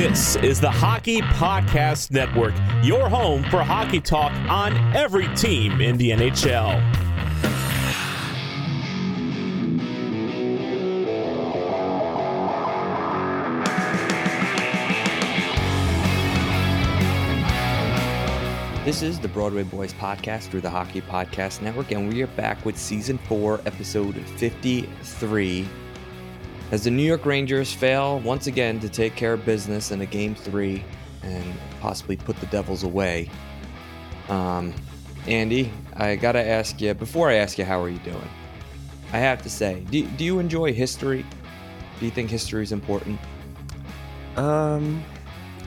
This 0.00 0.34
is 0.36 0.58
the 0.58 0.70
Hockey 0.70 1.20
Podcast 1.20 2.10
Network, 2.10 2.54
your 2.82 3.10
home 3.10 3.44
for 3.50 3.62
hockey 3.62 4.00
talk 4.00 4.32
on 4.48 4.74
every 4.96 5.28
team 5.34 5.82
in 5.82 5.98
the 5.98 6.12
NHL. 6.12 6.80
This 18.86 19.02
is 19.02 19.20
the 19.20 19.28
Broadway 19.28 19.64
Boys 19.64 19.92
podcast 19.92 20.44
through 20.44 20.62
the 20.62 20.70
Hockey 20.70 21.02
Podcast 21.02 21.60
Network, 21.60 21.90
and 21.90 22.08
we 22.08 22.22
are 22.22 22.26
back 22.28 22.64
with 22.64 22.78
season 22.78 23.18
four, 23.18 23.60
episode 23.66 24.14
53. 24.38 25.68
As 26.70 26.84
the 26.84 26.90
New 26.90 27.02
York 27.02 27.26
Rangers 27.26 27.72
fail 27.72 28.20
once 28.20 28.46
again 28.46 28.78
to 28.78 28.88
take 28.88 29.16
care 29.16 29.32
of 29.32 29.44
business 29.44 29.90
in 29.90 30.00
a 30.02 30.06
game 30.06 30.36
three 30.36 30.84
and 31.24 31.44
possibly 31.80 32.16
put 32.16 32.36
the 32.36 32.46
Devils 32.46 32.84
away. 32.84 33.28
Um, 34.28 34.72
Andy, 35.26 35.72
I 35.96 36.14
gotta 36.14 36.46
ask 36.46 36.80
you, 36.80 36.94
before 36.94 37.28
I 37.28 37.34
ask 37.34 37.58
you, 37.58 37.64
how 37.64 37.82
are 37.82 37.88
you 37.88 37.98
doing? 37.98 38.28
I 39.12 39.18
have 39.18 39.42
to 39.42 39.50
say, 39.50 39.80
do, 39.90 40.06
do 40.06 40.24
you 40.24 40.38
enjoy 40.38 40.72
history? 40.72 41.26
Do 41.98 42.04
you 42.04 42.12
think 42.12 42.30
history 42.30 42.62
is 42.62 42.70
important? 42.70 43.18
Um, 44.36 45.02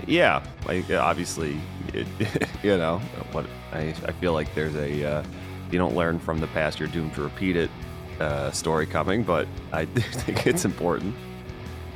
yeah, 0.08 0.42
like 0.66 0.90
obviously, 0.90 1.60
it, 1.94 2.08
you 2.64 2.78
know, 2.78 3.00
what 3.34 3.46
I, 3.74 3.94
I 4.06 4.14
feel 4.14 4.32
like 4.32 4.56
there's 4.56 4.76
a 4.76 5.04
uh, 5.04 5.24
you 5.70 5.78
don't 5.78 5.96
learn 5.96 6.18
from 6.18 6.40
the 6.40 6.48
past, 6.48 6.80
you're 6.80 6.88
doomed 6.88 7.14
to 7.16 7.24
repeat 7.24 7.58
it 7.58 7.70
uh, 8.20 8.52
story 8.52 8.86
coming, 8.86 9.24
but 9.24 9.48
I 9.72 9.86
think 9.86 10.48
it's 10.48 10.66
important. 10.66 11.16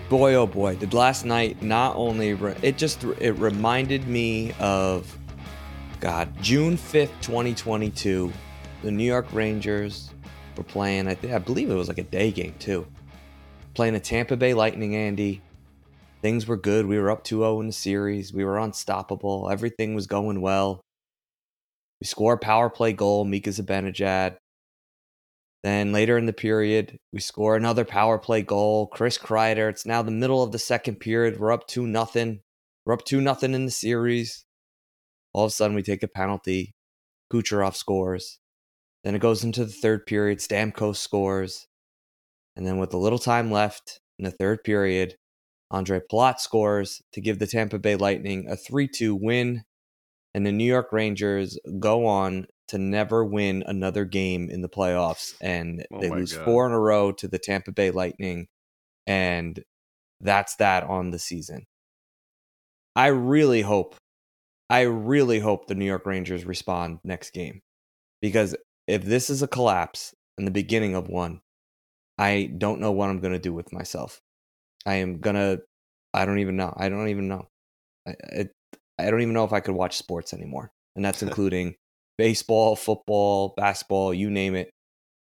Boy, 0.10 0.36
oh 0.36 0.48
boy, 0.48 0.76
did 0.76 0.94
last 0.94 1.26
night 1.26 1.62
not 1.62 1.96
only 1.96 2.34
re- 2.34 2.56
it 2.62 2.78
just 2.78 3.04
it 3.04 3.34
reminded 3.34 4.08
me 4.08 4.54
of 4.60 5.18
God 6.00 6.30
June 6.42 6.78
fifth, 6.78 7.14
twenty 7.22 7.54
twenty 7.54 7.90
two, 7.90 8.32
the 8.84 8.92
New 8.92 9.04
York 9.04 9.28
Rangers 9.34 10.12
were 10.56 10.64
playing. 10.64 11.08
I 11.08 11.14
think 11.14 11.34
I 11.34 11.40
believe 11.40 11.70
it 11.70 11.76
was 11.76 11.90
like 11.90 11.98
a 11.98 12.04
day 12.04 12.32
game 12.32 12.56
too, 12.60 12.88
playing 13.74 13.94
the 13.94 14.00
Tampa 14.00 14.38
Bay 14.38 14.54
Lightning. 14.54 14.96
Andy, 14.96 15.42
things 16.22 16.48
were 16.48 16.58
good. 16.58 16.86
We 16.86 16.98
were 17.00 17.12
up 17.12 17.24
2-0 17.24 17.62
in 17.62 17.68
the 17.68 17.74
series. 17.74 18.34
We 18.34 18.46
were 18.46 18.58
unstoppable. 18.60 19.50
Everything 19.52 19.94
was 19.94 20.08
going 20.08 20.42
well. 20.42 20.82
We 22.00 22.06
score 22.06 22.34
a 22.34 22.38
power 22.38 22.70
play 22.70 22.94
goal, 22.94 23.26
Mika 23.26 23.50
Zibanejad. 23.50 24.38
Then 25.68 25.92
later 25.92 26.18
in 26.18 26.28
the 26.28 26.32
period, 26.32 26.98
we 27.12 27.20
score 27.20 27.58
another 27.58 27.84
power 27.84 28.18
play 28.18 28.42
goal. 28.42 28.88
Chris 28.88 29.18
Kreider. 29.18 29.70
It's 29.70 29.86
now 29.86 30.02
the 30.02 30.12
middle 30.12 30.42
of 30.42 30.54
the 30.54 30.60
second 30.60 31.02
period. 31.02 31.42
We're 31.42 31.52
up 31.52 31.68
two 31.68 31.86
nothing. 31.86 32.40
We're 32.86 32.94
up 32.94 33.04
two 33.04 33.20
nothing 33.20 33.54
in 33.54 33.66
the 33.66 33.72
series. 33.72 34.46
All 35.34 35.44
of 35.44 35.50
a 35.50 35.52
sudden, 35.52 35.76
we 35.76 35.84
take 35.84 36.04
a 36.04 36.08
penalty. 36.08 36.74
Kucherov 37.34 37.76
scores. 37.76 38.40
Then 39.04 39.14
it 39.14 39.20
goes 39.20 39.44
into 39.44 39.66
the 39.66 39.74
third 39.74 40.06
period. 40.06 40.40
Stamkos 40.40 40.96
scores. 40.96 41.68
And 42.56 42.66
then 42.66 42.78
with 42.78 42.94
a 42.94 42.98
little 42.98 43.20
time 43.20 43.52
left 43.52 44.00
in 44.18 44.24
the 44.24 44.32
third 44.32 44.64
period, 44.64 45.16
Ondrej 45.74 46.04
Palat 46.10 46.40
scores 46.40 47.02
to 47.12 47.20
give 47.20 47.40
the 47.40 47.48
Tampa 47.48 47.78
Bay 47.78 47.98
Lightning 47.98 48.48
a 48.50 48.56
3 48.56 48.88
2 48.88 49.14
win. 49.14 49.64
And 50.34 50.46
the 50.46 50.54
New 50.54 50.64
York 50.64 50.94
Rangers 50.94 51.60
go 51.78 52.06
on 52.06 52.48
to 52.70 52.78
never 52.78 53.24
win 53.24 53.64
another 53.66 54.06
game 54.06 54.50
in 54.50 54.62
the 54.62 54.70
playoffs. 54.70 55.34
And 55.42 55.86
Oh 55.92 56.00
they 56.02 56.10
lose 56.10 56.34
God. 56.34 56.46
four 56.46 56.66
in 56.66 56.74
a 56.74 56.80
row 56.80 57.12
to 57.14 57.28
the 57.28 57.40
Tampa 57.40 57.72
Bay 57.72 57.92
Lightning. 57.92 58.48
And 59.06 59.64
that's 60.20 60.56
that 60.58 60.84
on 60.84 61.12
the 61.12 61.20
season. 61.20 61.66
I 62.96 63.08
really 63.08 63.62
hope, 63.62 63.96
I 64.70 64.82
really 64.82 65.40
hope 65.40 65.68
the 65.68 65.76
New 65.76 65.86
York 65.86 66.06
Rangers 66.06 66.46
respond 66.46 67.00
next 67.04 67.32
game. 67.32 67.62
Because 68.22 68.56
if 68.88 69.04
this 69.04 69.30
is 69.30 69.44
a 69.44 69.48
collapse 69.48 70.14
and 70.38 70.48
the 70.48 70.52
beginning 70.52 70.96
of 70.96 71.08
one, 71.08 71.42
I 72.18 72.52
don't 72.58 72.82
know 72.82 72.92
what 72.92 73.10
I'm 73.10 73.20
going 73.20 73.34
to 73.34 73.40
do 73.40 73.54
with 73.54 73.72
myself. 73.72 74.20
I 74.86 74.96
am 74.96 75.20
gonna. 75.20 75.60
I 76.14 76.26
don't 76.26 76.40
even 76.40 76.56
know. 76.56 76.74
I 76.76 76.90
don't 76.90 77.10
even 77.10 77.28
know. 77.28 77.48
I, 78.08 78.16
I, 78.32 78.50
I 78.98 79.12
don't 79.12 79.22
even 79.22 79.34
know 79.34 79.44
if 79.44 79.54
I 79.54 79.60
could 79.60 79.76
watch 79.76 79.98
sports 79.98 80.34
anymore, 80.34 80.72
and 80.96 81.04
that's 81.04 81.22
including 81.24 81.76
baseball, 82.18 82.76
football, 82.76 83.54
basketball, 83.58 84.14
you 84.14 84.30
name 84.30 84.56
it. 84.56 84.70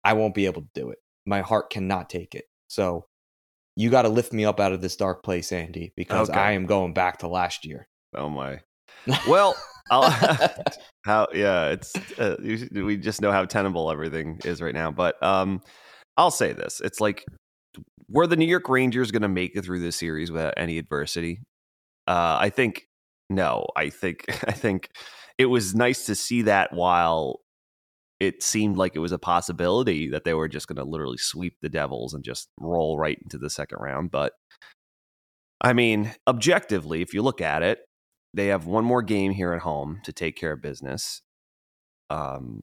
I 0.04 0.14
won't 0.14 0.34
be 0.34 0.46
able 0.46 0.62
to 0.62 0.68
do 0.74 0.90
it. 0.90 0.98
My 1.26 1.40
heart 1.40 1.70
cannot 1.70 2.10
take 2.10 2.34
it. 2.34 2.44
So 2.68 3.06
you 3.76 3.90
got 3.90 4.02
to 4.02 4.08
lift 4.08 4.32
me 4.32 4.44
up 4.44 4.60
out 4.60 4.72
of 4.72 4.80
this 4.80 4.96
dark 4.96 5.22
place, 5.22 5.52
Andy, 5.52 5.92
because 5.96 6.30
Okay. 6.30 6.38
I 6.38 6.52
am 6.52 6.66
going 6.66 6.92
back 6.92 7.18
to 7.18 7.28
last 7.28 7.64
year. 7.64 7.88
Oh 8.14 8.28
my. 8.28 8.60
Well, 9.28 9.56
I'll, 9.90 10.10
how 11.04 11.26
yeah, 11.34 11.68
it's 11.70 11.94
uh, 12.18 12.36
we 12.40 12.96
just 12.96 13.20
know 13.20 13.32
how 13.32 13.44
tenable 13.44 13.90
everything 13.90 14.38
is 14.44 14.60
right 14.62 14.74
now. 14.74 14.90
But 14.92 15.20
um, 15.22 15.60
I'll 16.16 16.30
say 16.30 16.52
this: 16.52 16.80
it's 16.84 17.00
like 17.00 17.24
were 18.08 18.26
the 18.26 18.36
New 18.36 18.46
York 18.46 18.68
Rangers 18.68 19.10
going 19.10 19.22
to 19.22 19.28
make 19.28 19.56
it 19.56 19.64
through 19.64 19.80
this 19.80 19.96
series 19.96 20.30
without 20.30 20.54
any 20.56 20.78
adversity? 20.78 21.40
Uh, 22.06 22.36
I 22.40 22.50
think 22.50 22.86
no. 23.30 23.66
I 23.74 23.90
think 23.90 24.24
I 24.46 24.52
think 24.52 24.90
it 25.38 25.46
was 25.46 25.74
nice 25.74 26.06
to 26.06 26.14
see 26.14 26.42
that 26.42 26.72
while 26.72 27.40
it 28.20 28.42
seemed 28.42 28.76
like 28.76 28.94
it 28.94 29.00
was 29.00 29.12
a 29.12 29.18
possibility 29.18 30.08
that 30.08 30.24
they 30.24 30.34
were 30.34 30.48
just 30.48 30.68
going 30.68 30.76
to 30.76 30.84
literally 30.84 31.18
sweep 31.18 31.56
the 31.60 31.68
Devils 31.68 32.14
and 32.14 32.22
just 32.22 32.48
roll 32.60 32.96
right 32.96 33.18
into 33.20 33.36
the 33.36 33.50
second 33.50 33.78
round. 33.80 34.10
But 34.12 34.32
I 35.60 35.72
mean, 35.72 36.14
objectively, 36.26 37.02
if 37.02 37.14
you 37.14 37.22
look 37.22 37.40
at 37.40 37.62
it, 37.62 37.80
they 38.34 38.46
have 38.48 38.66
one 38.66 38.84
more 38.84 39.02
game 39.02 39.32
here 39.32 39.52
at 39.52 39.62
home 39.62 40.00
to 40.04 40.12
take 40.12 40.36
care 40.36 40.52
of 40.52 40.62
business. 40.62 41.22
Um, 42.10 42.62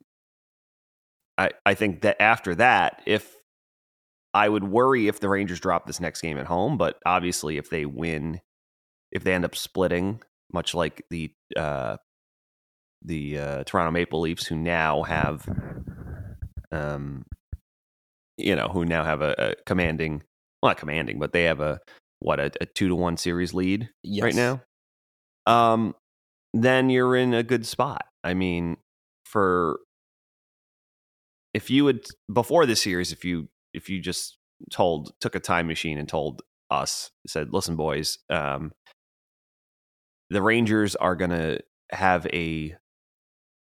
I 1.38 1.51
I 1.66 1.74
think 1.74 2.01
that 2.01 2.22
after 2.22 2.56
that, 2.56 3.01
if 3.06 3.36
I 4.34 4.47
would 4.47 4.63
worry 4.63 5.07
if 5.07 5.19
the 5.19 5.30
Rangers 5.30 5.59
drop 5.59 5.88
this 5.88 6.00
next 6.00 6.22
game 6.22 6.38
at 6.38 6.46
home, 6.46 6.78
but 6.78 7.00
obviously 7.06 7.57
if 7.57 7.69
they 7.69 7.86
win, 7.86 8.41
if 9.12 9.24
they 9.24 9.34
end 9.34 9.46
up 9.46 9.56
splitting, 9.56 10.22
much 10.53 10.74
like 10.75 11.03
the 11.09 11.34
uh, 11.57 11.97
the 13.03 13.37
uh, 13.37 13.63
Toronto 13.65 13.91
Maple 13.91 14.21
Leafs, 14.21 14.45
who 14.45 14.55
now 14.55 15.03
have, 15.03 15.47
um, 16.71 17.25
you 18.37 18.55
know, 18.55 18.67
who 18.67 18.85
now 18.85 19.03
have 19.03 19.21
a, 19.21 19.35
a 19.37 19.55
commanding, 19.65 20.23
well, 20.61 20.71
not 20.71 20.77
commanding, 20.77 21.19
but 21.19 21.33
they 21.33 21.43
have 21.43 21.59
a 21.59 21.79
what 22.19 22.39
a, 22.39 22.51
a 22.61 22.65
two 22.65 22.89
to 22.89 22.95
one 22.95 23.17
series 23.17 23.53
lead 23.53 23.89
right 24.21 24.35
now, 24.35 24.61
um, 25.45 25.95
then 26.53 26.89
you're 26.89 27.15
in 27.15 27.33
a 27.33 27.43
good 27.43 27.65
spot. 27.65 28.05
I 28.23 28.33
mean, 28.33 28.77
for 29.25 29.79
if 31.53 31.69
you 31.69 31.85
would 31.85 32.05
before 32.31 32.65
this 32.65 32.81
series, 32.81 33.11
if 33.11 33.23
you 33.23 33.47
if 33.73 33.89
you 33.89 34.01
just 34.01 34.38
told 34.71 35.13
took 35.21 35.35
a 35.35 35.39
time 35.39 35.67
machine 35.67 35.97
and 35.97 36.07
told 36.09 36.41
us 36.69 37.11
said, 37.27 37.53
listen, 37.53 37.75
boys, 37.75 38.17
um, 38.29 38.73
the 40.29 40.41
Rangers 40.41 40.95
are 40.95 41.15
gonna 41.15 41.59
have 41.91 42.27
a 42.27 42.75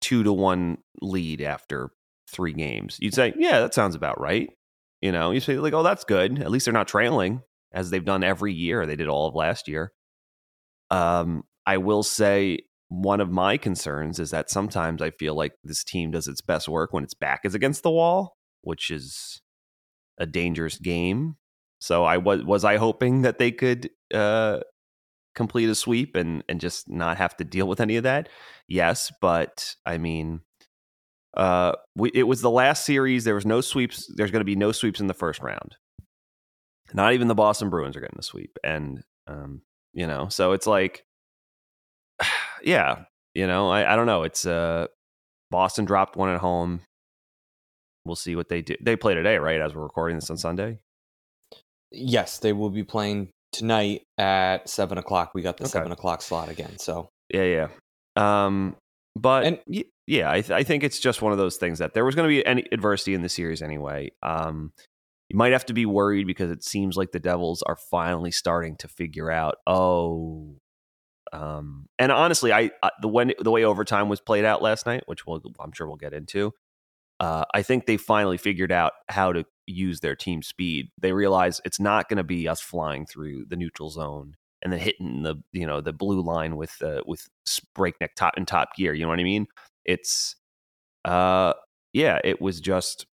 two 0.01 0.23
to 0.23 0.33
one 0.33 0.79
lead 1.01 1.41
after 1.41 1.91
three 2.31 2.53
games. 2.53 2.97
You'd 3.01 3.15
say, 3.15 3.35
yeah, 3.37 3.61
that 3.61 3.75
sounds 3.75 3.95
about 3.95 4.21
right. 4.21 4.51
You 5.01 5.13
know, 5.13 5.31
you 5.31 5.41
say 5.41 5.59
like, 5.59 5.73
oh, 5.73 5.83
that's 5.83 6.05
good. 6.05 6.41
At 6.41 6.51
least 6.51 6.67
they're 6.67 6.75
not 6.75 6.89
trailing 6.89 7.43
as 7.73 7.91
they've 7.91 8.05
done 8.05 8.23
every 8.23 8.53
year. 8.53 8.87
They 8.87 8.97
did 8.97 9.09
all 9.09 9.29
of 9.29 9.35
last 9.35 9.69
year. 9.69 9.93
Um, 10.91 11.45
I 11.67 11.79
will 11.79 12.03
say 12.03 12.61
one 12.89 13.21
of 13.21 13.31
my 13.31 13.57
concerns 13.57 14.19
is 14.19 14.33
that 14.33 14.51
sometimes 14.51 15.01
I 15.01 15.11
feel 15.11 15.35
like 15.35 15.53
this 15.63 15.85
team 15.85 16.11
does 16.11 16.27
its 16.27 16.41
best 16.41 16.69
work 16.69 16.93
when 16.93 17.05
its 17.05 17.15
back 17.15 17.41
is 17.45 17.55
against 17.55 17.83
the 17.83 17.91
wall, 17.91 18.37
which 18.63 18.91
is 18.91 19.41
a 20.19 20.27
dangerous 20.27 20.77
game. 20.77 21.37
So 21.81 22.05
I 22.05 22.19
was 22.19 22.45
was 22.45 22.65
I 22.65 22.77
hoping 22.77 23.23
that 23.23 23.39
they 23.39 23.53
could 23.53 23.91
uh, 24.13 24.61
complete 25.35 25.69
a 25.69 25.75
sweep 25.75 26.17
and 26.17 26.43
and 26.49 26.61
just 26.61 26.89
not 26.89 27.17
have 27.19 27.37
to 27.37 27.45
deal 27.45 27.69
with 27.69 27.81
any 27.81 27.97
of 27.97 28.05
that. 28.05 28.29
Yes, 28.69 29.13
but 29.21 29.75
I 29.87 29.99
mean, 29.99 30.41
uh, 31.37 31.73
we, 31.97 32.11
it 32.15 32.25
was 32.25 32.41
the 32.41 32.51
last 32.51 32.85
series. 32.85 33.25
There 33.25 33.35
was 33.35 33.47
no 33.47 33.61
sweeps. 33.61 34.13
There's 34.17 34.31
going 34.31 34.41
to 34.41 34.45
be 34.45 34.57
no 34.57 34.73
sweeps 34.73 35.01
in 35.01 35.07
the 35.07 35.15
first 35.15 35.41
round. 35.41 35.77
Not 36.93 37.13
even 37.13 37.29
the 37.29 37.35
Boston 37.35 37.71
Bruins 37.71 37.97
are 37.97 38.01
getting 38.01 38.19
a 38.19 38.23
sweep, 38.23 38.59
and 38.65 39.03
um, 39.27 39.63
you 39.93 40.07
know, 40.07 40.29
so 40.29 40.53
it's 40.53 40.67
like, 40.67 41.05
yeah, 42.63 43.05
you 43.35 43.47
know, 43.47 43.71
I, 43.71 43.93
I 43.93 43.97
don't 43.97 44.07
know. 44.07 44.25
It's 44.25 44.45
uh, 44.45 44.87
Boston 45.51 45.85
dropped 45.85 46.17
one 46.17 46.31
at 46.31 46.41
home. 46.41 46.81
We'll 48.05 48.17
see 48.17 48.35
what 48.35 48.49
they 48.49 48.63
do. 48.63 48.75
They 48.81 48.97
play 48.97 49.15
today, 49.15 49.37
right? 49.39 49.61
As 49.61 49.75
we're 49.75 49.83
recording 49.83 50.17
this 50.17 50.31
on 50.31 50.37
Sunday. 50.37 50.81
Yes, 51.93 52.39
they 52.39 52.53
will 52.53 52.71
be 52.71 52.85
playing 52.85 53.31
tonight 53.53 54.03
at 54.19 54.69
seven 54.69 54.99
o'clock. 54.99 55.33
We 55.35 55.43
got 55.43 55.57
the 55.57 55.65
Okay. 55.65 55.71
seven 55.73 55.93
o'clock 55.93 56.23
slot 56.23 56.49
again. 56.49 56.79
So 56.79 57.09
Yeah, 57.33 57.45
yeah. 57.45 57.69
Um, 58.17 58.77
but 59.17 59.45
And- 59.45 59.61
y- 59.67 59.85
yeah, 60.07 60.31
I, 60.31 60.41
th- 60.41 60.51
I 60.51 60.63
think 60.65 60.83
it's 60.83 60.99
just 60.99 61.23
one 61.23 61.33
of 61.33 61.39
those 61.39 61.57
things 61.57 61.79
that 61.79 61.95
there 61.95 62.05
was 62.05 62.15
going 62.15 62.29
to 62.29 62.35
be 62.35 62.45
any 62.45 62.65
adversity 62.73 63.15
in 63.15 63.23
the 63.23 63.29
series 63.29 63.63
anyway. 63.63 64.11
Um, 64.23 64.73
you 65.29 65.37
might 65.37 65.53
have 65.53 65.65
to 65.67 65.73
be 65.73 65.87
worried 65.87 66.27
because 66.27 66.51
it 66.51 66.65
seems 66.65 66.97
like 66.97 67.13
the 67.13 67.21
Devils 67.21 67.63
are 67.63 67.77
finally 67.77 68.33
starting 68.33 68.77
to 68.79 68.89
figure 68.89 69.31
out, 69.31 69.57
oh, 69.67 70.57
um, 71.33 71.87
and 72.01 72.11
honestly, 72.11 72.53
I, 72.53 72.73
I 72.83 72.91
the 73.01 73.07
when 73.07 73.33
the 73.39 73.53
way 73.53 73.63
overtime 73.65 74.09
was 74.09 74.21
played 74.21 74.45
out 74.45 74.61
last 74.63 74.87
night, 74.87 75.05
which 75.07 75.25
we'll, 75.27 75.41
I'm 75.61 75.71
sure 75.73 75.87
we'll 75.87 75.97
get 75.97 76.13
into, 76.13 76.53
uh, 77.21 77.45
I 77.55 77.63
think 77.63 77.85
they 77.87 77.99
finally 77.99 78.39
figured 78.39 78.73
out 78.73 78.93
how 79.09 79.33
to 79.33 79.45
use 79.67 80.01
their 80.01 80.17
team 80.17 80.43
speed. 80.43 80.89
They 81.01 81.13
realize 81.13 81.61
it's 81.65 81.79
not 81.79 82.09
going 82.09 82.17
to 82.17 82.25
be 82.25 82.49
us 82.49 82.61
flying 82.61 83.07
through 83.07 83.45
the 83.49 83.57
neutral 83.57 83.91
zone 83.91 84.35
and 84.63 84.73
then 84.73 84.81
hitting 84.81 85.23
the 85.23 85.37
you 85.53 85.67
know 85.67 85.81
the 85.81 85.93
blue 85.93 86.23
line 86.23 86.57
with 86.57 86.75
uh, 86.83 87.03
with 87.07 87.29
breakneck 87.75 88.15
top 88.15 88.35
and 88.37 88.49
top 88.49 88.75
gear. 88.75 88.95
You 88.95 89.03
know 89.03 89.09
what 89.11 89.21
I 89.21 89.25
mean? 89.25 89.47
It's 89.85 90.35
uh 91.05 91.53
yeah, 91.93 92.19
it 92.25 92.41
was 92.41 92.61
just 92.61 93.07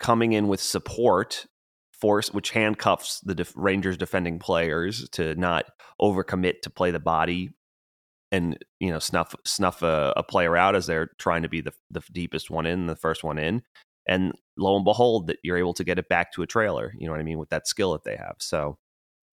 coming 0.00 0.32
in 0.32 0.48
with 0.48 0.60
support 0.60 1.46
force, 1.92 2.32
which 2.32 2.50
handcuffs 2.50 3.20
the 3.20 3.34
def- 3.34 3.52
Rangers 3.56 3.96
defending 3.96 4.38
players 4.38 5.08
to 5.10 5.34
not 5.34 5.64
overcommit 6.00 6.60
to 6.62 6.70
play 6.70 6.90
the 6.90 7.00
body 7.00 7.50
and 8.36 8.58
you 8.80 8.90
know 8.90 8.98
snuff 8.98 9.34
snuff 9.44 9.82
a, 9.82 10.12
a, 10.16 10.22
player 10.22 10.56
out 10.56 10.76
as 10.76 10.86
they're 10.86 11.10
trying 11.18 11.42
to 11.42 11.48
be 11.48 11.60
the 11.60 11.72
the 11.90 12.02
deepest 12.12 12.50
one 12.50 12.66
in, 12.66 12.86
the 12.86 12.96
first 12.96 13.24
one 13.24 13.38
in, 13.38 13.62
and 14.06 14.32
lo 14.58 14.76
and 14.76 14.84
behold, 14.84 15.28
that 15.28 15.38
you're 15.42 15.56
able 15.56 15.74
to 15.74 15.84
get 15.84 15.98
it 15.98 16.08
back 16.08 16.32
to 16.32 16.42
a 16.42 16.46
trailer. 16.46 16.92
You 16.98 17.06
know 17.06 17.12
what 17.12 17.20
I 17.20 17.24
mean 17.24 17.38
with 17.38 17.50
that 17.50 17.66
skill 17.66 17.92
that 17.92 18.04
they 18.04 18.16
have. 18.16 18.36
So 18.38 18.76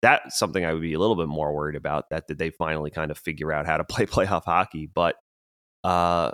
that's 0.00 0.38
something 0.38 0.64
I 0.64 0.72
would 0.72 0.82
be 0.82 0.94
a 0.94 0.99
little 0.99 1.16
bit 1.16 1.28
more 1.28 1.54
worried 1.54 1.76
about. 1.76 2.10
That 2.10 2.26
did 2.26 2.38
they 2.38 2.50
finally 2.50 2.90
kind 2.90 3.10
of 3.10 3.19
figure 3.19 3.52
out 3.52 3.66
how 3.66 3.76
to 3.76 3.84
play 3.88 4.06
playoff 4.06 4.44
hockey? 4.44 4.88
But 4.93 5.16
uh, 5.84 6.31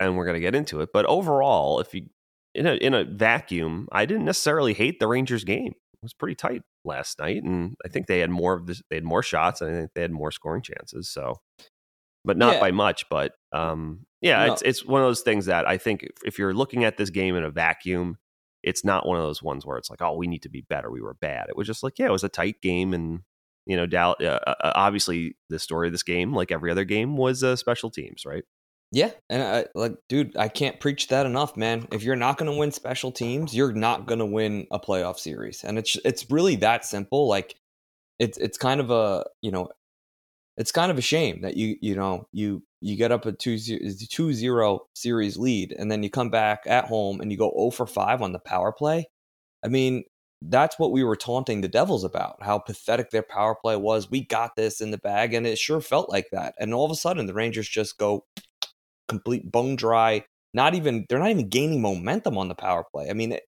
and 0.00 0.16
we're 0.16 0.26
gonna 0.26 0.40
get 0.40 0.54
into 0.54 0.80
it. 0.80 0.90
But 0.92 1.06
overall, 1.06 1.80
if 1.80 1.92
you 1.94 2.06
in 2.54 2.66
a 2.66 2.74
in 2.74 2.94
a 2.94 3.04
vacuum, 3.04 3.88
I 3.92 4.06
didn't 4.06 4.24
necessarily 4.24 4.74
hate 4.74 5.00
the 5.00 5.08
Rangers 5.08 5.44
game. 5.44 5.72
It 5.72 6.04
was 6.04 6.14
pretty 6.14 6.36
tight 6.36 6.62
last 6.84 7.18
night, 7.18 7.42
and 7.42 7.74
I 7.84 7.88
think 7.88 8.06
they 8.06 8.20
had 8.20 8.30
more 8.30 8.54
of 8.54 8.66
this. 8.66 8.82
They 8.88 8.96
had 8.96 9.04
more 9.04 9.22
shots, 9.22 9.60
and 9.60 9.70
I 9.70 9.78
think 9.80 9.90
they 9.94 10.02
had 10.02 10.12
more 10.12 10.30
scoring 10.30 10.62
chances. 10.62 11.10
So, 11.10 11.40
but 12.28 12.36
not 12.36 12.54
yeah. 12.54 12.60
by 12.60 12.70
much. 12.70 13.08
But 13.08 13.32
um, 13.52 14.06
yeah, 14.20 14.44
no. 14.44 14.52
it's 14.52 14.62
it's 14.62 14.84
one 14.84 15.00
of 15.00 15.08
those 15.08 15.22
things 15.22 15.46
that 15.46 15.66
I 15.66 15.78
think 15.78 16.02
if, 16.02 16.16
if 16.24 16.38
you're 16.38 16.54
looking 16.54 16.84
at 16.84 16.98
this 16.98 17.08
game 17.08 17.34
in 17.34 17.42
a 17.42 17.50
vacuum, 17.50 18.18
it's 18.62 18.84
not 18.84 19.06
one 19.06 19.16
of 19.16 19.24
those 19.24 19.42
ones 19.42 19.64
where 19.64 19.78
it's 19.78 19.88
like, 19.88 20.02
oh, 20.02 20.14
we 20.14 20.26
need 20.26 20.42
to 20.42 20.50
be 20.50 20.60
better. 20.60 20.90
We 20.90 21.00
were 21.00 21.14
bad. 21.14 21.46
It 21.48 21.56
was 21.56 21.66
just 21.66 21.82
like, 21.82 21.98
yeah, 21.98 22.06
it 22.06 22.12
was 22.12 22.24
a 22.24 22.28
tight 22.28 22.60
game, 22.60 22.92
and 22.92 23.20
you 23.66 23.76
know, 23.76 23.86
Dal- 23.86 24.16
uh, 24.20 24.40
uh, 24.46 24.54
uh 24.62 24.72
obviously 24.74 25.36
the 25.48 25.58
story 25.58 25.88
of 25.88 25.92
this 25.92 26.02
game, 26.02 26.34
like 26.34 26.52
every 26.52 26.70
other 26.70 26.84
game, 26.84 27.16
was 27.16 27.42
uh, 27.42 27.56
special 27.56 27.90
teams, 27.90 28.26
right? 28.26 28.44
Yeah, 28.92 29.10
and 29.30 29.42
I, 29.42 29.66
like, 29.74 29.96
dude, 30.08 30.36
I 30.36 30.48
can't 30.48 30.80
preach 30.80 31.08
that 31.08 31.26
enough, 31.26 31.56
man. 31.56 31.88
If 31.92 32.02
you're 32.02 32.16
not 32.16 32.38
going 32.38 32.50
to 32.50 32.56
win 32.56 32.72
special 32.72 33.10
teams, 33.10 33.54
you're 33.54 33.72
not 33.72 34.06
going 34.06 34.20
to 34.20 34.26
win 34.26 34.66
a 34.70 34.78
playoff 34.78 35.18
series, 35.18 35.64
and 35.64 35.78
it's 35.78 35.96
it's 36.04 36.30
really 36.30 36.56
that 36.56 36.84
simple. 36.84 37.26
Like, 37.26 37.54
it's 38.18 38.36
it's 38.36 38.58
kind 38.58 38.80
of 38.80 38.90
a 38.90 39.24
you 39.40 39.50
know, 39.50 39.68
it's 40.58 40.72
kind 40.72 40.90
of 40.90 40.98
a 40.98 41.02
shame 41.02 41.40
that 41.42 41.56
you 41.56 41.76
you 41.80 41.94
know 41.94 42.26
you 42.32 42.62
you 42.80 42.96
get 42.96 43.12
up 43.12 43.26
a 43.26 43.32
2-0 43.32 44.78
series 44.94 45.36
lead, 45.36 45.74
and 45.76 45.90
then 45.90 46.02
you 46.02 46.10
come 46.10 46.30
back 46.30 46.60
at 46.66 46.84
home 46.84 47.20
and 47.20 47.32
you 47.32 47.38
go 47.38 47.52
0 47.56 47.70
for 47.70 47.86
five 47.86 48.22
on 48.22 48.32
the 48.32 48.38
power 48.38 48.72
play. 48.72 49.06
I 49.64 49.68
mean, 49.68 50.04
that's 50.42 50.78
what 50.78 50.92
we 50.92 51.02
were 51.02 51.16
taunting 51.16 51.60
the 51.60 51.68
Devils 51.68 52.04
about, 52.04 52.36
how 52.42 52.58
pathetic 52.58 53.10
their 53.10 53.24
power 53.24 53.56
play 53.60 53.76
was. 53.76 54.10
We 54.10 54.24
got 54.24 54.54
this 54.56 54.80
in 54.80 54.90
the 54.90 54.98
bag, 54.98 55.32
and 55.34 55.46
it 55.46 55.58
sure 55.58 55.80
felt 55.80 56.10
like 56.10 56.26
that. 56.32 56.54
And 56.58 56.74
all 56.74 56.84
of 56.84 56.92
a 56.92 56.96
sudden, 56.96 57.26
the 57.26 57.34
Rangers 57.34 57.68
just 57.68 57.98
go 57.98 58.24
complete 59.08 59.50
bone 59.50 59.76
dry. 59.76 60.24
Not 60.54 60.74
even 60.74 61.06
they're 61.08 61.18
not 61.18 61.30
even 61.30 61.48
gaining 61.48 61.82
momentum 61.82 62.36
on 62.36 62.48
the 62.48 62.54
power 62.54 62.84
play. 62.92 63.10
I 63.10 63.12
mean, 63.12 63.32
it, 63.32 63.42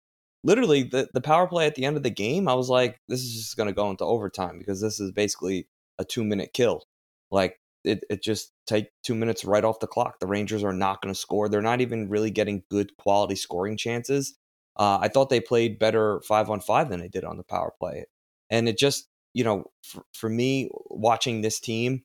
literally 0.44 0.82
the 0.84 1.08
the 1.14 1.20
power 1.22 1.46
play 1.46 1.66
at 1.66 1.75
the 1.75 1.84
end 1.84 1.96
of 1.96 2.02
the 2.02 2.10
game, 2.10 2.49
I 2.49 2.55
was 2.55 2.69
like, 2.69 2.99
this 3.08 3.20
is 3.20 3.34
just 3.34 3.56
going 3.56 3.69
to 3.69 3.75
go 3.75 3.90
into 3.90 4.05
overtime 4.05 4.58
because 4.58 4.81
this 4.81 5.00
is 5.00 5.12
basically 5.12 5.69
a 5.99 6.05
two 6.05 6.25
minute 6.25 6.52
kill. 6.52 6.84
Like 7.30 7.58
it, 7.84 8.04
it 8.10 8.22
just 8.22 8.52
take 8.66 8.88
two 9.02 9.14
minutes 9.14 9.44
right 9.44 9.64
off 9.64 9.80
the 9.80 9.86
clock. 9.86 10.19
The 10.20 10.26
Rangers 10.26 10.64
are 10.64 10.72
not 10.72 11.02
going 11.02 11.14
to 11.14 11.19
score. 11.19 11.48
They're 11.48 11.62
not 11.62 11.80
even 11.80 12.08
really 12.08 12.30
getting 12.30 12.62
good 12.70 12.96
quality 12.96 13.36
scoring 13.36 13.76
chances. 13.76 14.36
Uh, 14.76 14.98
I 15.00 15.08
thought 15.08 15.28
they 15.30 15.40
played 15.40 15.78
better 15.78 16.20
five 16.26 16.50
on 16.50 16.60
five 16.60 16.88
than 16.88 17.00
they 17.00 17.08
did 17.08 17.25
on 17.25 17.36
the 17.36 17.42
power 17.42 17.72
play, 17.78 18.04
and 18.50 18.69
it 18.69 18.78
just 18.78 19.08
you 19.34 19.44
know 19.44 19.64
for, 19.82 20.02
for 20.14 20.28
me 20.28 20.70
watching 20.86 21.40
this 21.40 21.58
team, 21.58 22.04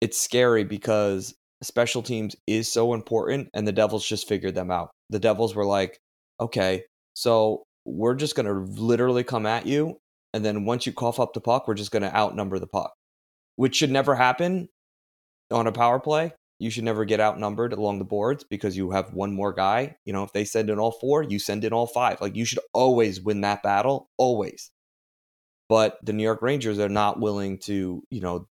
it's 0.00 0.20
scary 0.20 0.64
because 0.64 1.34
special 1.62 2.02
teams 2.02 2.36
is 2.46 2.70
so 2.70 2.92
important, 2.94 3.48
and 3.54 3.66
the 3.66 3.72
Devils 3.72 4.06
just 4.06 4.28
figured 4.28 4.54
them 4.54 4.70
out. 4.70 4.90
The 5.10 5.20
Devils 5.20 5.54
were 5.54 5.64
like, 5.64 6.00
okay, 6.40 6.84
so 7.14 7.64
we're 7.84 8.14
just 8.14 8.34
going 8.34 8.46
to 8.46 8.80
literally 8.80 9.24
come 9.24 9.46
at 9.46 9.66
you. 9.66 9.98
And 10.34 10.44
then 10.44 10.64
once 10.64 10.86
you 10.86 10.92
cough 10.92 11.20
up 11.20 11.32
the 11.32 11.40
puck, 11.40 11.66
we're 11.66 11.74
just 11.74 11.92
going 11.92 12.02
to 12.02 12.14
outnumber 12.14 12.58
the 12.58 12.66
puck, 12.66 12.92
which 13.56 13.76
should 13.76 13.90
never 13.90 14.14
happen 14.14 14.68
on 15.50 15.66
a 15.66 15.72
power 15.72 15.98
play. 15.98 16.32
You 16.58 16.70
should 16.70 16.84
never 16.84 17.04
get 17.04 17.20
outnumbered 17.20 17.74
along 17.74 17.98
the 17.98 18.04
boards 18.04 18.44
because 18.44 18.76
you 18.76 18.90
have 18.90 19.12
one 19.12 19.34
more 19.34 19.52
guy. 19.52 19.96
You 20.06 20.12
know, 20.14 20.22
if 20.22 20.32
they 20.32 20.44
send 20.44 20.70
in 20.70 20.78
all 20.78 20.92
four, 20.92 21.22
you 21.22 21.38
send 21.38 21.64
in 21.64 21.72
all 21.72 21.86
five. 21.86 22.20
Like 22.20 22.34
you 22.34 22.46
should 22.46 22.60
always 22.72 23.20
win 23.20 23.42
that 23.42 23.62
battle, 23.62 24.08
always. 24.16 24.70
But 25.68 25.98
the 26.02 26.12
New 26.12 26.22
York 26.22 26.40
Rangers 26.40 26.78
are 26.78 26.88
not 26.88 27.20
willing 27.20 27.58
to, 27.60 28.02
you 28.10 28.20
know, 28.20 28.48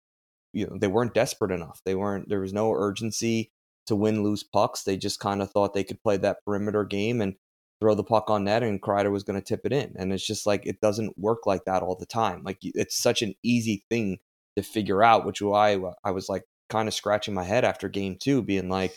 you 0.53 0.67
know 0.67 0.77
they 0.77 0.87
weren't 0.87 1.13
desperate 1.13 1.51
enough. 1.51 1.81
They 1.85 1.95
weren't. 1.95 2.29
There 2.29 2.39
was 2.39 2.53
no 2.53 2.71
urgency 2.73 3.51
to 3.87 3.95
win 3.95 4.23
loose 4.23 4.43
pucks. 4.43 4.83
They 4.83 4.95
just 4.97 5.19
kind 5.19 5.41
of 5.41 5.51
thought 5.51 5.73
they 5.73 5.83
could 5.83 6.01
play 6.01 6.17
that 6.17 6.43
perimeter 6.45 6.85
game 6.85 7.21
and 7.21 7.35
throw 7.81 7.95
the 7.95 8.03
puck 8.03 8.29
on 8.29 8.45
net, 8.45 8.63
and 8.63 8.81
Kreider 8.81 9.11
was 9.11 9.23
going 9.23 9.39
to 9.39 9.45
tip 9.45 9.61
it 9.65 9.73
in. 9.73 9.93
And 9.97 10.13
it's 10.13 10.25
just 10.25 10.45
like 10.45 10.65
it 10.65 10.81
doesn't 10.81 11.17
work 11.17 11.45
like 11.45 11.65
that 11.65 11.83
all 11.83 11.95
the 11.95 12.05
time. 12.05 12.43
Like 12.43 12.59
it's 12.61 13.01
such 13.01 13.21
an 13.21 13.35
easy 13.43 13.83
thing 13.89 14.19
to 14.61 14.69
figure 14.69 15.03
out, 15.03 15.25
which 15.25 15.41
why 15.41 15.79
I 16.03 16.11
was 16.11 16.29
like 16.29 16.43
kind 16.69 16.87
of 16.87 16.93
scratching 16.93 17.33
my 17.33 17.43
head 17.43 17.65
after 17.65 17.89
game 17.89 18.17
two, 18.19 18.41
being 18.41 18.69
like, 18.69 18.95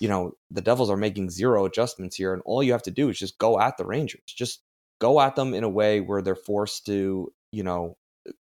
you 0.00 0.08
know, 0.08 0.32
the 0.50 0.60
Devils 0.60 0.90
are 0.90 0.96
making 0.96 1.30
zero 1.30 1.64
adjustments 1.64 2.16
here, 2.16 2.32
and 2.32 2.42
all 2.44 2.62
you 2.62 2.72
have 2.72 2.82
to 2.84 2.90
do 2.90 3.08
is 3.08 3.18
just 3.18 3.38
go 3.38 3.58
at 3.60 3.76
the 3.76 3.84
Rangers. 3.84 4.22
Just 4.26 4.62
go 5.00 5.20
at 5.20 5.36
them 5.36 5.54
in 5.54 5.64
a 5.64 5.68
way 5.68 6.00
where 6.00 6.22
they're 6.22 6.36
forced 6.36 6.86
to, 6.86 7.32
you 7.52 7.62
know, 7.62 7.96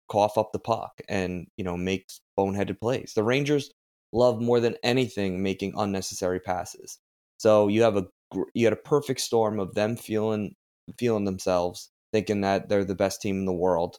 cough 0.08 0.38
up 0.38 0.52
the 0.52 0.58
puck 0.58 1.00
and 1.08 1.46
you 1.56 1.64
know 1.64 1.76
make 1.76 2.08
boneheaded 2.38 2.80
plays. 2.80 3.12
The 3.14 3.22
Rangers 3.22 3.70
love 4.12 4.40
more 4.40 4.60
than 4.60 4.76
anything 4.82 5.42
making 5.42 5.74
unnecessary 5.76 6.40
passes. 6.40 6.98
So 7.38 7.68
you 7.68 7.82
have 7.82 7.96
a 7.96 8.06
you 8.54 8.66
had 8.66 8.72
a 8.72 8.76
perfect 8.76 9.20
storm 9.20 9.60
of 9.60 9.74
them 9.74 9.96
feeling 9.96 10.54
feeling 10.98 11.24
themselves, 11.24 11.90
thinking 12.12 12.42
that 12.42 12.68
they're 12.68 12.84
the 12.84 12.94
best 12.94 13.20
team 13.22 13.38
in 13.38 13.44
the 13.44 13.52
world. 13.52 13.98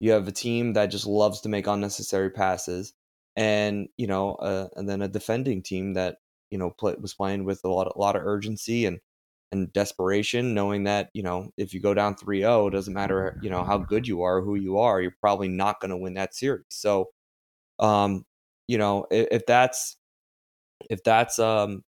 You 0.00 0.12
have 0.12 0.28
a 0.28 0.32
team 0.32 0.74
that 0.74 0.86
just 0.86 1.06
loves 1.06 1.40
to 1.42 1.48
make 1.48 1.66
unnecessary 1.66 2.30
passes, 2.30 2.94
and 3.36 3.88
you 3.96 4.06
know, 4.06 4.34
uh, 4.36 4.68
and 4.76 4.88
then 4.88 5.02
a 5.02 5.08
defending 5.08 5.62
team 5.62 5.94
that 5.94 6.18
you 6.50 6.58
know 6.58 6.70
play, 6.70 6.94
was 7.00 7.14
playing 7.14 7.44
with 7.44 7.60
a 7.64 7.68
lot, 7.68 7.92
a 7.94 7.98
lot 7.98 8.16
of 8.16 8.22
urgency 8.24 8.86
and 8.86 9.00
and 9.54 9.72
desperation, 9.72 10.52
knowing 10.54 10.84
that, 10.84 11.10
you 11.14 11.22
know, 11.22 11.50
if 11.56 11.72
you 11.72 11.80
go 11.80 11.94
down 11.94 12.16
3 12.16 12.40
0, 12.40 12.66
it 12.68 12.70
doesn't 12.72 12.92
matter, 12.92 13.38
you 13.42 13.48
know, 13.50 13.64
how 13.64 13.78
good 13.78 14.06
you 14.06 14.22
are, 14.22 14.42
who 14.42 14.56
you 14.56 14.78
are, 14.78 15.00
you're 15.00 15.16
probably 15.20 15.48
not 15.48 15.80
going 15.80 15.90
to 15.90 15.96
win 15.96 16.14
that 16.14 16.34
series. 16.34 16.64
So, 16.70 17.10
um, 17.78 18.24
you 18.68 18.78
know, 18.78 19.06
if, 19.10 19.28
if 19.30 19.46
that's, 19.46 19.96
if 20.90 21.04
that's, 21.04 21.38
um, 21.38 21.84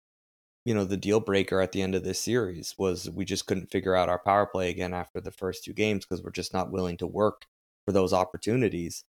you 0.65 0.73
know, 0.73 0.85
the 0.85 0.97
deal 0.97 1.19
breaker 1.19 1.61
at 1.61 1.71
the 1.71 1.81
end 1.81 1.95
of 1.95 2.03
this 2.03 2.19
series 2.19 2.75
was 2.77 3.09
we 3.09 3.25
just 3.25 3.47
couldn't 3.47 3.71
figure 3.71 3.95
out 3.95 4.09
our 4.09 4.19
power 4.19 4.45
play 4.47 4.69
again 4.69 4.93
after 4.93 5.21
the 5.21 5.31
first 5.31 5.63
two 5.63 5.73
games 5.73 6.05
because 6.05 6.23
we're 6.23 6.31
just 6.31 6.53
not 6.53 6.71
willing 6.71 6.97
to 6.97 7.07
work 7.07 7.45
for 7.85 7.91
those 7.91 8.13
opportunities. 8.13 9.03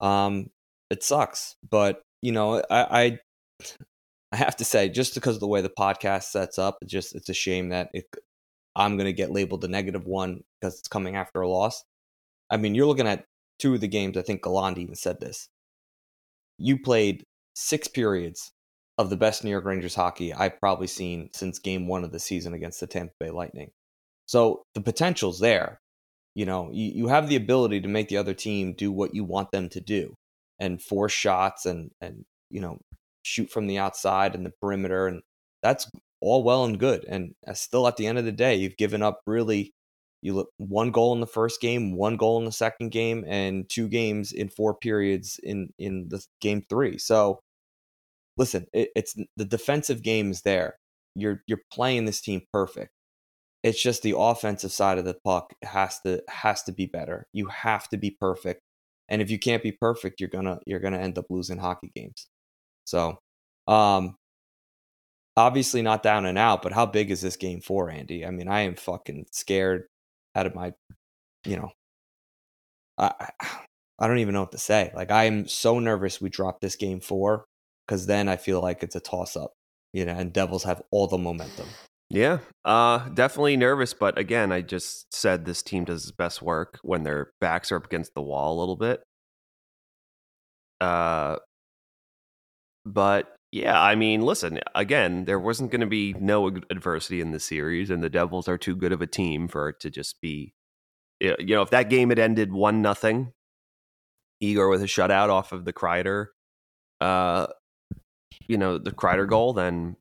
Um, 0.00 0.50
it 0.90 1.02
sucks, 1.02 1.56
but 1.68 2.02
you 2.20 2.32
know, 2.32 2.62
I, 2.70 2.86
I 2.90 3.18
I 4.32 4.36
have 4.36 4.56
to 4.56 4.64
say, 4.64 4.88
just 4.88 5.14
because 5.14 5.36
of 5.36 5.40
the 5.40 5.46
way 5.46 5.60
the 5.60 5.68
podcast 5.68 6.24
sets 6.24 6.58
up, 6.58 6.78
it's 6.80 6.90
just 6.90 7.14
it's 7.14 7.28
a 7.28 7.34
shame 7.34 7.68
that 7.68 7.90
it, 7.92 8.06
I'm 8.74 8.96
going 8.96 9.06
to 9.06 9.12
get 9.12 9.30
labeled 9.30 9.60
the 9.60 9.68
negative 9.68 10.06
one 10.06 10.42
because 10.60 10.78
it's 10.78 10.88
coming 10.88 11.16
after 11.16 11.42
a 11.42 11.48
loss. 11.48 11.84
I 12.48 12.56
mean, 12.56 12.74
you're 12.74 12.86
looking 12.86 13.06
at 13.06 13.26
two 13.58 13.74
of 13.74 13.80
the 13.80 13.88
games. 13.88 14.16
I 14.16 14.22
think 14.22 14.42
Gallant 14.42 14.78
even 14.78 14.94
said 14.94 15.20
this. 15.20 15.48
You 16.58 16.78
played 16.78 17.24
six 17.54 17.88
periods 17.88 18.52
of 18.96 19.10
the 19.10 19.16
best 19.16 19.44
New 19.44 19.50
York 19.50 19.66
Rangers 19.66 19.94
hockey 19.94 20.32
I've 20.32 20.58
probably 20.60 20.86
seen 20.86 21.28
since 21.34 21.58
game 21.58 21.86
one 21.86 22.04
of 22.04 22.12
the 22.12 22.18
season 22.18 22.54
against 22.54 22.80
the 22.80 22.86
Tampa 22.86 23.12
Bay 23.20 23.30
Lightning. 23.30 23.70
So 24.26 24.62
the 24.74 24.80
potential's 24.80 25.40
there. 25.40 25.81
You 26.34 26.46
know, 26.46 26.70
you, 26.72 26.92
you 26.94 27.08
have 27.08 27.28
the 27.28 27.36
ability 27.36 27.80
to 27.82 27.88
make 27.88 28.08
the 28.08 28.16
other 28.16 28.34
team 28.34 28.72
do 28.72 28.90
what 28.90 29.14
you 29.14 29.24
want 29.24 29.50
them 29.50 29.68
to 29.70 29.80
do 29.80 30.14
and 30.58 30.80
force 30.80 31.12
shots 31.12 31.66
and, 31.66 31.90
and, 32.00 32.24
you 32.50 32.60
know, 32.60 32.78
shoot 33.22 33.50
from 33.50 33.66
the 33.66 33.78
outside 33.78 34.34
and 34.34 34.44
the 34.44 34.52
perimeter, 34.60 35.06
and 35.06 35.22
that's 35.62 35.88
all 36.20 36.42
well 36.42 36.64
and 36.64 36.78
good. 36.78 37.04
And 37.08 37.34
uh, 37.46 37.54
still, 37.54 37.86
at 37.86 37.96
the 37.96 38.06
end 38.06 38.18
of 38.18 38.24
the 38.24 38.32
day, 38.32 38.56
you've 38.56 38.76
given 38.76 39.02
up 39.02 39.20
really 39.26 39.72
you 40.22 40.34
look 40.34 40.50
one 40.56 40.92
goal 40.92 41.12
in 41.12 41.20
the 41.20 41.26
first 41.26 41.60
game, 41.60 41.96
one 41.96 42.16
goal 42.16 42.38
in 42.38 42.44
the 42.44 42.52
second 42.52 42.90
game, 42.90 43.24
and 43.26 43.68
two 43.68 43.88
games 43.88 44.32
in 44.32 44.48
four 44.48 44.74
periods 44.74 45.40
in 45.42 45.70
in 45.78 46.08
the 46.08 46.24
game 46.40 46.62
three. 46.68 46.98
So, 46.98 47.40
listen, 48.36 48.66
it, 48.72 48.90
it's 48.94 49.14
the 49.36 49.44
defensive 49.44 50.02
game 50.02 50.30
is 50.30 50.42
there. 50.42 50.76
You're 51.14 51.42
you're 51.46 51.62
playing 51.72 52.04
this 52.04 52.20
team 52.20 52.42
perfect. 52.52 52.92
It's 53.62 53.80
just 53.80 54.02
the 54.02 54.16
offensive 54.16 54.72
side 54.72 54.98
of 54.98 55.04
the 55.04 55.16
puck 55.24 55.52
has 55.62 56.00
to 56.00 56.22
has 56.28 56.62
to 56.64 56.72
be 56.72 56.86
better. 56.86 57.26
You 57.32 57.46
have 57.46 57.88
to 57.90 57.96
be 57.96 58.10
perfect. 58.10 58.60
And 59.08 59.22
if 59.22 59.30
you 59.30 59.38
can't 59.38 59.62
be 59.62 59.72
perfect, 59.72 60.20
you're 60.20 60.30
gonna 60.30 60.58
you're 60.66 60.80
gonna 60.80 60.98
end 60.98 61.18
up 61.18 61.26
losing 61.30 61.58
hockey 61.58 61.92
games. 61.94 62.26
So 62.84 63.18
um 63.68 64.16
obviously 65.36 65.82
not 65.82 66.02
down 66.02 66.26
and 66.26 66.38
out, 66.38 66.62
but 66.62 66.72
how 66.72 66.86
big 66.86 67.10
is 67.10 67.20
this 67.20 67.36
game 67.36 67.60
for 67.60 67.90
Andy? 67.90 68.26
I 68.26 68.30
mean, 68.30 68.48
I 68.48 68.62
am 68.62 68.74
fucking 68.76 69.26
scared 69.32 69.84
out 70.34 70.46
of 70.46 70.54
my 70.54 70.72
you 71.46 71.56
know 71.56 71.70
I 72.98 73.30
I 73.98 74.08
don't 74.08 74.18
even 74.18 74.34
know 74.34 74.40
what 74.42 74.52
to 74.52 74.58
say. 74.58 74.90
Like 74.94 75.10
I'm 75.10 75.46
so 75.46 75.78
nervous 75.78 76.20
we 76.20 76.28
drop 76.30 76.60
this 76.60 76.76
game 76.76 77.00
four 77.00 77.44
because 77.86 78.06
then 78.06 78.28
I 78.28 78.36
feel 78.36 78.60
like 78.60 78.82
it's 78.82 78.96
a 78.96 79.00
toss 79.00 79.36
up, 79.36 79.52
you 79.92 80.04
know, 80.04 80.14
and 80.14 80.32
Devils 80.32 80.64
have 80.64 80.82
all 80.90 81.06
the 81.06 81.18
momentum. 81.18 81.68
Yeah, 82.12 82.40
uh, 82.66 83.08
definitely 83.08 83.56
nervous, 83.56 83.94
but 83.94 84.18
again, 84.18 84.52
I 84.52 84.60
just 84.60 85.14
said 85.14 85.46
this 85.46 85.62
team 85.62 85.84
does 85.84 86.02
its 86.02 86.10
best 86.10 86.42
work 86.42 86.78
when 86.82 87.04
their 87.04 87.32
backs 87.40 87.72
are 87.72 87.76
up 87.76 87.86
against 87.86 88.12
the 88.14 88.20
wall 88.20 88.54
a 88.54 88.60
little 88.60 88.76
bit. 88.76 89.02
Uh, 90.78 91.36
but 92.84 93.34
yeah, 93.50 93.80
I 93.80 93.94
mean, 93.94 94.20
listen, 94.20 94.60
again, 94.74 95.24
there 95.24 95.38
wasn't 95.38 95.70
going 95.70 95.80
to 95.80 95.86
be 95.86 96.12
no 96.20 96.48
adversity 96.68 97.22
in 97.22 97.32
the 97.32 97.40
series, 97.40 97.88
and 97.88 98.02
the 98.02 98.10
Devils 98.10 98.46
are 98.46 98.58
too 98.58 98.76
good 98.76 98.92
of 98.92 99.00
a 99.00 99.06
team 99.06 99.48
for 99.48 99.70
it 99.70 99.80
to 99.80 99.88
just 99.88 100.20
be, 100.20 100.52
you 101.18 101.34
know, 101.40 101.62
if 101.62 101.70
that 101.70 101.88
game 101.88 102.10
had 102.10 102.18
ended 102.18 102.52
one 102.52 102.82
nothing, 102.82 103.32
Igor 104.40 104.68
with 104.68 104.82
a 104.82 104.86
shutout 104.86 105.30
off 105.30 105.52
of 105.52 105.64
the 105.64 105.72
Kreider, 105.72 106.26
uh, 107.00 107.46
you 108.48 108.58
know, 108.58 108.76
the 108.76 108.92
Kreider 108.92 109.26
goal, 109.26 109.54
then 109.54 109.96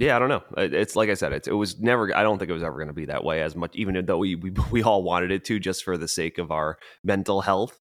yeah, 0.00 0.16
I 0.16 0.18
don't 0.18 0.30
know. 0.30 0.42
It's 0.56 0.96
like 0.96 1.10
I 1.10 1.14
said, 1.14 1.34
it's, 1.34 1.46
it 1.46 1.52
was 1.52 1.78
never. 1.78 2.16
I 2.16 2.22
don't 2.22 2.38
think 2.38 2.50
it 2.50 2.54
was 2.54 2.62
ever 2.62 2.76
going 2.76 2.88
to 2.88 2.94
be 2.94 3.04
that 3.04 3.22
way 3.22 3.42
as 3.42 3.54
much, 3.54 3.76
even 3.76 4.02
though 4.06 4.16
we, 4.16 4.34
we 4.34 4.50
we 4.70 4.82
all 4.82 5.02
wanted 5.02 5.30
it 5.30 5.44
to, 5.44 5.60
just 5.60 5.84
for 5.84 5.98
the 5.98 6.08
sake 6.08 6.38
of 6.38 6.50
our 6.50 6.78
mental 7.04 7.42
health. 7.42 7.78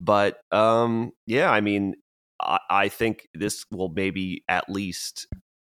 But 0.00 0.38
um, 0.50 1.12
yeah, 1.24 1.48
I 1.48 1.60
mean, 1.60 1.94
I, 2.40 2.58
I 2.68 2.88
think 2.88 3.28
this 3.32 3.64
will 3.70 3.90
maybe 3.90 4.42
at 4.48 4.68
least 4.68 5.28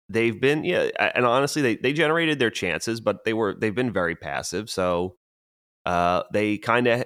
they've 0.08 0.40
been 0.40 0.62
yeah, 0.62 0.90
and 1.16 1.26
honestly, 1.26 1.60
they 1.60 1.74
they 1.74 1.92
generated 1.92 2.38
their 2.38 2.50
chances, 2.50 3.00
but 3.00 3.24
they 3.24 3.32
were 3.32 3.56
they've 3.58 3.74
been 3.74 3.92
very 3.92 4.14
passive. 4.14 4.70
So 4.70 5.16
uh, 5.86 6.22
they 6.32 6.56
kind 6.56 6.86
of 6.86 7.02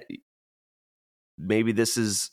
maybe 1.39 1.71
this 1.71 1.97
is 1.97 2.29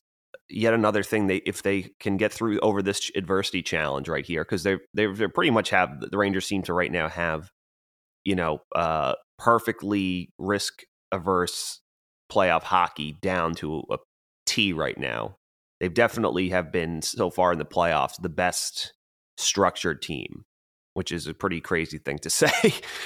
yet 0.48 0.74
another 0.74 1.02
thing 1.02 1.26
they 1.26 1.36
if 1.38 1.62
they 1.62 1.90
can 2.00 2.16
get 2.16 2.32
through 2.32 2.58
over 2.60 2.82
this 2.82 3.10
adversity 3.16 3.62
challenge 3.62 4.08
right 4.08 4.26
here 4.26 4.44
because 4.44 4.62
they 4.62 4.78
they 4.94 5.06
they 5.06 5.26
pretty 5.28 5.50
much 5.50 5.70
have 5.70 6.00
the 6.00 6.18
Rangers 6.18 6.46
seem 6.46 6.62
to 6.62 6.74
right 6.74 6.92
now 6.92 7.08
have 7.08 7.50
you 8.24 8.34
know 8.34 8.60
uh 8.74 9.14
perfectly 9.38 10.30
risk 10.38 10.82
averse 11.10 11.80
playoff 12.30 12.62
hockey 12.62 13.16
down 13.20 13.54
to 13.54 13.82
a 13.90 13.98
T 14.46 14.72
right 14.72 14.98
now. 14.98 15.36
They've 15.80 15.92
definitely 15.92 16.50
have 16.50 16.72
been 16.72 17.02
so 17.02 17.30
far 17.30 17.52
in 17.52 17.58
the 17.58 17.64
playoffs 17.64 18.20
the 18.20 18.28
best 18.28 18.94
structured 19.36 20.02
team, 20.02 20.44
which 20.94 21.12
is 21.12 21.26
a 21.26 21.34
pretty 21.34 21.60
crazy 21.60 21.98
thing 21.98 22.18
to 22.20 22.30
say. 22.30 22.50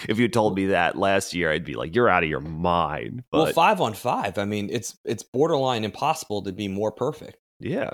if 0.09 0.19
you 0.19 0.29
told 0.29 0.57
me 0.57 0.67
that 0.67 0.97
last 0.97 1.35
year, 1.35 1.51
I'd 1.53 1.65
be 1.65 1.75
like, 1.75 1.95
"You're 1.95 2.09
out 2.09 2.23
of 2.23 2.29
your 2.29 2.41
mind." 2.41 3.25
But, 3.31 3.39
well, 3.39 3.53
five 3.53 3.81
on 3.81 3.95
five. 3.95 4.39
I 4.39 4.45
mean, 4.45 4.69
it's 4.71 4.97
it's 5.05 5.23
borderline 5.23 5.85
impossible 5.85 6.43
to 6.43 6.53
be 6.53 6.69
more 6.69 6.93
perfect. 6.93 7.39
Yeah. 7.61 7.91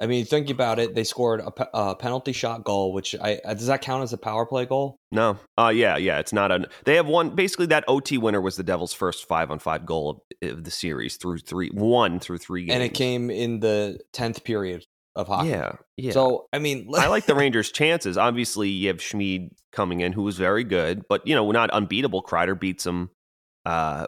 I 0.00 0.06
mean, 0.06 0.24
think 0.24 0.50
about 0.50 0.80
it. 0.80 0.96
They 0.96 1.04
scored 1.04 1.38
a, 1.38 1.78
a, 1.78 1.94
penalty 1.94 2.32
shot 2.32 2.64
goal, 2.64 2.92
which 2.92 3.14
I 3.14 3.38
uh, 3.44 3.54
does 3.54 3.68
that 3.68 3.82
count 3.82 4.02
as 4.02 4.12
a 4.12 4.18
power 4.18 4.44
play 4.44 4.66
goal? 4.66 4.96
No. 5.12 5.38
Uh 5.56 5.68
yeah, 5.68 5.96
yeah. 5.96 6.18
It's 6.18 6.32
not 6.32 6.50
a. 6.50 6.66
They 6.84 6.96
have 6.96 7.06
one. 7.06 7.36
Basically, 7.36 7.66
that 7.66 7.84
OT 7.86 8.18
winner 8.18 8.40
was 8.40 8.56
the 8.56 8.64
Devils' 8.64 8.92
first 8.92 9.28
five 9.28 9.52
on 9.52 9.60
five 9.60 9.86
goal 9.86 10.24
of, 10.42 10.50
of 10.50 10.64
the 10.64 10.72
series 10.72 11.18
through 11.18 11.38
three, 11.38 11.70
one 11.70 12.18
through 12.18 12.38
three 12.38 12.64
games, 12.64 12.74
and 12.74 12.82
it 12.82 12.94
came 12.94 13.30
in 13.30 13.60
the 13.60 14.00
tenth 14.12 14.42
period 14.42 14.84
of 15.14 15.28
hockey. 15.28 15.48
Yeah, 15.48 15.72
yeah. 15.96 16.12
So 16.12 16.46
I 16.52 16.58
mean, 16.58 16.88
I 16.94 17.08
like 17.08 17.26
the 17.26 17.34
Rangers' 17.36 17.70
chances. 17.70 18.16
Obviously, 18.16 18.68
you 18.68 18.88
have 18.88 19.02
Schmid 19.02 19.50
coming 19.72 20.00
in, 20.00 20.12
who 20.12 20.22
was 20.22 20.38
very 20.38 20.64
good, 20.64 21.02
but 21.08 21.26
you 21.26 21.34
know, 21.34 21.50
not 21.50 21.70
unbeatable. 21.70 22.22
Kreider 22.22 22.58
beats 22.58 22.86
him. 22.86 23.10
Uh, 23.64 24.06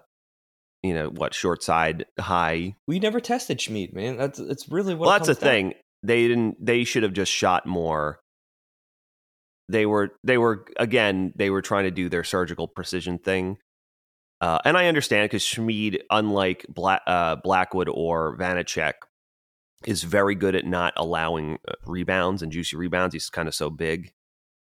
you 0.82 0.94
know 0.94 1.08
what? 1.08 1.34
Short 1.34 1.62
side 1.62 2.06
high. 2.18 2.76
We 2.87 3.00
never 3.00 3.20
tested 3.20 3.61
Schmid, 3.61 3.94
man. 3.94 4.16
That's 4.16 4.38
it's 4.38 4.68
really 4.68 4.94
what. 4.94 5.06
Well, 5.06 5.18
that's 5.18 5.28
the 5.28 5.34
thing. 5.34 5.75
They 6.02 6.28
didn't. 6.28 6.64
They 6.64 6.84
should 6.84 7.02
have 7.02 7.12
just 7.12 7.32
shot 7.32 7.66
more. 7.66 8.20
They 9.68 9.87
were. 9.87 10.11
They 10.25 10.38
were 10.38 10.66
again. 10.78 11.32
They 11.37 11.50
were 11.50 11.62
trying 11.62 11.84
to 11.84 11.90
do 11.90 12.08
their 12.08 12.25
surgical 12.25 12.68
precision 12.68 13.18
thing. 13.18 13.58
Uh, 14.40 14.58
and 14.64 14.76
I 14.76 14.88
understand 14.88 15.25
because 15.25 15.42
Schmid, 15.42 16.02
unlike 16.11 16.66
Black, 16.68 17.00
uh, 17.06 17.37
Blackwood 17.37 17.88
or 17.90 18.37
Vanecek, 18.37 18.92
is 19.86 20.02
very 20.02 20.34
good 20.34 20.54
at 20.54 20.66
not 20.66 20.92
allowing 20.96 21.58
uh, 21.68 21.74
rebounds 21.84 22.42
and 22.42 22.52
juicy 22.52 22.76
rebounds. 22.76 23.14
He's 23.14 23.30
kind 23.30 23.48
of 23.48 23.54
so 23.54 23.70
big 23.70 24.12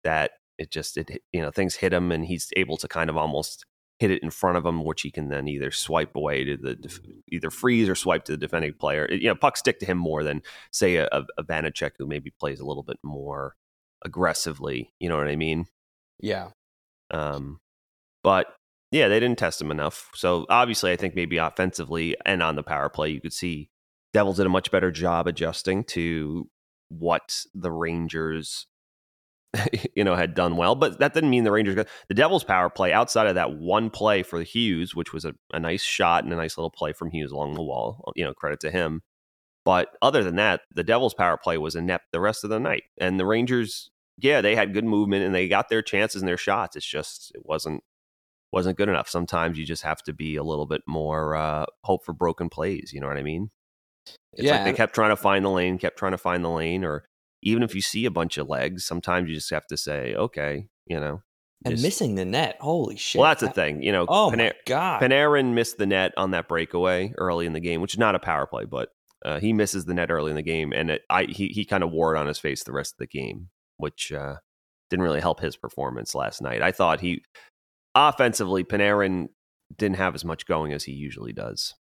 that 0.04 0.32
it 0.58 0.70
just 0.70 0.96
it 0.96 1.22
you 1.32 1.40
know 1.40 1.50
things 1.50 1.76
hit 1.76 1.92
him 1.92 2.12
and 2.12 2.24
he's 2.26 2.50
able 2.56 2.76
to 2.78 2.88
kind 2.88 3.10
of 3.10 3.16
almost 3.16 3.64
hit 3.98 4.10
it 4.10 4.22
in 4.22 4.30
front 4.30 4.56
of 4.56 4.64
him, 4.64 4.84
which 4.84 5.02
he 5.02 5.10
can 5.10 5.28
then 5.28 5.48
either 5.48 5.70
swipe 5.70 6.14
away 6.14 6.44
to 6.44 6.56
the 6.56 7.00
either 7.32 7.50
freeze 7.50 7.88
or 7.88 7.94
swipe 7.94 8.24
to 8.24 8.32
the 8.32 8.38
defending 8.38 8.72
player. 8.74 9.04
It, 9.06 9.22
you 9.22 9.28
know, 9.28 9.34
pucks 9.34 9.60
stick 9.60 9.80
to 9.80 9.86
him 9.86 9.98
more 9.98 10.22
than 10.22 10.42
say 10.70 10.96
a, 10.96 11.08
a 11.12 11.72
who 11.98 12.06
maybe 12.06 12.30
plays 12.30 12.60
a 12.60 12.66
little 12.66 12.84
bit 12.84 12.98
more 13.02 13.56
aggressively. 14.04 14.92
You 15.00 15.08
know 15.08 15.16
what 15.16 15.28
I 15.28 15.36
mean? 15.36 15.66
Yeah. 16.20 16.50
Um, 17.10 17.60
but 18.22 18.54
yeah, 18.90 19.08
they 19.08 19.20
didn't 19.20 19.38
test 19.38 19.60
him 19.60 19.70
enough. 19.70 20.10
So 20.14 20.46
obviously, 20.48 20.92
I 20.92 20.96
think 20.96 21.14
maybe 21.14 21.38
offensively 21.38 22.16
and 22.24 22.42
on 22.42 22.56
the 22.56 22.62
power 22.62 22.88
play, 22.88 23.10
you 23.10 23.20
could 23.20 23.32
see 23.32 23.68
Devils 24.18 24.38
did 24.38 24.46
a 24.46 24.48
much 24.48 24.72
better 24.72 24.90
job 24.90 25.28
adjusting 25.28 25.84
to 25.84 26.50
what 26.88 27.44
the 27.54 27.70
Rangers, 27.70 28.66
you 29.94 30.02
know, 30.02 30.16
had 30.16 30.34
done 30.34 30.56
well. 30.56 30.74
But 30.74 30.98
that 30.98 31.14
didn't 31.14 31.30
mean 31.30 31.44
the 31.44 31.52
Rangers 31.52 31.76
got 31.76 31.86
the 32.08 32.14
Devils' 32.14 32.42
power 32.42 32.68
play 32.68 32.92
outside 32.92 33.28
of 33.28 33.36
that 33.36 33.56
one 33.56 33.90
play 33.90 34.24
for 34.24 34.42
Hughes, 34.42 34.92
which 34.92 35.12
was 35.12 35.24
a, 35.24 35.34
a 35.52 35.60
nice 35.60 35.84
shot 35.84 36.24
and 36.24 36.32
a 36.32 36.36
nice 36.36 36.58
little 36.58 36.68
play 36.68 36.92
from 36.92 37.12
Hughes 37.12 37.30
along 37.30 37.54
the 37.54 37.62
wall. 37.62 38.12
You 38.16 38.24
know, 38.24 38.34
credit 38.34 38.58
to 38.60 38.72
him. 38.72 39.02
But 39.64 39.90
other 40.02 40.24
than 40.24 40.34
that, 40.34 40.62
the 40.74 40.82
Devils' 40.82 41.14
power 41.14 41.36
play 41.36 41.56
was 41.56 41.76
inept 41.76 42.06
the 42.10 42.18
rest 42.18 42.42
of 42.42 42.50
the 42.50 42.58
night, 42.58 42.82
and 43.00 43.20
the 43.20 43.26
Rangers, 43.26 43.88
yeah, 44.16 44.40
they 44.40 44.56
had 44.56 44.74
good 44.74 44.84
movement 44.84 45.24
and 45.26 45.32
they 45.32 45.46
got 45.46 45.68
their 45.68 45.82
chances 45.82 46.22
and 46.22 46.28
their 46.28 46.36
shots. 46.36 46.74
It's 46.74 46.84
just 46.84 47.30
it 47.36 47.42
wasn't 47.44 47.84
wasn't 48.50 48.78
good 48.78 48.88
enough. 48.88 49.08
Sometimes 49.08 49.58
you 49.58 49.64
just 49.64 49.84
have 49.84 50.02
to 50.02 50.12
be 50.12 50.34
a 50.34 50.42
little 50.42 50.66
bit 50.66 50.82
more 50.88 51.36
uh, 51.36 51.66
hope 51.84 52.04
for 52.04 52.14
broken 52.14 52.48
plays. 52.48 52.90
You 52.92 53.00
know 53.00 53.06
what 53.06 53.16
I 53.16 53.22
mean? 53.22 53.50
It's 54.34 54.46
yeah. 54.46 54.56
like 54.56 54.64
they 54.64 54.72
kept 54.72 54.94
trying 54.94 55.10
to 55.10 55.16
find 55.16 55.44
the 55.44 55.50
lane, 55.50 55.78
kept 55.78 55.98
trying 55.98 56.12
to 56.12 56.18
find 56.18 56.44
the 56.44 56.50
lane, 56.50 56.84
or 56.84 57.04
even 57.42 57.62
if 57.62 57.74
you 57.74 57.80
see 57.80 58.04
a 58.04 58.10
bunch 58.10 58.38
of 58.38 58.48
legs, 58.48 58.84
sometimes 58.84 59.28
you 59.28 59.34
just 59.34 59.50
have 59.50 59.66
to 59.68 59.76
say, 59.76 60.14
okay, 60.14 60.68
you 60.86 61.00
know. 61.00 61.22
And 61.64 61.74
just, 61.74 61.82
missing 61.82 62.14
the 62.14 62.24
net, 62.24 62.56
holy 62.60 62.96
shit! 62.96 63.18
Well, 63.18 63.30
that's 63.30 63.40
the 63.40 63.50
thing, 63.50 63.82
you 63.82 63.90
know. 63.90 64.06
Oh 64.08 64.30
Paner- 64.32 64.36
my 64.36 64.52
god, 64.64 65.02
Panarin 65.02 65.54
missed 65.54 65.76
the 65.76 65.86
net 65.86 66.12
on 66.16 66.30
that 66.30 66.46
breakaway 66.46 67.12
early 67.18 67.46
in 67.46 67.52
the 67.52 67.60
game, 67.60 67.80
which 67.80 67.94
is 67.94 67.98
not 67.98 68.14
a 68.14 68.20
power 68.20 68.46
play, 68.46 68.64
but 68.64 68.90
uh, 69.24 69.40
he 69.40 69.52
misses 69.52 69.84
the 69.84 69.94
net 69.94 70.10
early 70.10 70.30
in 70.30 70.36
the 70.36 70.42
game, 70.42 70.72
and 70.72 70.90
it, 70.90 71.02
I 71.10 71.24
he 71.24 71.48
he 71.48 71.64
kind 71.64 71.82
of 71.82 71.90
wore 71.90 72.14
it 72.14 72.18
on 72.18 72.28
his 72.28 72.38
face 72.38 72.62
the 72.62 72.72
rest 72.72 72.94
of 72.94 72.98
the 72.98 73.08
game, 73.08 73.48
which 73.76 74.12
uh, 74.12 74.36
didn't 74.88 75.02
really 75.02 75.20
help 75.20 75.40
his 75.40 75.56
performance 75.56 76.14
last 76.14 76.40
night. 76.40 76.62
I 76.62 76.70
thought 76.70 77.00
he 77.00 77.22
offensively, 77.96 78.62
Panarin 78.62 79.28
didn't 79.76 79.96
have 79.96 80.14
as 80.14 80.24
much 80.24 80.46
going 80.46 80.72
as 80.72 80.84
he 80.84 80.92
usually 80.92 81.32
does. 81.32 81.74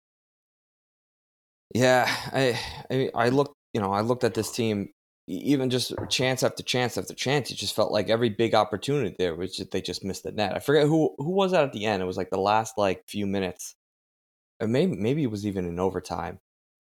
Yeah, 1.75 2.07
I, 2.33 2.59
I 2.91 3.11
I 3.15 3.29
looked, 3.31 3.55
you 3.75 3.81
know, 3.81 3.93
I 3.93 4.01
looked 4.01 4.25
at 4.25 4.35
this 4.35 4.51
team 4.51 4.91
even 5.29 5.71
just 5.71 5.93
chance 6.09 6.43
after 6.43 6.63
chance 6.63 6.97
after 6.97 7.15
chance. 7.15 7.51
It 7.51 7.57
just 7.57 7.75
felt 7.75 7.91
like 7.91 8.09
every 8.09 8.29
big 8.29 8.55
opportunity 8.55 9.17
there 9.19 9.35
was 9.35 9.57
just, 9.57 9.73
they 9.73 9.81
just 9.81 10.05
missed 10.05 10.23
the 10.23 10.33
net. 10.33 10.55
I 10.55 10.61
forget 10.61 10.87
who 10.87 11.15
who 11.19 11.33
was 11.33 11.53
that 11.53 11.65
at 11.65 11.73
the 11.73 11.85
end. 11.87 12.03
It 12.03 12.07
was 12.07 12.17
like 12.17 12.31
the 12.31 12.39
last 12.39 12.79
like 12.79 13.05
few 13.09 13.27
minutes, 13.27 13.75
or 14.61 14.69
maybe 14.69 14.97
maybe 14.97 15.23
it 15.25 15.31
was 15.31 15.47
even 15.47 15.67
in 15.67 15.81
overtime. 15.81 16.39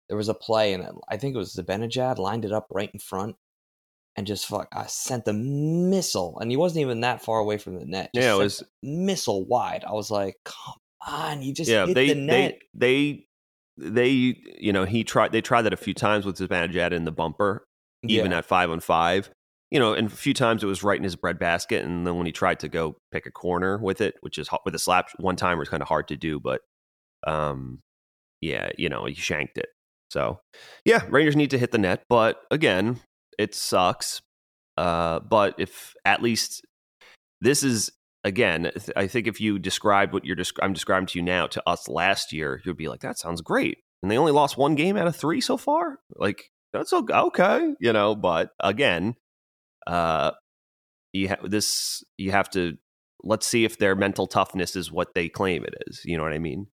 There 0.09 0.17
was 0.17 0.29
a 0.29 0.35
play, 0.35 0.75
and 0.75 0.87
I 1.09 1.17
think 1.17 1.35
it 1.35 1.39
was 1.39 1.55
Zibanejad 1.55 2.19
lined 2.19 2.45
it 2.45 2.53
up 2.53 2.67
right 2.71 2.91
in 2.93 2.99
front, 2.99 3.37
and 4.17 4.27
just 4.27 4.47
fuck, 4.47 4.69
I 4.73 4.87
sent 4.87 5.25
the 5.25 5.33
missile, 5.33 6.39
and 6.41 6.51
he 6.51 6.57
wasn't 6.57 6.83
even 6.83 7.01
that 7.01 7.23
far 7.23 7.39
away 7.39 7.59
from 7.59 7.79
the 7.79 7.87
net. 7.87 8.11
Just 8.15 8.27
yeah, 8.27 8.35
it 8.35 8.39
was 8.39 8.63
missile 8.83 9.47
wide. 9.47 9.85
I 9.85 9.93
was 9.93 10.11
like, 10.11 10.37
come 10.45 10.75
on, 11.07 11.41
he 11.41 11.53
just 11.53 11.71
yeah, 11.71 11.87
hit 11.87 11.95
they, 11.95 12.09
the 12.09 12.15
net. 12.17 12.59
They 12.75 12.89
they 13.15 13.27
they 13.77 14.37
you 14.59 14.73
know 14.73 14.85
he 14.85 15.05
tried 15.05 15.33
they 15.33 15.41
tried 15.41 15.63
that 15.63 15.73
a 15.73 15.79
few 15.79 15.95
times 15.95 16.25
with 16.25 16.39
his 16.39 16.49
Zibanejad 16.49 16.93
in 16.93 17.05
the 17.05 17.13
bumper, 17.13 17.65
even 18.03 18.31
yeah. 18.31 18.39
at 18.39 18.45
five 18.45 18.71
on 18.71 18.81
five. 18.81 19.31
You 19.71 19.79
know, 19.79 19.95
and 19.95 20.09
a 20.09 20.11
few 20.11 20.35
times 20.35 20.63
it 20.63 20.67
was 20.67 20.83
right 20.83 20.99
in 20.99 21.05
his 21.05 21.17
bread 21.17 21.39
basket, 21.39 21.83
and 21.83 22.07
then 22.07 22.17
when 22.17 22.27
he 22.27 22.33
tried 22.33 22.61
to 22.61 22.69
go 22.69 22.97
pick 23.11 23.25
a 23.25 23.31
corner 23.31 23.79
with 23.79 24.03
it, 24.03 24.17
which 24.21 24.37
is 24.37 24.51
with 24.67 24.75
a 24.75 24.79
slap 24.79 25.09
one 25.19 25.37
timer 25.37 25.63
is 25.63 25.71
kind 25.71 25.83
of 25.83 25.89
hard 25.89 26.09
to 26.09 26.17
do, 26.17 26.39
but 26.39 26.61
um, 27.27 27.81
yeah, 28.43 28.71
you 28.77 28.91
know, 28.91 29.07
he 29.07 29.15
shanked 29.15 29.57
it. 29.57 29.69
So 30.11 30.41
yeah, 30.85 31.05
Rangers 31.09 31.37
need 31.37 31.51
to 31.51 31.59
hit 31.59 31.73
the 31.73 31.79
net, 31.79 32.03
but 32.11 32.43
again, 32.51 33.01
it 33.39 33.55
sucks. 33.55 34.21
Uh, 34.77 35.21
but 35.21 35.55
if 35.59 35.95
at 36.05 36.23
least 36.23 36.67
this 37.41 37.63
is 37.63 37.91
again, 38.25 38.71
I 38.97 39.07
think 39.07 39.27
if 39.27 39.41
you 39.41 39.59
described 39.59 40.13
what 40.13 40.25
you're 40.25 40.37
desc- 40.37 40.59
I'm 40.63 40.73
describing 40.73 41.07
to 41.09 41.19
you 41.19 41.23
now 41.23 41.47
to 41.49 41.63
us 41.69 41.89
last 41.89 42.33
year, 42.33 42.61
you'd 42.65 42.77
be 42.77 42.89
like, 42.89 43.01
that 43.01 43.19
sounds 43.19 43.41
great. 43.41 43.79
And 44.03 44.11
they 44.11 44.19
only 44.19 44.33
lost 44.33 44.57
one 44.57 44.75
game 44.75 44.97
out 44.97 45.07
of 45.07 45.17
three 45.17 45.41
so 45.41 45.57
far. 45.57 45.99
Like 46.17 46.51
that's 46.73 46.93
okay, 46.93 47.75
you 47.81 47.93
know. 47.93 48.15
But 48.15 48.51
again, 48.61 49.15
uh, 49.87 50.33
you 51.13 51.29
have 51.29 51.49
this. 51.49 52.03
You 52.19 52.33
have 52.33 52.51
to 52.51 52.79
let's 53.23 53.47
see 53.47 53.65
if 53.65 53.79
their 53.79 53.95
mental 53.95 54.27
toughness 54.27 54.75
is 54.75 54.91
what 54.91 55.15
they 55.15 55.29
claim 55.29 55.65
it 55.65 55.75
is. 55.87 56.03
You 56.05 56.17
know 56.17 56.25
what 56.25 56.33
I 56.33 56.39
mean? 56.39 56.67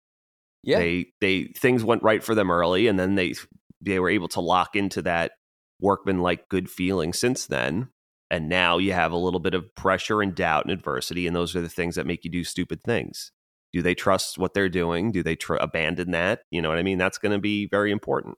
Yeah. 0.63 0.79
They 0.79 1.07
they 1.21 1.45
things 1.57 1.85
went 1.85 2.03
right 2.03 2.23
for 2.23 2.35
them 2.35 2.51
early, 2.51 2.87
and 2.87 2.99
then 2.99 3.15
they 3.15 3.35
they 3.81 3.99
were 3.99 4.11
able 4.11 4.29
to 4.29 4.41
lock 4.41 4.75
into 4.75 5.03
that 5.03 5.33
workman 5.81 6.21
like 6.21 6.49
good 6.49 6.71
feeling 6.71 7.13
since 7.13 7.47
then. 7.47 7.89
And 8.31 8.49
now 8.49 8.79
you 8.79 8.93
have 8.93 9.13
a 9.13 9.17
little 9.17 9.41
bit 9.41 9.55
of 9.55 9.75
pressure 9.75 10.21
and 10.21 10.35
doubt 10.35 10.65
and 10.65 10.73
adversity, 10.73 11.27
and 11.27 11.35
those 11.35 11.57
are 11.57 11.63
the 11.63 11.69
things 11.69 11.95
that 11.95 12.07
make 12.07 12.25
you 12.25 12.31
do 12.31 12.45
stupid 12.45 12.83
things. 12.83 13.33
Do 13.73 13.83
they 13.83 13.95
trust 13.95 14.39
what 14.39 14.55
they're 14.55 14.69
doing? 14.69 15.13
Do 15.13 15.23
they 15.23 15.37
tr- 15.37 15.57
abandon 15.57 16.11
that? 16.13 16.41
You 16.51 16.63
know 16.63 16.69
what 16.69 16.79
I 16.79 16.83
mean? 16.83 16.99
That's 16.99 17.19
going 17.19 17.33
to 17.33 17.39
be 17.39 17.67
very 17.67 17.91
important. 17.91 18.37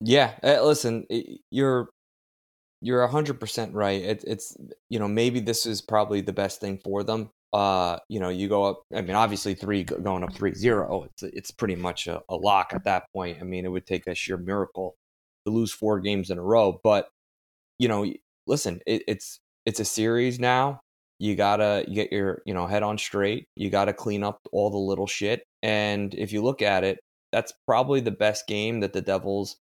Yeah, 0.00 0.34
uh, 0.44 0.64
listen, 0.64 1.06
you're 1.50 1.88
you're 2.80 3.06
hundred 3.08 3.40
percent 3.40 3.74
right. 3.74 4.00
It, 4.00 4.24
it's 4.26 4.56
you 4.88 4.98
know 4.98 5.08
maybe 5.08 5.40
this 5.40 5.66
is 5.66 5.80
probably 5.80 6.20
the 6.20 6.32
best 6.32 6.60
thing 6.60 6.78
for 6.78 7.02
them. 7.02 7.30
Uh, 7.52 7.98
you 8.08 8.20
know, 8.20 8.28
you 8.28 8.48
go 8.48 8.64
up. 8.64 8.82
I 8.94 9.00
mean, 9.00 9.16
obviously 9.16 9.54
three 9.54 9.82
going 9.82 10.22
up 10.22 10.34
three 10.34 10.54
zero. 10.54 11.04
It's 11.04 11.22
it's 11.22 11.50
pretty 11.50 11.74
much 11.74 12.06
a, 12.06 12.22
a 12.28 12.36
lock 12.36 12.72
at 12.74 12.84
that 12.84 13.04
point. 13.12 13.38
I 13.40 13.44
mean, 13.44 13.64
it 13.64 13.70
would 13.70 13.86
take 13.86 14.06
a 14.06 14.14
sheer 14.14 14.36
miracle 14.36 14.96
to 15.46 15.52
lose 15.52 15.72
four 15.72 15.98
games 16.00 16.30
in 16.30 16.38
a 16.38 16.42
row. 16.42 16.80
But 16.84 17.08
you 17.78 17.88
know, 17.88 18.06
listen, 18.46 18.80
it, 18.86 19.02
it's 19.08 19.40
it's 19.66 19.80
a 19.80 19.84
series 19.84 20.38
now. 20.40 20.80
You 21.18 21.36
gotta 21.36 21.84
get 21.92 22.12
your 22.12 22.42
you 22.46 22.54
know 22.54 22.66
head 22.66 22.82
on 22.82 22.98
straight. 22.98 23.46
You 23.56 23.70
gotta 23.70 23.92
clean 23.92 24.22
up 24.24 24.40
all 24.52 24.70
the 24.70 24.78
little 24.78 25.06
shit. 25.06 25.44
And 25.62 26.14
if 26.14 26.32
you 26.32 26.42
look 26.42 26.62
at 26.62 26.84
it, 26.84 27.00
that's 27.32 27.52
probably 27.66 28.00
the 28.00 28.10
best 28.10 28.46
game 28.46 28.80
that 28.80 28.92
the 28.92 29.02
Devils 29.02 29.56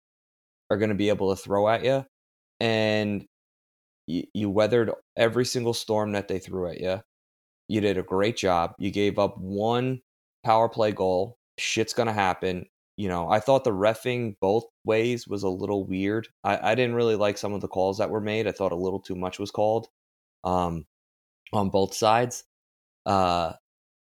are 0.69 0.77
going 0.77 0.89
to 0.89 0.95
be 0.95 1.09
able 1.09 1.35
to 1.35 1.41
throw 1.41 1.67
at 1.69 1.83
you. 1.83 2.05
And 2.59 3.25
you, 4.07 4.23
you 4.33 4.49
weathered 4.49 4.91
every 5.15 5.45
single 5.45 5.73
storm 5.73 6.13
that 6.13 6.27
they 6.27 6.39
threw 6.39 6.69
at 6.69 6.79
you. 6.79 7.01
You 7.67 7.81
did 7.81 7.97
a 7.97 8.03
great 8.03 8.37
job. 8.37 8.73
You 8.79 8.91
gave 8.91 9.19
up 9.19 9.37
one 9.37 10.01
power 10.43 10.69
play 10.69 10.91
goal. 10.91 11.37
Shit's 11.57 11.93
going 11.93 12.07
to 12.07 12.13
happen. 12.13 12.65
You 12.97 13.07
know, 13.07 13.29
I 13.29 13.39
thought 13.39 13.63
the 13.63 13.71
refing 13.71 14.35
both 14.41 14.65
ways 14.83 15.27
was 15.27 15.43
a 15.43 15.49
little 15.49 15.85
weird. 15.85 16.27
I, 16.43 16.71
I 16.71 16.75
didn't 16.75 16.95
really 16.95 17.15
like 17.15 17.37
some 17.37 17.53
of 17.53 17.61
the 17.61 17.67
calls 17.67 17.99
that 17.99 18.09
were 18.09 18.21
made. 18.21 18.47
I 18.47 18.51
thought 18.51 18.71
a 18.71 18.75
little 18.75 18.99
too 18.99 19.15
much 19.15 19.37
was 19.37 19.51
called 19.51 19.87
um, 20.43 20.85
on 21.53 21.69
both 21.69 21.93
sides. 21.93 22.43
Uh, 23.05 23.53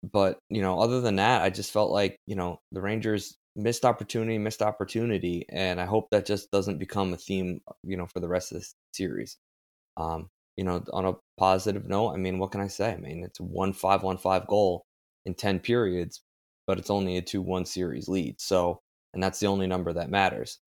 but, 0.01 0.39
you 0.49 0.61
know, 0.61 0.79
other 0.79 1.01
than 1.01 1.17
that, 1.17 1.41
I 1.41 1.49
just 1.49 1.73
felt 1.73 1.91
like, 1.91 2.15
you 2.25 2.35
know, 2.35 2.61
the 2.71 2.81
Rangers 2.81 3.35
missed 3.55 3.83
opportunity, 3.83 4.37
missed 4.37 4.61
opportunity, 4.61 5.45
and 5.49 5.81
I 5.81 5.85
hope 5.85 6.07
that 6.11 6.25
just 6.25 6.49
doesn't 6.51 6.79
become 6.79 7.13
a 7.13 7.17
theme, 7.17 7.59
you 7.83 7.97
know, 7.97 8.05
for 8.05 8.21
the 8.21 8.29
rest 8.29 8.53
of 8.53 8.59
this 8.59 8.73
series. 8.93 9.37
Um, 9.97 10.29
you 10.55 10.63
know, 10.63 10.83
on 10.93 11.05
a 11.05 11.13
positive 11.37 11.85
note, 11.85 12.11
I 12.11 12.17
mean, 12.17 12.39
what 12.39 12.51
can 12.51 12.61
I 12.61 12.67
say? 12.67 12.91
I 12.93 12.97
mean, 12.97 13.23
it's 13.25 13.39
one 13.41 13.73
five 13.73 14.03
one 14.03 14.17
five 14.17 14.47
goal 14.47 14.85
in 15.25 15.33
ten 15.33 15.59
periods, 15.59 16.21
but 16.69 16.77
it's 16.77 16.91
only 16.91 17.17
a 17.17 17.21
two 17.23 17.41
one 17.41 17.65
series 17.65 18.07
lead. 18.07 18.39
So, 18.39 18.79
and 19.15 19.23
that's 19.23 19.39
the 19.39 19.47
only 19.47 19.65
number 19.65 19.91
that 19.91 20.11
matters. 20.11 20.59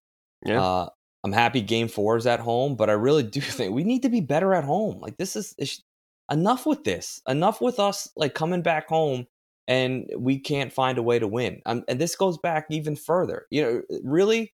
Yeah. 0.45 0.61
Uh, 0.61 0.89
I'm 1.23 1.31
happy 1.31 1.61
Game 1.61 1.87
Four 1.87 2.17
is 2.17 2.27
at 2.27 2.41
home, 2.41 2.75
but 2.75 2.89
I 2.89 2.93
really 2.93 3.23
do 3.23 3.39
think 3.41 3.73
we 3.73 3.85
need 3.85 4.01
to 4.01 4.09
be 4.09 4.19
better 4.19 4.53
at 4.53 4.65
home. 4.65 4.99
Like 4.99 5.15
this 5.15 5.37
is 5.37 5.81
enough 6.29 6.65
with 6.65 6.83
this. 6.83 7.21
Enough 7.25 7.61
with 7.61 7.79
us 7.79 8.09
like 8.17 8.33
coming 8.33 8.61
back 8.61 8.89
home 8.89 9.27
and 9.69 10.11
we 10.17 10.39
can't 10.39 10.73
find 10.73 10.97
a 10.97 11.01
way 11.03 11.19
to 11.19 11.25
win. 11.25 11.61
Um, 11.65 11.85
and 11.87 12.01
this 12.01 12.17
goes 12.17 12.37
back 12.37 12.65
even 12.69 12.97
further. 12.97 13.45
You 13.49 13.61
know, 13.61 13.99
really, 14.03 14.53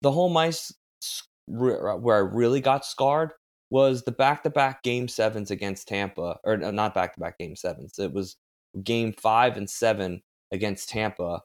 the 0.00 0.10
home 0.10 0.36
ice 0.36 0.74
uh, 1.48 1.94
where 1.94 2.16
I 2.16 2.28
really 2.28 2.60
got 2.60 2.84
scarred 2.84 3.34
was 3.70 4.02
the 4.02 4.10
back-to-back 4.10 4.82
game 4.82 5.06
sevens 5.06 5.52
against 5.52 5.86
Tampa, 5.86 6.38
or 6.42 6.56
not 6.56 6.92
back-to-back 6.92 7.38
game 7.38 7.54
sevens. 7.54 8.00
It 8.00 8.12
was 8.12 8.36
game 8.82 9.12
five 9.12 9.56
and 9.56 9.70
seven 9.70 10.22
against 10.52 10.88
Tampa, 10.88 11.40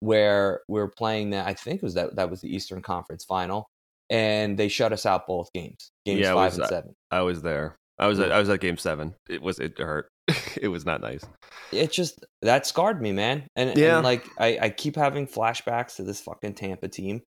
where 0.00 0.60
we 0.68 0.80
are 0.80 0.88
playing 0.88 1.30
that. 1.30 1.46
I 1.46 1.54
think 1.54 1.76
it 1.76 1.82
was 1.82 1.94
that 1.94 2.16
that 2.16 2.30
was 2.30 2.40
the 2.40 2.54
Eastern 2.54 2.82
Conference 2.82 3.24
Final, 3.24 3.70
and 4.10 4.58
they 4.58 4.68
shut 4.68 4.92
us 4.92 5.06
out 5.06 5.26
both 5.26 5.52
games, 5.52 5.92
games 6.04 6.20
yeah, 6.20 6.34
five 6.34 6.52
was, 6.52 6.58
and 6.58 6.64
uh, 6.64 6.68
seven. 6.68 6.94
I 7.10 7.22
was 7.22 7.42
there. 7.42 7.78
I 7.98 8.06
was 8.08 8.20
at, 8.20 8.30
I 8.30 8.38
was 8.38 8.48
at 8.50 8.60
game 8.60 8.76
seven. 8.76 9.14
It 9.28 9.40
was 9.40 9.58
it 9.58 9.78
hurt. 9.78 10.10
it 10.60 10.68
was 10.68 10.84
not 10.84 11.00
nice. 11.00 11.24
It 11.72 11.92
just 11.92 12.24
that 12.42 12.66
scarred 12.66 13.00
me, 13.00 13.12
man. 13.12 13.46
And, 13.56 13.76
yeah. 13.76 13.96
and 13.96 14.04
like 14.04 14.24
I, 14.38 14.58
I 14.62 14.70
keep 14.70 14.96
having 14.96 15.26
flashbacks 15.26 15.96
to 15.96 16.02
this 16.02 16.20
fucking 16.20 16.54
Tampa 16.54 16.88
team. 16.88 17.22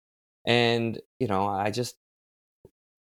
And, 0.46 1.00
you 1.18 1.26
know, 1.26 1.46
I 1.46 1.70
just 1.70 1.96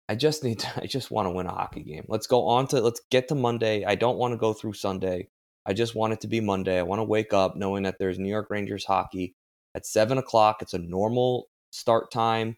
I 0.08 0.16
just 0.16 0.44
need 0.44 0.60
to 0.60 0.68
I 0.84 0.86
just 0.86 1.12
want 1.12 1.26
to 1.28 1.32
win 1.32 1.48
a 1.48 1.52
hockey 1.52 1.84
game. 1.84 2.06
Let's 2.08 2.28
go 2.28 2.48
on 2.48 2.68
to 2.68 2.82
let's 2.82 3.02
get 3.10 3.28
to 3.30 3.36
Monday. 3.36 3.84
I 3.84 3.96
don't 3.96 4.18
want 4.18 4.34
to 4.34 4.38
go 4.38 4.54
through 4.54 4.74
Sunday. 4.74 5.28
I 5.66 5.74
just 5.74 5.96
want 5.96 6.14
it 6.14 6.22
to 6.22 6.28
be 6.28 6.40
Monday. 6.40 6.80
I 6.80 6.84
want 6.84 7.00
to 7.00 7.04
wake 7.04 7.34
up 7.34 7.56
knowing 7.56 7.84
that 7.84 7.98
there's 8.00 8.20
New 8.20 8.30
York 8.30 8.50
Rangers 8.50 8.86
hockey 8.86 9.36
at 9.76 9.86
seven 9.86 10.18
o'clock. 10.18 10.62
It's 10.62 10.74
a 10.74 10.80
normal 10.80 11.48
start 11.72 12.12
time. 12.12 12.58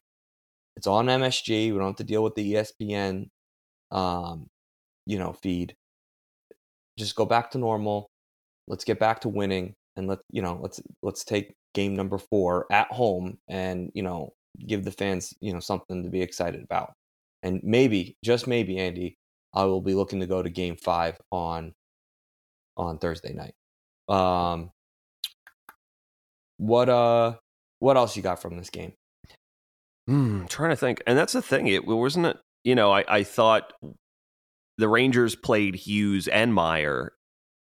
It's 0.76 0.88
on 0.88 1.08
MSG. 1.08 1.72
We 1.72 1.78
don't 1.78 1.88
have 1.88 1.96
to 1.98 2.04
deal 2.04 2.24
with 2.24 2.36
the 2.36 2.54
ESPN 2.54 3.28
um, 3.92 4.48
you 5.06 5.20
know, 5.20 5.34
feed 5.34 5.76
just 6.98 7.16
go 7.16 7.26
back 7.26 7.52
to 7.52 7.58
normal. 7.58 8.10
Let's 8.68 8.84
get 8.84 9.00
back 9.00 9.22
to 9.22 9.30
winning 9.30 9.76
and 9.96 10.08
let 10.08 10.20
you 10.32 10.42
know, 10.42 10.60
let's 10.62 10.82
let's 11.02 11.24
take 11.24 11.54
game 11.74 11.96
number 11.96 12.18
4 12.18 12.68
at 12.72 12.92
home 12.92 13.38
and, 13.48 13.92
you 13.94 14.04
know, 14.04 14.34
give 14.68 14.86
the 14.86 14.92
fans, 14.92 15.34
you 15.42 15.54
know, 15.54 15.60
something 15.60 16.04
to 16.04 16.10
be 16.10 16.22
excited 16.22 16.64
about. 16.64 16.94
And 17.42 17.62
maybe, 17.64 18.16
just 18.24 18.48
maybe, 18.48 18.78
Andy, 18.78 19.18
I 19.54 19.66
will 19.66 19.82
be 19.82 19.96
looking 19.96 20.20
to 20.20 20.28
go 20.28 20.42
to 20.42 20.50
game 20.50 20.78
5 20.78 21.18
on 21.32 21.74
on 22.78 22.98
Thursday 22.98 23.34
night. 23.34 23.56
Um 24.08 24.72
what 26.58 26.90
uh 26.90 27.36
what 27.80 27.98
else 27.98 28.16
you 28.16 28.24
got 28.24 28.42
from 28.42 28.58
this 28.58 28.70
game? 28.70 28.94
Hmm, 30.08 30.46
trying 30.46 30.70
to 30.70 30.76
think. 30.76 31.02
And 31.08 31.18
that's 31.18 31.34
the 31.34 31.42
thing. 31.42 31.68
It 31.68 31.86
wasn't 31.86 32.26
it, 32.28 32.38
you 32.64 32.76
know, 32.76 32.92
I, 32.92 33.04
I 33.08 33.24
thought 33.24 33.74
the 34.78 34.88
Rangers 34.88 35.36
played 35.36 35.76
Hughes 35.76 36.28
and 36.28 36.54
Meier 36.54 37.14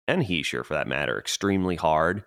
and 0.07 0.23
Hischier 0.23 0.65
for 0.65 0.73
that 0.73 0.87
matter 0.87 1.19
extremely 1.19 1.75
hard. 1.75 2.23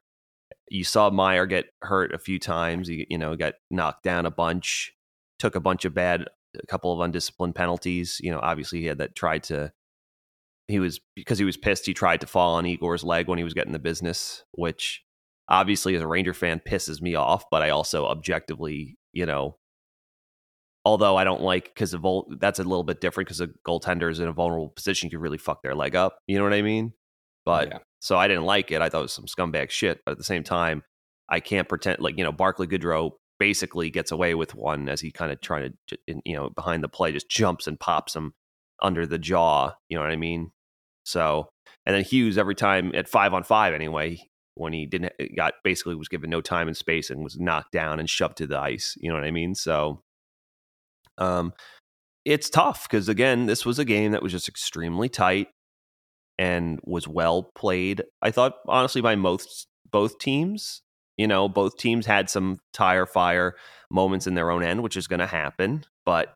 You 0.68 0.84
saw 0.84 1.10
Meier 1.10 1.46
get 1.46 1.66
hurt 1.82 2.14
a 2.14 2.18
few 2.18 2.38
times. 2.38 2.88
He, 2.88 3.06
you 3.10 3.18
know, 3.18 3.34
got 3.36 3.54
knocked 3.70 4.04
down 4.04 4.26
a 4.26 4.30
bunch, 4.30 4.92
took 5.38 5.56
a 5.56 5.60
bunch 5.60 5.84
of 5.84 5.94
bad, 5.94 6.26
a 6.56 6.66
couple 6.66 6.92
of 6.92 7.00
undisciplined 7.00 7.56
penalties. 7.56 8.20
You 8.22 8.30
know, 8.30 8.40
obviously 8.40 8.80
he 8.80 8.86
had 8.86 8.98
that 8.98 9.16
tried 9.16 9.42
to. 9.44 9.72
He 10.70 10.78
was 10.78 11.00
because 11.16 11.38
he 11.38 11.44
was 11.44 11.56
pissed. 11.56 11.86
He 11.86 11.94
tried 11.94 12.20
to 12.20 12.26
fall 12.26 12.54
on 12.54 12.66
Igor's 12.66 13.04
leg 13.04 13.28
when 13.28 13.38
he 13.38 13.44
was 13.44 13.54
getting 13.54 13.72
the 13.72 13.78
business, 13.78 14.44
which 14.52 15.02
obviously 15.48 15.94
as 15.96 16.02
a 16.02 16.06
Ranger 16.06 16.34
fan 16.34 16.60
pisses 16.66 17.02
me 17.02 17.14
off. 17.14 17.44
But 17.50 17.62
I 17.62 17.70
also 17.70 18.06
objectively, 18.06 18.96
you 19.12 19.26
know, 19.26 19.56
Although 20.84 21.16
I 21.16 21.24
don't 21.24 21.42
like 21.42 21.66
because 21.66 21.92
vul- 21.92 22.32
that's 22.38 22.58
a 22.58 22.64
little 22.64 22.84
bit 22.84 23.00
different 23.00 23.28
because 23.28 23.40
a 23.40 23.48
goaltender 23.66 24.10
is 24.10 24.18
in 24.18 24.28
a 24.28 24.32
vulnerable 24.32 24.70
position, 24.70 25.06
you 25.06 25.10
could 25.10 25.22
really 25.22 25.38
fuck 25.38 25.62
their 25.62 25.74
leg 25.74 25.94
up. 25.94 26.18
You 26.26 26.38
know 26.38 26.44
what 26.44 26.54
I 26.54 26.62
mean? 26.62 26.94
But 27.44 27.68
yeah. 27.68 27.78
so 28.00 28.16
I 28.16 28.28
didn't 28.28 28.44
like 28.44 28.70
it. 28.70 28.80
I 28.80 28.88
thought 28.88 29.00
it 29.00 29.02
was 29.02 29.12
some 29.12 29.26
scumbag 29.26 29.70
shit. 29.70 30.00
But 30.04 30.12
at 30.12 30.18
the 30.18 30.24
same 30.24 30.42
time, 30.42 30.82
I 31.28 31.40
can't 31.40 31.68
pretend 31.68 32.00
like 32.00 32.16
you 32.16 32.24
know 32.24 32.32
Barclay 32.32 32.66
Goodrow 32.66 33.12
basically 33.38 33.90
gets 33.90 34.10
away 34.10 34.34
with 34.34 34.54
one 34.54 34.88
as 34.88 35.00
he 35.00 35.10
kind 35.10 35.32
of 35.32 35.40
trying 35.42 35.74
to 35.88 35.98
you 36.06 36.34
know 36.34 36.48
behind 36.48 36.82
the 36.82 36.88
play 36.88 37.12
just 37.12 37.28
jumps 37.28 37.66
and 37.66 37.78
pops 37.78 38.16
him 38.16 38.32
under 38.82 39.06
the 39.06 39.18
jaw. 39.18 39.74
You 39.90 39.98
know 39.98 40.02
what 40.02 40.12
I 40.12 40.16
mean? 40.16 40.50
So 41.04 41.48
and 41.86 41.94
then 41.94 42.04
Hughes 42.04 42.38
every 42.38 42.54
time 42.54 42.92
at 42.94 43.08
five 43.08 43.34
on 43.34 43.42
five 43.42 43.74
anyway 43.74 44.20
when 44.54 44.72
he 44.72 44.86
didn't 44.86 45.12
got 45.36 45.54
basically 45.64 45.94
was 45.94 46.08
given 46.08 46.28
no 46.28 46.40
time 46.40 46.68
and 46.68 46.76
space 46.76 47.10
and 47.10 47.22
was 47.22 47.38
knocked 47.38 47.72
down 47.72 47.98
and 47.98 48.10
shoved 48.10 48.36
to 48.38 48.46
the 48.46 48.58
ice. 48.58 48.94
You 49.00 49.08
know 49.08 49.14
what 49.14 49.24
I 49.24 49.30
mean? 49.30 49.54
So 49.54 50.02
um, 51.18 51.52
it's 52.24 52.50
tough 52.50 52.88
because 52.88 53.08
again, 53.08 53.46
this 53.46 53.64
was 53.64 53.78
a 53.78 53.84
game 53.84 54.12
that 54.12 54.22
was 54.22 54.32
just 54.32 54.48
extremely 54.48 55.08
tight 55.08 55.48
and 56.38 56.80
was 56.84 57.08
well 57.08 57.50
played. 57.54 58.02
I 58.22 58.30
thought 58.30 58.54
honestly 58.68 59.00
by 59.00 59.16
most 59.16 59.66
both 59.90 60.18
teams. 60.18 60.82
You 61.16 61.26
know, 61.26 61.48
both 61.50 61.76
teams 61.76 62.06
had 62.06 62.30
some 62.30 62.58
tire 62.72 63.04
fire 63.04 63.54
moments 63.90 64.26
in 64.26 64.34
their 64.34 64.50
own 64.50 64.62
end, 64.62 64.82
which 64.82 64.96
is 64.96 65.06
going 65.06 65.20
to 65.20 65.26
happen. 65.26 65.84
But 66.06 66.32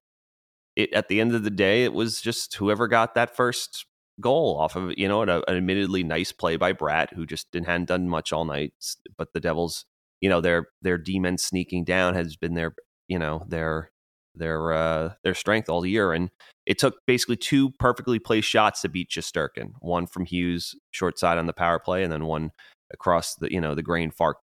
it, 0.77 0.93
at 0.93 1.09
the 1.09 1.23
end 1.23 1.35
of 1.35 1.43
the 1.43 1.51
day, 1.51 1.85
it 1.85 1.95
was 1.95 2.21
just 2.21 2.55
whoever 2.57 2.87
got 2.87 3.15
that 3.15 3.35
first 3.35 3.87
goal 4.21 4.59
off 4.59 4.77
of 4.77 4.93
you 4.97 5.09
know 5.09 5.23
an, 5.23 5.29
an 5.29 5.43
admittedly 5.49 6.03
nice 6.03 6.33
play 6.33 6.57
by 6.57 6.73
Bratt, 6.73 7.13
who 7.15 7.27
just 7.27 7.51
didn't 7.53 7.67
hadn't 7.67 7.89
done 7.89 8.09
much 8.09 8.33
all 8.33 8.45
night. 8.45 8.73
But 9.17 9.33
the 9.33 9.41
Devils, 9.41 9.85
you 10.21 10.29
know, 10.29 10.41
their 10.41 10.69
their 10.83 10.99
demon 10.99 11.39
sneaking 11.39 11.85
down 11.85 12.15
has 12.15 12.37
been 12.37 12.55
their 12.55 12.75
you 13.09 13.19
know 13.19 13.45
their 13.49 13.91
their 14.35 14.73
uh, 14.73 15.13
their 15.23 15.35
strength 15.35 15.69
all 15.69 15.87
year. 15.87 16.13
And 16.13 16.31
it 16.67 16.79
took 16.79 16.97
basically 17.07 17.37
two 17.37 17.71
perfectly 17.79 18.19
placed 18.19 18.49
shots 18.49 18.81
to 18.83 18.89
beat 18.89 19.11
Shesterkin. 19.11 19.73
One 19.81 20.07
from 20.07 20.25
Hughes, 20.25 20.75
short 20.91 21.19
side 21.19 21.39
on 21.39 21.47
the 21.47 21.53
power 21.53 21.79
play, 21.79 22.03
and 22.03 22.13
then 22.13 22.25
one 22.27 22.51
across 22.93 23.35
the 23.37 23.53
you 23.53 23.61
know 23.61 23.75
the 23.75 23.83
grain 23.83 24.11
far, 24.11 24.37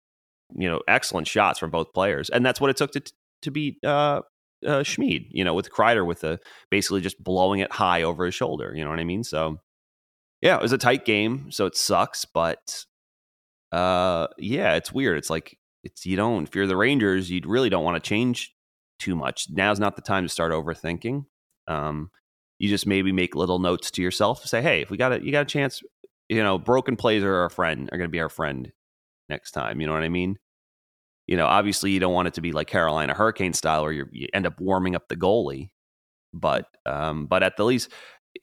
you 0.56 0.70
know, 0.70 0.82
excellent 0.88 1.28
shots 1.28 1.60
from 1.60 1.72
both 1.72 1.94
players. 1.94 2.30
And 2.30 2.46
that's 2.46 2.62
what 2.62 2.70
it 2.70 2.78
took 2.78 2.92
to 2.92 3.02
to 3.44 3.52
beat 3.52 3.84
uh, 3.84 4.22
uh, 4.66 4.84
Schmid. 4.84 5.26
You 5.32 5.44
know, 5.44 5.54
with 5.54 5.72
Kreider 5.72 6.06
with 6.06 6.22
the 6.22 6.40
basically 6.70 7.02
just 7.02 7.24
blowing 7.24 7.60
it 7.60 7.72
high 7.72 8.04
over 8.04 8.26
his 8.26 8.36
shoulder. 8.36 8.74
You 8.76 8.84
know 8.84 8.90
what 8.90 9.00
I 9.00 9.04
mean? 9.04 9.24
So 9.24 9.60
yeah, 10.42 10.56
it 10.56 10.62
was 10.62 10.74
a 10.74 10.78
tight 10.78 11.06
game, 11.06 11.52
so 11.52 11.66
it 11.66 11.76
sucks, 11.76 12.26
but 12.26 12.86
uh, 13.72 14.28
yeah, 14.38 14.76
it's 14.76 14.92
weird. 14.92 15.18
It's 15.18 15.30
like 15.30 15.58
it's 15.84 16.06
you 16.06 16.16
don't 16.16 16.48
if 16.48 16.56
you're 16.56 16.68
the 16.68 16.78
Rangers, 16.78 17.30
you 17.30 17.42
really 17.46 17.70
don't 17.70 17.84
want 17.84 18.02
to 18.02 18.08
change 18.08 18.54
too 19.00 19.16
much. 19.16 19.48
Now's 19.50 19.80
not 19.80 19.96
the 19.96 20.02
time 20.02 20.24
to 20.24 20.30
start 20.30 20.52
overthinking. 20.52 21.26
Um, 21.68 22.12
you 22.60 22.70
just 22.70 22.86
maybe 22.86 23.12
make 23.12 23.36
little 23.36 23.60
notes 23.60 23.92
to 23.92 24.02
yourself. 24.02 24.46
Say, 24.46 24.62
hey, 24.62 24.82
if 24.82 24.90
we 24.90 24.98
got 24.98 25.14
a 25.14 25.24
you 25.24 25.32
got 25.32 25.42
a 25.42 25.46
chance, 25.46 25.82
you 26.30 26.44
know, 26.44 26.58
broken 26.58 26.96
plays 26.96 27.24
are 27.24 27.36
our 27.36 27.50
friend 27.50 27.90
are 27.92 27.98
going 27.98 28.10
to 28.10 28.12
be 28.12 28.20
our 28.20 28.30
friend 28.30 28.72
next 29.30 29.52
time. 29.52 29.82
You 29.82 29.88
know 29.88 29.94
what 29.94 30.04
I 30.04 30.10
mean? 30.10 30.38
You 31.32 31.38
know, 31.38 31.48
obviously 31.48 31.92
you 31.92 32.00
don't 32.00 32.14
want 32.14 32.28
it 32.28 32.34
to 32.36 32.42
be 32.42 32.52
like 32.52 32.68
Carolina 32.68 33.14
Hurricane 33.14 33.54
style, 33.54 33.84
where 33.84 33.94
you 33.94 34.28
end 34.34 34.46
up 34.46 34.60
warming 34.60 34.96
up 34.96 35.08
the 35.08 35.16
goalie. 35.16 35.70
But 36.34 36.66
um, 36.86 37.26
but 37.26 37.42
at 37.42 37.58
the 37.58 37.66
least, 37.66 37.90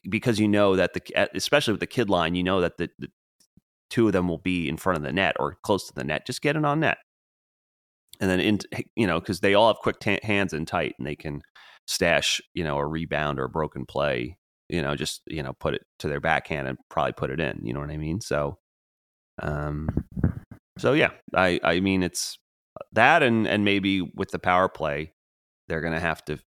because 0.09 0.41
you 0.41 0.49
know 0.49 0.77
that 0.77 0.95
the 0.95 1.29
especially 1.35 1.73
with 1.73 1.81
the 1.81 1.87
kid 1.87 2.11
line, 2.11 2.35
you 2.35 2.43
know 2.43 2.61
that 2.63 2.79
the, 2.79 2.91
the 2.99 3.09
two 3.91 4.07
of 4.07 4.13
them 4.13 4.29
will 4.29 4.39
be 4.39 4.69
in 4.69 4.77
front 4.77 4.97
of 4.97 5.03
the 5.03 5.13
net 5.13 5.37
or 5.39 5.57
close 5.63 5.87
to 5.87 5.95
the 5.95 6.05
net. 6.05 6.27
Just 6.27 6.43
get 6.43 6.57
it 6.57 6.65
on 6.65 6.81
net 6.81 6.99
and 8.21 8.31
then 8.31 8.41
in 8.41 8.59
you 8.97 9.07
know 9.07 9.21
because 9.21 9.41
they 9.41 9.55
all 9.55 9.69
have 9.69 9.79
quick 9.79 9.99
t- 10.01 10.19
hands 10.23 10.53
and 10.53 10.67
tight 10.67 10.95
and 10.99 11.07
they 11.07 11.17
can 11.17 11.41
stash 11.87 12.41
you 12.55 12.65
know 12.65 12.77
a 12.79 12.87
rebound 12.87 13.39
or 13.39 13.45
a 13.45 13.49
broken 13.49 13.87
play 13.87 14.37
you 14.69 14.83
know 14.83 14.95
just 14.95 15.23
you 15.27 15.43
know 15.43 15.53
put 15.55 15.75
it 15.75 15.83
to 15.99 16.09
their 16.09 16.21
backhand 16.21 16.69
and 16.69 16.79
probably 16.91 17.13
put 17.13 17.31
it 17.31 17.41
in 17.41 17.61
you 17.63 17.73
know 17.73 17.81
what 17.81 17.91
i 17.91 17.97
mean 17.97 18.21
so 18.21 18.59
um 19.43 19.89
so 20.79 20.93
yeah 20.93 21.11
i 21.35 21.59
i 21.63 21.81
mean 21.81 22.03
it's 22.03 22.39
that 22.93 23.23
and 23.23 23.47
and 23.47 23.65
maybe 23.65 24.01
with 24.01 24.31
the 24.31 24.39
power 24.39 24.69
play 24.69 25.13
they're 25.69 25.81
gonna 25.81 26.01
have 26.01 26.25
to 26.25 26.39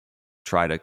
try 0.45 0.67
to 0.67 0.79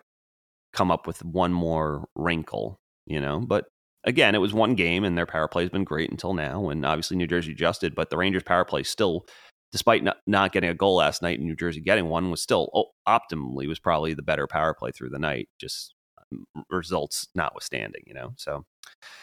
come 0.72 0.90
up 0.90 1.06
with 1.06 1.24
one 1.24 1.52
more 1.52 2.06
wrinkle 2.14 2.78
you 3.06 3.20
know 3.20 3.40
but 3.40 3.66
again 4.04 4.34
it 4.34 4.38
was 4.38 4.54
one 4.54 4.74
game 4.74 5.04
and 5.04 5.16
their 5.16 5.26
power 5.26 5.48
play 5.48 5.62
has 5.62 5.70
been 5.70 5.84
great 5.84 6.10
until 6.10 6.34
now 6.34 6.68
and 6.68 6.84
obviously 6.84 7.16
new 7.16 7.26
jersey 7.26 7.52
adjusted 7.52 7.94
but 7.94 8.10
the 8.10 8.16
rangers 8.16 8.42
power 8.42 8.64
play 8.64 8.82
still 8.82 9.24
despite 9.72 10.02
not, 10.02 10.18
not 10.26 10.52
getting 10.52 10.70
a 10.70 10.74
goal 10.74 10.96
last 10.96 11.22
night 11.22 11.38
in 11.38 11.46
New 11.46 11.56
Jersey 11.56 11.80
getting 11.80 12.06
one, 12.06 12.30
was 12.30 12.42
still 12.42 12.70
oh, 12.74 12.86
optimally 13.06 13.68
was 13.68 13.78
probably 13.78 14.14
the 14.14 14.22
better 14.22 14.46
power 14.46 14.74
play 14.74 14.90
through 14.90 15.10
the 15.10 15.18
night, 15.18 15.48
just 15.60 15.94
um, 16.32 16.44
results 16.70 17.28
notwithstanding, 17.34 18.02
you 18.06 18.14
know. 18.14 18.32
So, 18.36 18.64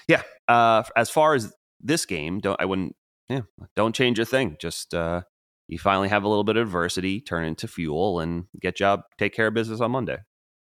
yeah. 0.07 0.21
Uh, 0.47 0.83
as 0.95 1.09
far 1.09 1.33
as 1.33 1.53
this 1.81 2.05
game, 2.05 2.39
don't 2.39 2.59
I 2.59 2.65
wouldn't 2.65 2.95
yeah 3.29 3.41
don't 3.75 3.95
change 3.95 4.19
a 4.19 4.25
thing. 4.25 4.57
Just 4.59 4.93
uh, 4.93 5.21
you 5.67 5.79
finally 5.79 6.09
have 6.09 6.23
a 6.23 6.27
little 6.27 6.43
bit 6.43 6.57
of 6.57 6.67
adversity, 6.67 7.21
turn 7.21 7.45
into 7.45 7.67
fuel, 7.67 8.19
and 8.19 8.45
get 8.59 8.75
job 8.75 9.01
take 9.17 9.33
care 9.33 9.47
of 9.47 9.53
business 9.53 9.81
on 9.81 9.91
Monday. 9.91 10.17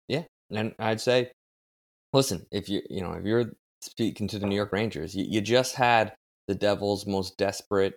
Yeah, 0.08 0.24
and 0.50 0.74
I'd 0.78 1.00
say, 1.00 1.32
listen, 2.12 2.46
if 2.50 2.68
you 2.68 2.82
you 2.88 3.00
know 3.00 3.12
if 3.12 3.24
you're 3.24 3.52
speaking 3.80 4.28
to 4.28 4.38
the 4.38 4.46
New 4.46 4.56
York 4.56 4.72
Rangers, 4.72 5.14
you, 5.14 5.24
you 5.28 5.40
just 5.40 5.74
had 5.74 6.14
the 6.48 6.54
Devils' 6.54 7.06
most 7.06 7.36
desperate 7.36 7.94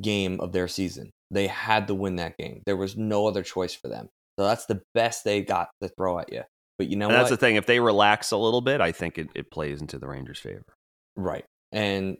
game 0.00 0.40
of 0.40 0.52
their 0.52 0.68
season. 0.68 1.10
They 1.30 1.46
had 1.46 1.86
to 1.88 1.94
win 1.94 2.16
that 2.16 2.36
game. 2.36 2.62
There 2.66 2.76
was 2.76 2.96
no 2.96 3.26
other 3.26 3.42
choice 3.42 3.74
for 3.74 3.88
them. 3.88 4.08
So 4.38 4.46
that's 4.46 4.66
the 4.66 4.82
best 4.94 5.24
they 5.24 5.42
got 5.42 5.68
to 5.82 5.88
throw 5.88 6.18
at 6.18 6.32
you. 6.32 6.42
But 6.78 6.88
you 6.88 6.96
know 6.96 7.08
That's 7.08 7.30
the 7.30 7.36
thing. 7.36 7.56
If 7.56 7.66
they 7.66 7.80
relax 7.80 8.30
a 8.32 8.36
little 8.36 8.60
bit, 8.60 8.80
I 8.80 8.92
think 8.92 9.18
it, 9.18 9.28
it 9.34 9.50
plays 9.50 9.80
into 9.80 9.98
the 9.98 10.08
Rangers' 10.08 10.38
favor. 10.38 10.74
Right. 11.16 11.44
And 11.70 12.16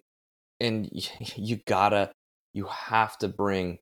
and 0.61 0.89
you 1.37 1.59
gotta 1.67 2.13
you 2.55 2.67
have 2.67 3.19
to 3.19 3.29
bring 3.29 3.79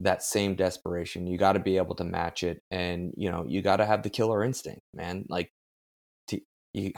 that 0.00 0.22
same 0.22 0.54
desperation. 0.54 1.26
You 1.26 1.38
got 1.38 1.52
to 1.52 1.60
be 1.60 1.76
able 1.76 1.94
to 1.96 2.04
match 2.04 2.42
it, 2.42 2.62
and 2.70 3.12
you 3.16 3.30
know 3.30 3.44
you 3.46 3.62
got 3.62 3.76
to 3.76 3.86
have 3.86 4.02
the 4.02 4.10
killer 4.10 4.44
instinct, 4.44 4.82
man. 4.94 5.24
Like, 5.28 5.50
to, 6.28 6.40
you 6.74 6.92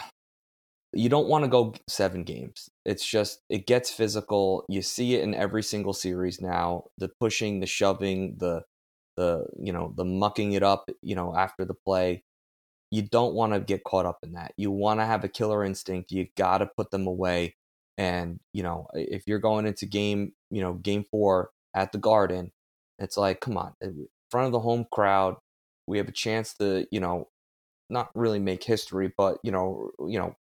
you 0.93 1.09
don't 1.09 1.29
want 1.29 1.45
to 1.45 1.49
go 1.49 1.75
seven 1.89 2.25
games. 2.25 2.71
It's 2.85 3.07
just 3.07 3.41
it 3.51 3.67
gets 3.67 3.91
physical. 3.91 4.65
You 4.69 4.83
see 4.83 5.15
it 5.15 5.23
in 5.23 5.35
every 5.35 5.63
single 5.63 5.93
series 5.93 6.41
now. 6.41 6.85
The 6.99 7.11
pushing, 7.21 7.61
the 7.61 7.67
shoving, 7.67 8.37
the 8.39 8.63
the 9.17 9.47
you 9.61 9.73
know 9.73 9.93
the 9.97 10.05
mucking 10.05 10.53
it 10.53 10.63
up. 10.63 10.89
You 11.03 11.17
know 11.17 11.35
after 11.37 11.65
the 11.65 11.75
play, 11.75 12.23
you 12.91 13.03
don't 13.03 13.35
want 13.35 13.53
to 13.53 13.61
get 13.61 13.85
caught 13.85 14.07
up 14.07 14.19
in 14.23 14.33
that. 14.33 14.53
You 14.57 14.71
want 14.71 15.01
to 15.01 15.07
have 15.07 15.25
a 15.25 15.29
killer 15.29 15.65
instinct. 15.65 16.13
You 16.13 16.29
got 16.37 16.59
to 16.59 16.67
put 16.67 16.91
them 16.91 17.07
away. 17.07 17.57
And 17.99 18.41
you 18.53 18.63
know 18.63 18.89
if 18.95 19.25
you're 19.27 19.39
going 19.39 19.67
into 19.67 19.87
game 19.87 20.33
you 20.51 20.61
know 20.63 20.75
game 20.75 21.05
four 21.11 21.51
at 21.75 21.93
the 21.93 21.99
Garden, 21.99 22.53
it's 22.99 23.17
like 23.17 23.41
come 23.41 23.57
on, 23.57 23.75
eh, 23.83 23.87
in 23.87 24.09
front 24.31 24.47
of 24.47 24.53
the 24.53 24.61
home 24.61 24.87
crowd, 24.93 25.37
we 25.87 25.99
have 25.99 26.09
a 26.09 26.13
chance 26.13 26.55
to 26.55 26.87
you 26.91 27.01
know 27.01 27.29
not 27.91 28.11
really 28.15 28.39
make 28.39 28.65
history, 28.65 29.13
but 29.17 29.39
you 29.43 29.53
know 29.53 29.91
you 30.07 30.19
know 30.19 30.35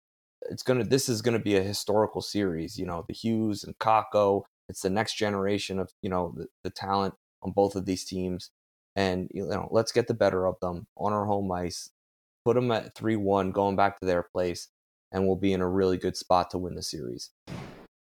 it's 0.49 0.63
gonna 0.63 0.83
this 0.83 1.09
is 1.09 1.21
gonna 1.21 1.39
be 1.39 1.55
a 1.55 1.63
historical 1.63 2.21
series. 2.21 2.77
You 2.77 2.85
know, 2.85 3.05
the 3.07 3.13
Hughes 3.13 3.63
and 3.63 3.77
Kakko. 3.79 4.43
It's 4.69 4.81
the 4.81 4.89
next 4.89 5.15
generation 5.15 5.79
of 5.79 5.91
you 6.01 6.09
know 6.09 6.33
the, 6.35 6.47
the 6.63 6.69
talent 6.69 7.15
on 7.43 7.51
both 7.51 7.75
of 7.75 7.85
these 7.85 8.05
teams, 8.05 8.51
and 8.95 9.29
you 9.33 9.45
know 9.45 9.67
let's 9.71 9.91
get 9.91 10.07
the 10.07 10.13
better 10.13 10.45
of 10.45 10.59
them 10.61 10.87
on 10.97 11.13
our 11.13 11.25
home 11.25 11.51
ice. 11.51 11.89
Put 12.45 12.55
them 12.55 12.71
at 12.71 12.95
three 12.95 13.15
one, 13.15 13.51
going 13.51 13.75
back 13.75 13.99
to 13.99 14.05
their 14.05 14.23
place, 14.23 14.69
and 15.13 15.25
we'll 15.25 15.37
be 15.37 15.53
in 15.53 15.61
a 15.61 15.69
really 15.69 15.97
good 15.97 16.17
spot 16.17 16.49
to 16.51 16.57
win 16.57 16.75
the 16.75 16.83
series. 16.83 17.29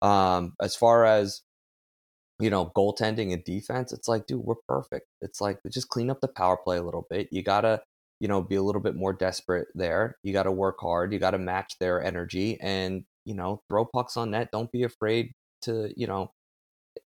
Um, 0.01 0.53
as 0.61 0.75
far 0.75 1.05
as 1.05 1.41
you 2.39 2.49
know, 2.49 2.71
goaltending 2.73 3.33
and 3.33 3.43
defense, 3.43 3.91
it's 3.91 4.07
like, 4.07 4.25
dude, 4.25 4.45
we're 4.45 4.55
perfect. 4.65 5.07
It's 5.19 5.41
like 5.41 5.59
just 5.69 5.89
clean 5.89 6.09
up 6.09 6.21
the 6.21 6.29
power 6.29 6.55
play 6.55 6.77
a 6.77 6.83
little 6.83 7.05
bit. 7.09 7.27
You 7.31 7.43
gotta 7.43 7.81
you 8.19 8.27
know, 8.27 8.41
be 8.41 8.55
a 8.55 8.61
little 8.61 8.81
bit 8.81 8.95
more 8.95 9.13
desperate 9.13 9.67
there. 9.73 10.17
You 10.23 10.33
got 10.33 10.43
to 10.43 10.51
work 10.51 10.77
hard. 10.81 11.13
You 11.13 11.19
got 11.19 11.31
to 11.31 11.37
match 11.37 11.75
their 11.79 12.03
energy 12.03 12.57
and, 12.61 13.05
you 13.25 13.33
know, 13.33 13.61
throw 13.69 13.85
pucks 13.85 14.17
on 14.17 14.31
net. 14.31 14.49
Don't 14.51 14.71
be 14.71 14.83
afraid 14.83 15.31
to, 15.61 15.91
you 15.95 16.05
know, 16.05 16.31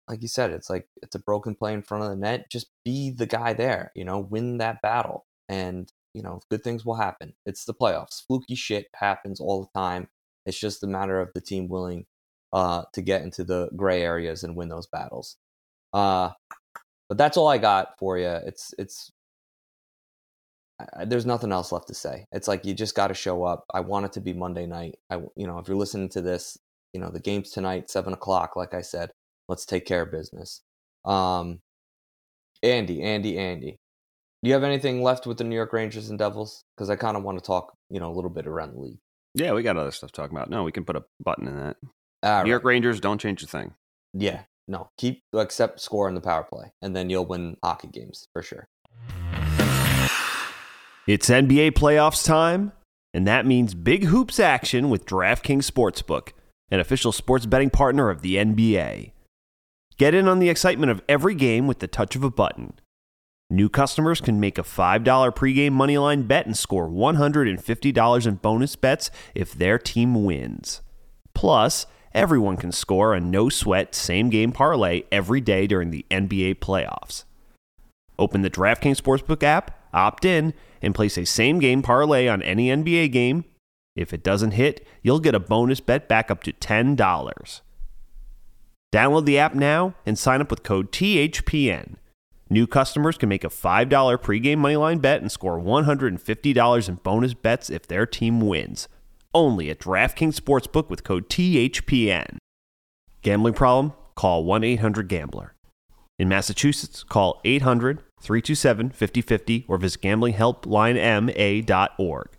like 0.08 0.22
you 0.22 0.28
said, 0.28 0.52
it's 0.52 0.70
like 0.70 0.88
it's 1.02 1.16
a 1.16 1.20
broken 1.20 1.56
play 1.56 1.74
in 1.74 1.84
front 1.84 2.04
of 2.04 2.10
the 2.10 2.16
net. 2.16 2.50
Just 2.52 2.68
be 2.84 3.12
the 3.12 3.28
guy 3.28 3.54
there, 3.54 3.92
you 3.96 4.04
know, 4.04 4.20
win 4.20 4.58
that 4.58 4.82
battle. 4.82 5.26
And, 5.48 5.92
you 6.14 6.22
know, 6.22 6.42
good 6.50 6.64
things 6.64 6.86
will 6.86 6.96
happen. 6.96 7.34
It's 7.46 7.66
the 7.66 7.74
playoffs. 7.74 8.26
Fluky 8.26 8.56
shit 8.56 8.88
happens 8.96 9.40
all 9.40 9.62
the 9.62 9.80
time. 9.80 10.10
It's 10.46 10.60
just 10.60 10.84
a 10.84 10.88
matter 10.88 11.20
of 11.20 11.30
the 11.34 11.42
team 11.42 11.68
willing 11.68 12.06
uh, 12.52 12.84
to 12.94 13.02
get 13.02 13.24
into 13.24 13.44
the 13.44 13.70
gray 13.76 14.04
areas 14.04 14.44
and 14.44 14.56
win 14.56 14.70
those 14.70 14.88
battles. 14.88 15.38
Uh, 15.94 16.32
but 17.10 17.18
that's 17.18 17.38
all 17.38 17.48
I 17.48 17.58
got 17.58 17.98
for 18.00 18.18
you. 18.18 18.28
It's 18.28 18.74
it's 18.78 19.12
I, 20.80 21.06
there's 21.06 21.26
nothing 21.26 21.52
else 21.52 21.72
left 21.72 21.88
to 21.90 21.94
say. 21.94 22.26
It's 22.32 22.48
like 22.48 22.66
you 22.66 22.74
just 22.74 22.96
got 22.96 23.08
to 23.08 23.14
show 23.14 23.44
up. 23.44 23.66
I 23.74 23.82
want 23.82 24.06
it 24.06 24.14
to 24.14 24.22
be 24.22 24.34
Monday 24.34 24.66
night. 24.66 24.96
I, 25.10 25.18
you 25.36 25.48
know, 25.48 25.60
if 25.60 25.68
you're 25.68 25.78
listening 25.78 26.10
to 26.10 26.22
this, 26.22 26.58
you 26.94 27.00
know, 27.00 27.10
the 27.10 27.20
game's 27.20 27.52
tonight, 27.52 27.90
seven 27.90 28.14
o'clock. 28.14 28.56
Like 28.56 28.74
I 28.74 28.82
said, 28.82 29.12
let's 29.48 29.66
take 29.66 29.86
care 29.86 30.04
of 30.04 30.12
business. 30.12 30.62
Um, 31.06 31.62
Andy, 32.64 33.02
Andy, 33.04 33.38
Andy. 33.38 33.78
Do 34.44 34.50
you 34.50 34.56
have 34.56 34.66
anything 34.66 35.02
left 35.02 35.26
with 35.26 35.38
the 35.38 35.46
New 35.46 35.56
York 35.56 35.72
Rangers 35.72 36.10
and 36.10 36.20
Devils? 36.20 36.66
Because 36.76 36.90
I 36.90 36.98
kind 36.98 37.16
of 37.16 37.24
want 37.24 37.38
to 37.38 37.42
talk, 37.42 37.78
you 37.90 38.02
know, 38.02 38.12
a 38.12 38.14
little 38.14 38.30
bit 38.30 38.46
around 38.46 38.74
the 38.74 38.82
league. 38.82 38.98
Yeah, 39.36 39.54
we 39.54 39.64
got 39.64 39.78
other 39.78 39.92
stuff 39.92 40.12
to 40.12 40.22
talk 40.22 40.32
about. 40.32 40.50
No, 40.50 40.64
we 40.64 40.74
can 40.74 40.84
put 40.84 40.98
a 40.98 41.06
button 41.24 41.48
in 41.48 41.56
that. 41.56 41.78
All 42.24 42.30
New 42.30 42.36
right. 42.36 42.48
York 42.48 42.66
Rangers 42.66 43.00
don't 43.00 43.22
change 43.22 43.42
a 43.42 43.48
thing. 43.48 43.74
Yeah, 44.14 44.42
no, 44.68 44.90
keep 44.98 45.22
accept 45.34 45.80
score 45.80 46.10
in 46.10 46.16
the 46.16 46.20
power 46.20 46.44
play, 46.44 46.74
and 46.82 46.94
then 46.94 47.10
you'll 47.10 47.26
win 47.26 47.56
hockey 47.64 47.88
games 47.88 48.28
for 48.34 48.42
sure. 48.42 48.68
It's 51.08 51.30
NBA 51.30 51.72
playoffs 51.72 52.26
time, 52.26 52.74
and 53.14 53.26
that 53.26 53.46
means 53.46 53.74
big 53.74 54.04
hoops 54.04 54.42
action 54.42 54.90
with 54.90 55.06
DraftKings 55.06 55.72
Sportsbook, 55.72 56.34
an 56.70 56.82
official 56.82 57.14
sports 57.14 57.46
betting 57.46 57.70
partner 57.70 58.10
of 58.10 58.22
the 58.22 58.36
NBA. 58.36 59.14
Get 59.98 60.14
in 60.14 60.28
on 60.28 60.40
the 60.40 60.50
excitement 60.50 60.92
of 60.92 61.02
every 61.08 61.34
game 61.34 61.66
with 61.66 61.80
the 61.80 61.88
touch 61.88 62.18
of 62.18 62.26
a 62.26 62.30
button. 62.30 62.74
New 63.54 63.70
customers 63.70 64.20
can 64.20 64.40
make 64.40 64.58
a 64.58 64.64
$5 64.64 65.06
pregame 65.36 65.74
moneyline 65.74 66.28
bet 66.28 66.48
and 66.48 66.58
score 66.58 66.90
$150 66.90 68.26
in 68.26 68.36
bonus 68.38 68.76
bets 68.76 69.12
if 69.36 69.54
their 69.54 69.78
team 69.78 70.26
wins. 70.26 70.82
Plus, 71.36 71.86
everyone 72.16 72.58
can 72.58 72.72
score 72.72 73.14
a 73.14 73.20
no 73.20 73.50
sweat 73.50 73.94
same 73.94 74.32
game 74.32 74.52
parlay 74.52 75.04
every 75.12 75.40
day 75.40 75.68
during 75.68 75.92
the 75.92 76.04
NBA 76.10 76.56
playoffs. 76.56 77.26
Open 78.18 78.42
the 78.42 78.50
DraftKings 78.50 79.00
Sportsbook 79.00 79.44
app, 79.44 79.80
opt 79.94 80.26
in, 80.26 80.56
and 80.82 80.96
place 80.96 81.16
a 81.16 81.24
same 81.24 81.60
game 81.60 81.84
parlay 81.84 82.28
on 82.28 82.42
any 82.42 82.70
NBA 82.70 83.12
game. 83.12 83.46
If 83.96 84.16
it 84.16 84.24
doesn't 84.24 84.54
hit, 84.54 84.84
you'll 85.04 85.20
get 85.20 85.36
a 85.36 85.40
bonus 85.40 85.80
bet 85.80 86.08
back 86.08 86.32
up 86.32 86.42
to 86.46 86.54
$10. 86.54 87.62
Download 88.92 89.26
the 89.26 89.38
app 89.38 89.54
now 89.54 89.94
and 90.08 90.18
sign 90.18 90.42
up 90.42 90.50
with 90.50 90.64
code 90.64 90.92
THPN. 90.92 91.98
New 92.50 92.68
customers 92.68 93.18
can 93.18 93.30
make 93.30 93.44
a 93.44 93.50
$5 93.50 93.90
pregame 93.90 94.58
moneyline 94.58 95.02
bet 95.02 95.22
and 95.22 95.32
score 95.32 95.60
$150 95.60 96.90
in 96.90 96.96
bonus 96.96 97.34
bets 97.34 97.70
if 97.70 97.88
their 97.88 98.06
team 98.06 98.42
wins. 98.42 98.88
Only 99.34 99.70
at 99.70 99.80
DraftKings 99.80 100.40
Sportsbook 100.40 100.90
with 100.90 101.04
code 101.04 101.30
THPN. 101.30 102.38
Gambling 103.22 103.54
problem? 103.54 103.94
Call 104.16 104.44
1 104.44 104.64
800 104.64 105.08
Gambler. 105.08 105.54
In 106.20 106.30
Massachusetts, 106.30 107.04
call 107.04 107.42
800 107.44 108.04
327 108.22 108.92
5050 108.92 109.66
or 109.68 109.78
visit 109.78 110.02
gamblinghelplinema.org. 110.02 112.30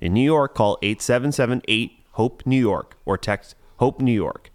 In 0.00 0.12
New 0.12 0.22
York, 0.22 0.54
call 0.54 0.78
877 0.82 1.62
8 1.66 1.92
HOPE 2.12 2.46
New 2.46 2.60
York 2.60 2.96
or 3.06 3.16
text 3.16 3.54
HOPE 3.78 4.00
New 4.00 4.12
York. 4.12 4.50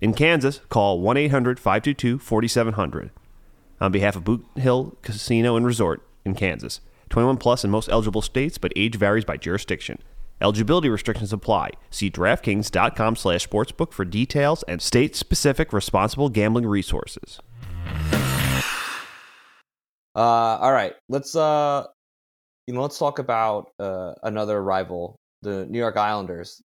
In 0.00 0.14
Kansas, 0.14 0.60
call 0.68 1.00
1 1.00 1.16
800 1.16 1.60
522 1.60 2.18
4700. 2.18 3.10
On 3.82 3.90
behalf 3.90 4.14
of 4.14 4.22
Boot 4.22 4.46
Hill 4.54 4.96
Casino 5.02 5.56
and 5.56 5.66
Resort 5.66 6.06
in 6.24 6.36
Kansas, 6.36 6.80
21 7.08 7.36
plus 7.38 7.64
in 7.64 7.70
most 7.70 7.88
eligible 7.88 8.22
states, 8.22 8.56
but 8.56 8.72
age 8.76 8.94
varies 8.94 9.24
by 9.24 9.36
jurisdiction. 9.36 9.98
Eligibility 10.40 10.88
restrictions 10.88 11.32
apply. 11.32 11.70
See 11.90 12.08
DraftKings.com 12.08 13.16
slash 13.16 13.48
sportsbook 13.48 13.92
for 13.92 14.04
details 14.04 14.62
and 14.68 14.80
state-specific 14.80 15.72
responsible 15.72 16.28
gambling 16.28 16.64
resources. 16.64 17.40
Uh, 20.14 20.20
all 20.60 20.72
right, 20.72 20.92
let's 21.08 21.34
uh, 21.34 21.84
you 22.68 22.74
know, 22.74 22.82
let's 22.82 22.98
talk 22.98 23.18
about 23.18 23.72
uh, 23.80 24.12
another 24.22 24.62
rival, 24.62 25.16
the 25.42 25.66
New 25.66 25.78
York 25.78 25.96
Islanders. 25.96 26.62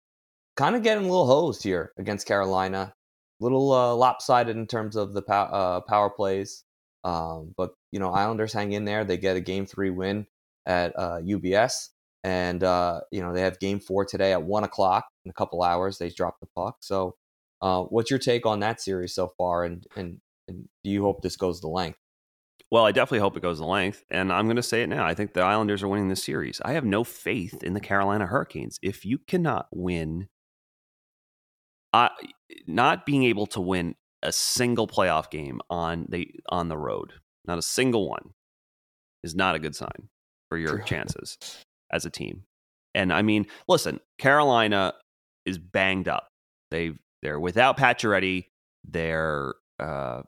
Kind 0.57 0.77
of 0.77 0.85
getting 0.85 1.07
a 1.07 1.09
little 1.09 1.27
hosed 1.27 1.65
here 1.65 1.91
against 1.99 2.29
Carolina, 2.29 2.93
A 3.41 3.45
little 3.45 3.73
uh, 3.73 3.97
lopsided 3.97 4.57
in 4.57 4.69
terms 4.69 4.95
of 4.95 5.13
the 5.13 5.23
pow- 5.23 5.51
uh, 5.51 5.81
power 5.81 6.09
plays. 6.09 6.63
Um, 7.05 7.55
but 7.57 7.71
you 7.93 8.01
know, 8.01 8.13
Islanders 8.13 8.53
hang 8.53 8.73
in 8.73 8.85
there. 8.85 9.05
They 9.05 9.17
get 9.17 9.37
a 9.37 9.41
game 9.41 9.67
three 9.67 9.91
win 9.91 10.27
at 10.67 10.93
uh, 10.99 11.21
UBS, 11.23 11.89
and 12.25 12.63
uh, 12.63 13.01
you 13.11 13.23
know 13.23 13.33
they 13.33 13.43
have 13.43 13.59
game 13.59 13.81
four 13.81 14.05
today 14.05 14.33
at 14.33 14.43
one 14.43 14.65
o'clock 14.65 15.07
in 15.25 15.31
a 15.31 15.35
couple 15.35 15.63
hours. 15.63 15.99
They 15.99 16.11
drop 16.11 16.39
the 16.41 16.49
puck. 16.55 16.77
So, 16.81 17.17
uh, 17.63 17.83
what's 17.85 18.11
your 18.11 18.19
take 18.19 18.47
on 18.47 18.61
that 18.61 18.81
series 18.81 19.15
so 19.15 19.33
far? 19.39 19.65
And 19.65 19.87
and 19.97 20.21
and 20.49 20.69
do 20.85 20.91
you 20.91 21.03
hope 21.03 21.23
this 21.23 21.37
goes 21.37 21.61
the 21.61 21.69
length? 21.69 21.99
Well, 22.71 22.87
I 22.87 22.93
definitely 22.93 23.19
hope 23.19 23.37
it 23.37 23.43
goes 23.43 23.59
the 23.59 23.67
length, 23.67 24.05
and 24.11 24.33
I'm 24.33 24.47
going 24.47 24.57
to 24.57 24.63
say 24.63 24.83
it 24.83 24.89
now. 24.89 25.05
I 25.05 25.15
think 25.15 25.33
the 25.33 25.41
Islanders 25.41 25.83
are 25.83 25.89
winning 25.89 26.09
this 26.09 26.23
series. 26.23 26.61
I 26.65 26.75
have 26.75 26.85
no 26.85 27.03
faith 27.03 27.65
in 27.65 27.75
the 27.75 27.81
Carolina 27.81 28.27
Hurricanes. 28.27 28.79
If 28.81 29.05
you 29.05 29.19
cannot 29.19 29.67
win, 29.73 30.29
uh, 31.93 32.11
not 32.69 33.07
being 33.07 33.25
able 33.25 33.47
to 33.49 33.61
win 33.61 33.97
a 34.23 34.33
single 34.33 34.87
playoff 34.87 35.31
game 35.31 35.61
on 35.71 36.07
the 36.09 36.31
on 36.49 36.69
the 36.69 36.77
road, 36.77 37.15
not 37.47 37.59
a 37.59 37.63
single 37.63 38.09
one, 38.09 38.31
is 39.23 39.35
not 39.35 39.55
a 39.55 39.59
good 39.59 39.75
sign 39.75 40.09
for 40.49 40.59
your 40.59 40.77
True. 40.77 40.85
chances 40.85 41.39
as 41.93 42.05
a 42.05 42.11
team. 42.11 42.45
And 42.95 43.13
I 43.13 43.23
mean, 43.23 43.47
listen, 43.69 44.01
Carolina 44.19 44.95
is 45.47 45.59
banged 45.59 46.09
up. 46.09 46.29
They 46.71 46.93
they're 47.23 47.41
without 47.41 47.77
Pacioretty. 47.77 48.47
They're 48.85 49.55
uh, 49.79 50.23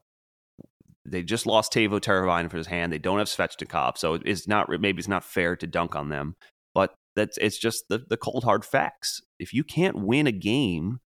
they 1.05 1.23
just 1.23 1.47
lost 1.47 1.73
Teuvo 1.73 2.01
Teravainen 2.01 2.51
for 2.51 2.57
his 2.57 2.67
hand. 2.67 2.93
They 2.93 2.99
don't 2.99 3.19
have 3.19 3.29
Svechnikov, 3.29 3.99
so 3.99 4.15
it's 4.25 4.47
not 4.47 4.69
maybe 4.69 4.99
it's 4.99 5.09
not 5.09 5.25
fair 5.25 5.57
to 5.57 5.67
dunk 5.67 5.97
on 5.97 6.09
them. 6.09 6.37
But 6.75 6.95
that's 7.17 7.37
it's 7.39 7.59
just 7.59 7.85
the 7.89 8.05
the 8.09 8.17
cold 8.17 8.45
hard 8.45 8.65
facts. 8.65 9.21
If 9.39 9.53
you 9.53 9.65
can't 9.65 9.97
win 9.97 10.27
a 10.27 10.33
game 10.33 11.01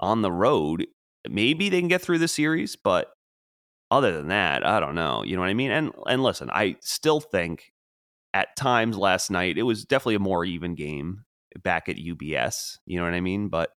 on 0.00 0.22
the 0.22 0.32
road, 0.32 0.86
maybe 1.28 1.68
they 1.68 1.80
can 1.80 1.88
get 1.88 2.02
through 2.02 2.18
the 2.18 2.28
series, 2.28 2.76
but 2.76 3.12
other 3.90 4.12
than 4.12 4.28
that, 4.28 4.66
I 4.66 4.80
don't 4.80 4.94
know. 4.94 5.22
You 5.22 5.36
know 5.36 5.42
what 5.42 5.50
I 5.50 5.54
mean? 5.54 5.70
And 5.70 5.92
and 6.06 6.22
listen, 6.22 6.50
I 6.50 6.76
still 6.80 7.20
think 7.20 7.72
at 8.34 8.56
times 8.56 8.96
last 8.96 9.30
night 9.30 9.58
it 9.58 9.64
was 9.64 9.84
definitely 9.84 10.14
a 10.14 10.20
more 10.20 10.44
even 10.44 10.74
game 10.74 11.24
back 11.62 11.88
at 11.88 11.96
UBS. 11.96 12.78
You 12.86 12.98
know 12.98 13.04
what 13.04 13.14
I 13.14 13.20
mean? 13.20 13.48
But 13.48 13.70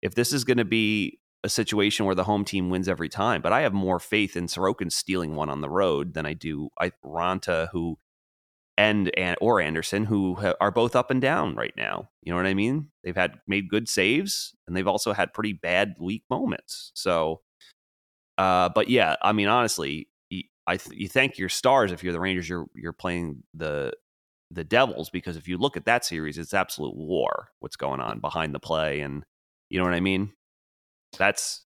if 0.00 0.14
this 0.14 0.32
is 0.32 0.44
going 0.44 0.56
to 0.56 0.64
be 0.64 1.18
a 1.44 1.48
situation 1.48 2.06
where 2.06 2.14
the 2.14 2.24
home 2.24 2.44
team 2.44 2.70
wins 2.70 2.88
every 2.88 3.08
time, 3.08 3.42
but 3.42 3.52
I 3.52 3.60
have 3.62 3.72
more 3.72 3.98
faith 3.98 4.36
in 4.36 4.46
Sorokin 4.46 4.90
stealing 4.90 5.34
one 5.34 5.50
on 5.50 5.60
the 5.60 5.70
road 5.70 6.14
than 6.14 6.26
I 6.26 6.32
do 6.32 6.70
I 6.80 6.92
Raanta 7.04 7.68
who 7.72 7.98
and, 8.80 9.10
and 9.18 9.36
or 9.40 9.60
Andersen 9.60 10.04
who 10.06 10.36
ha- 10.36 10.54
are 10.60 10.70
both 10.70 10.96
up 10.96 11.10
and 11.10 11.20
down 11.20 11.54
right 11.54 11.74
now. 11.76 12.08
You 12.22 12.32
know 12.32 12.36
what 12.36 12.46
I 12.46 12.54
mean? 12.54 12.90
They've 13.04 13.16
had 13.16 13.34
made 13.46 13.68
good 13.68 13.88
saves 13.88 14.54
and 14.66 14.76
they've 14.76 14.86
also 14.88 15.12
had 15.12 15.34
pretty 15.34 15.52
bad 15.52 15.96
weak 16.00 16.24
moments. 16.30 16.92
So 16.94 17.42
uh 18.38 18.68
but 18.74 18.88
yeah, 18.88 19.16
I 19.22 19.32
mean 19.32 19.48
honestly, 19.48 20.08
I 20.66 20.76
th- 20.76 20.98
you 20.98 21.08
thank 21.08 21.38
your 21.38 21.48
stars 21.48 21.92
if 21.92 22.02
you're 22.04 22.12
the 22.12 22.20
Rangers 22.20 22.48
you're 22.48 22.66
you're 22.74 22.92
playing 22.92 23.42
the 23.54 23.92
the 24.50 24.64
Devils 24.64 25.10
because 25.10 25.36
if 25.36 25.48
you 25.48 25.58
look 25.58 25.76
at 25.76 25.84
that 25.86 26.04
series 26.04 26.38
it's 26.38 26.54
absolute 26.54 26.96
war 26.96 27.48
what's 27.60 27.76
going 27.76 28.00
on 28.00 28.20
behind 28.20 28.54
the 28.54 28.60
play 28.60 29.00
and 29.00 29.24
you 29.68 29.78
know 29.78 29.84
what 29.84 29.94
I 29.94 30.00
mean? 30.00 30.32
That's 31.18 31.64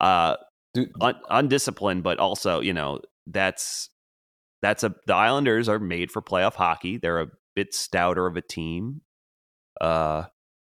uh 0.00 0.36
Dude, 0.74 0.90
un- 1.02 1.20
undisciplined, 1.28 2.02
but 2.02 2.18
also 2.18 2.60
you 2.60 2.72
know 2.72 3.00
that's 3.26 3.90
that's 4.62 4.84
a 4.84 4.94
the 5.06 5.14
Islanders 5.14 5.68
are 5.68 5.78
made 5.78 6.10
for 6.10 6.22
playoff 6.22 6.54
hockey. 6.54 6.96
They're 6.96 7.20
a 7.20 7.30
bit 7.54 7.74
stouter 7.74 8.26
of 8.26 8.36
a 8.36 8.42
team, 8.42 9.02
uh, 9.80 10.24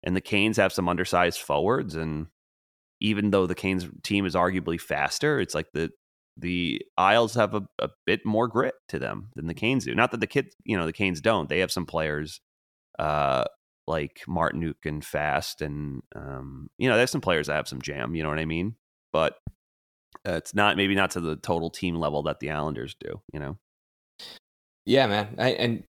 and 0.02 0.16
the 0.16 0.20
Canes 0.20 0.56
have 0.56 0.72
some 0.72 0.88
undersized 0.88 1.40
forwards. 1.40 1.96
And 1.96 2.28
even 3.00 3.30
though 3.30 3.46
the 3.46 3.54
Canes 3.54 3.86
team 4.02 4.24
is 4.26 4.34
arguably 4.34 4.80
faster, 4.80 5.40
it's 5.40 5.54
like 5.54 5.72
the 5.72 5.90
the 6.36 6.80
Isles 6.96 7.34
have 7.34 7.54
a, 7.54 7.62
a 7.80 7.88
bit 8.06 8.24
more 8.24 8.48
grit 8.48 8.74
to 8.88 8.98
them 8.98 9.30
than 9.34 9.46
the 9.46 9.54
Canes 9.54 9.84
do. 9.84 9.94
Not 9.94 10.12
that 10.12 10.20
the 10.20 10.26
kids, 10.26 10.54
you 10.64 10.76
know, 10.76 10.86
the 10.86 10.92
Canes 10.92 11.20
don't. 11.20 11.48
They 11.48 11.58
have 11.58 11.72
some 11.72 11.86
players 11.86 12.40
uh, 12.98 13.44
like 13.86 14.22
Martinook 14.28 14.86
and 14.86 15.04
Fast, 15.04 15.62
and 15.62 16.02
um, 16.14 16.70
you 16.78 16.88
know, 16.88 16.96
there's 16.96 17.10
some 17.10 17.20
players 17.20 17.48
that 17.48 17.54
have 17.54 17.68
some 17.68 17.82
jam. 17.82 18.14
You 18.14 18.22
know 18.22 18.28
what 18.28 18.38
I 18.38 18.44
mean? 18.44 18.76
But 19.12 19.34
uh, 20.26 20.34
it's 20.34 20.54
not 20.54 20.76
maybe 20.76 20.94
not 20.94 21.10
to 21.12 21.20
the 21.20 21.34
total 21.34 21.70
team 21.70 21.96
level 21.96 22.22
that 22.22 22.38
the 22.38 22.50
Islanders 22.50 22.94
do. 22.98 23.20
You 23.32 23.40
know? 23.40 23.58
Yeah, 24.90 25.06
man. 25.06 25.36
I, 25.38 25.50
and 25.50 25.84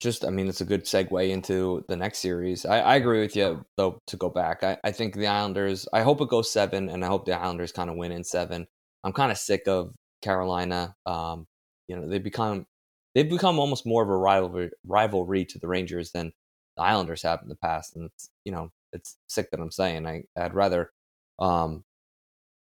just, 0.00 0.24
I 0.24 0.30
mean, 0.30 0.48
it's 0.48 0.60
a 0.60 0.64
good 0.64 0.82
segue 0.84 1.30
into 1.30 1.84
the 1.86 1.94
next 1.94 2.18
series. 2.18 2.66
I, 2.66 2.80
I 2.80 2.96
agree 2.96 3.20
with 3.20 3.36
you, 3.36 3.64
though, 3.76 4.00
to 4.08 4.16
go 4.16 4.28
back. 4.28 4.64
I, 4.64 4.78
I 4.82 4.90
think 4.90 5.14
the 5.14 5.28
Islanders, 5.28 5.86
I 5.92 6.02
hope 6.02 6.20
it 6.20 6.28
goes 6.28 6.50
seven, 6.50 6.88
and 6.88 7.04
I 7.04 7.06
hope 7.06 7.24
the 7.24 7.40
Islanders 7.40 7.70
kind 7.70 7.88
of 7.88 7.94
win 7.94 8.10
in 8.10 8.24
seven. 8.24 8.66
I'm 9.04 9.12
kind 9.12 9.30
of 9.30 9.38
sick 9.38 9.68
of 9.68 9.94
Carolina. 10.22 10.96
Um, 11.06 11.46
you 11.86 11.94
know, 11.94 12.08
they 12.08 12.18
become 12.18 12.66
they've 13.14 13.30
become 13.30 13.60
almost 13.60 13.86
more 13.86 14.02
of 14.02 14.08
a 14.08 14.16
rivalry 14.16 14.70
rivalry 14.84 15.44
to 15.44 15.60
the 15.60 15.68
Rangers 15.68 16.10
than 16.10 16.32
the 16.76 16.82
Islanders 16.82 17.22
have 17.22 17.42
in 17.44 17.48
the 17.48 17.54
past, 17.62 17.94
and 17.94 18.06
it's 18.06 18.28
you 18.44 18.50
know 18.50 18.70
it's 18.92 19.18
sick 19.28 19.52
that 19.52 19.60
I'm 19.60 19.70
saying. 19.70 20.08
I 20.08 20.24
I'd 20.36 20.54
rather 20.54 20.90
um, 21.38 21.84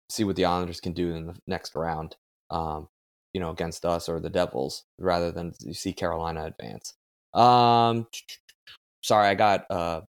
see 0.08 0.24
what 0.24 0.34
the 0.34 0.46
Islanders 0.46 0.80
can 0.80 0.92
do 0.92 1.14
in 1.14 1.26
the 1.26 1.36
next 1.46 1.76
round. 1.76 2.16
Um, 2.50 2.88
you 3.32 3.40
know, 3.40 3.50
against 3.50 3.84
us 3.84 4.08
or 4.08 4.20
the 4.20 4.30
Devils, 4.30 4.84
rather 4.98 5.30
than 5.32 5.54
you 5.60 5.74
see 5.74 5.92
Carolina 5.92 6.44
advance. 6.44 6.94
Um, 7.34 8.06
sorry, 9.02 9.28
I 9.28 9.34
got 9.34 9.70
uh, 9.70 10.02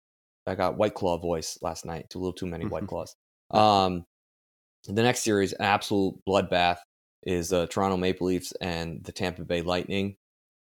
I 0.47 0.55
got 0.55 0.77
White 0.77 0.93
Claw 0.93 1.17
voice 1.17 1.59
last 1.61 1.85
night. 1.85 2.09
Too 2.09 2.19
little, 2.19 2.33
too 2.33 2.45
many 2.47 2.65
White 2.65 2.87
Claws. 2.87 3.15
Um, 3.51 4.05
the 4.85 5.03
next 5.03 5.21
series, 5.21 5.53
an 5.53 5.65
absolute 5.65 6.15
bloodbath, 6.27 6.77
is 7.23 7.51
uh, 7.51 7.67
Toronto 7.67 7.97
Maple 7.97 8.27
Leafs 8.27 8.53
and 8.61 9.03
the 9.03 9.11
Tampa 9.11 9.43
Bay 9.43 9.61
Lightning. 9.61 10.15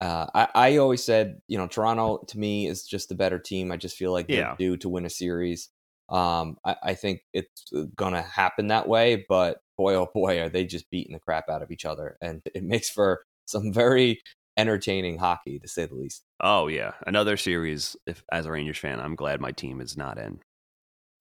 Uh, 0.02 0.28
I, 0.36 0.48
I 0.56 0.78
always 0.78 1.02
said, 1.02 1.42
you 1.48 1.58
know, 1.58 1.68
Toronto 1.68 2.18
to 2.28 2.38
me 2.38 2.68
is 2.68 2.86
just 2.86 3.08
the 3.08 3.16
better 3.16 3.40
team. 3.40 3.72
I 3.72 3.78
just 3.78 3.96
feel 3.96 4.12
like 4.12 4.28
they're 4.28 4.38
Yeah. 4.40 4.56
due 4.58 4.76
to 4.78 4.90
win 4.90 5.06
a 5.06 5.10
series. 5.10 5.70
Um, 6.10 6.58
I, 6.66 6.76
I 6.84 6.94
think 6.96 7.22
it's 7.32 7.72
gonna 7.96 8.22
happen 8.22 8.68
that 8.68 8.90
way, 8.90 9.26
but 9.30 9.62
boy, 9.78 9.96
oh 9.96 10.08
boy, 10.14 10.40
are 10.42 10.50
they 10.50 10.66
just 10.66 10.90
beating 10.90 11.14
the 11.14 11.20
crap 11.20 11.50
out 11.50 11.62
of 11.62 11.72
each 11.72 11.86
other, 11.86 12.18
and 12.22 12.42
it 12.54 12.64
makes 12.64 12.90
for 12.90 13.24
some 13.46 13.74
very 13.74 14.22
entertaining 14.58 15.18
hockey, 15.18 15.60
to 15.60 15.68
say 15.68 15.86
the 15.86 15.96
least. 15.96 16.24
Oh 16.40 16.68
yeah, 16.68 16.94
another 17.08 17.38
series. 17.38 17.96
If 18.06 18.24
as 18.32 18.46
a 18.46 18.52
Rangers 18.52 18.78
fan, 18.78 19.00
I'm 19.00 19.16
glad 19.16 19.42
my 19.42 19.52
team 19.52 19.82
is 19.82 19.98
not 19.98 20.18
in. 20.18 20.40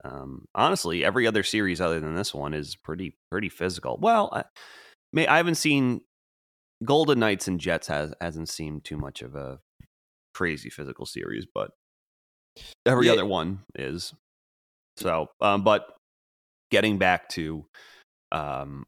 Um, 0.05 0.45
honestly, 0.53 1.03
every 1.05 1.25
other 1.27 1.43
series 1.43 1.79
other 1.79 1.99
than 1.99 2.15
this 2.15 2.33
one 2.33 2.53
is 2.53 2.75
pretty 2.75 3.15
pretty 3.31 3.49
physical. 3.49 3.97
Well, 4.01 4.29
I, 4.33 4.43
may 5.13 5.25
I 5.27 5.37
haven't 5.37 5.55
seen 5.55 6.01
Golden 6.83 7.19
Knights 7.19 7.47
and 7.47 7.59
Jets 7.59 7.87
has 7.87 8.13
hasn't 8.19 8.49
seemed 8.49 8.83
too 8.83 8.97
much 8.97 9.21
of 9.21 9.35
a 9.35 9.59
crazy 10.33 10.69
physical 10.69 11.05
series, 11.05 11.45
but 11.53 11.71
every 12.85 13.07
Yeah. 13.07 13.13
other 13.13 13.25
one 13.25 13.63
is. 13.75 14.13
So, 14.97 15.27
um, 15.41 15.63
but 15.63 15.87
getting 16.69 16.97
back 16.97 17.29
to, 17.29 17.65
um, 18.33 18.85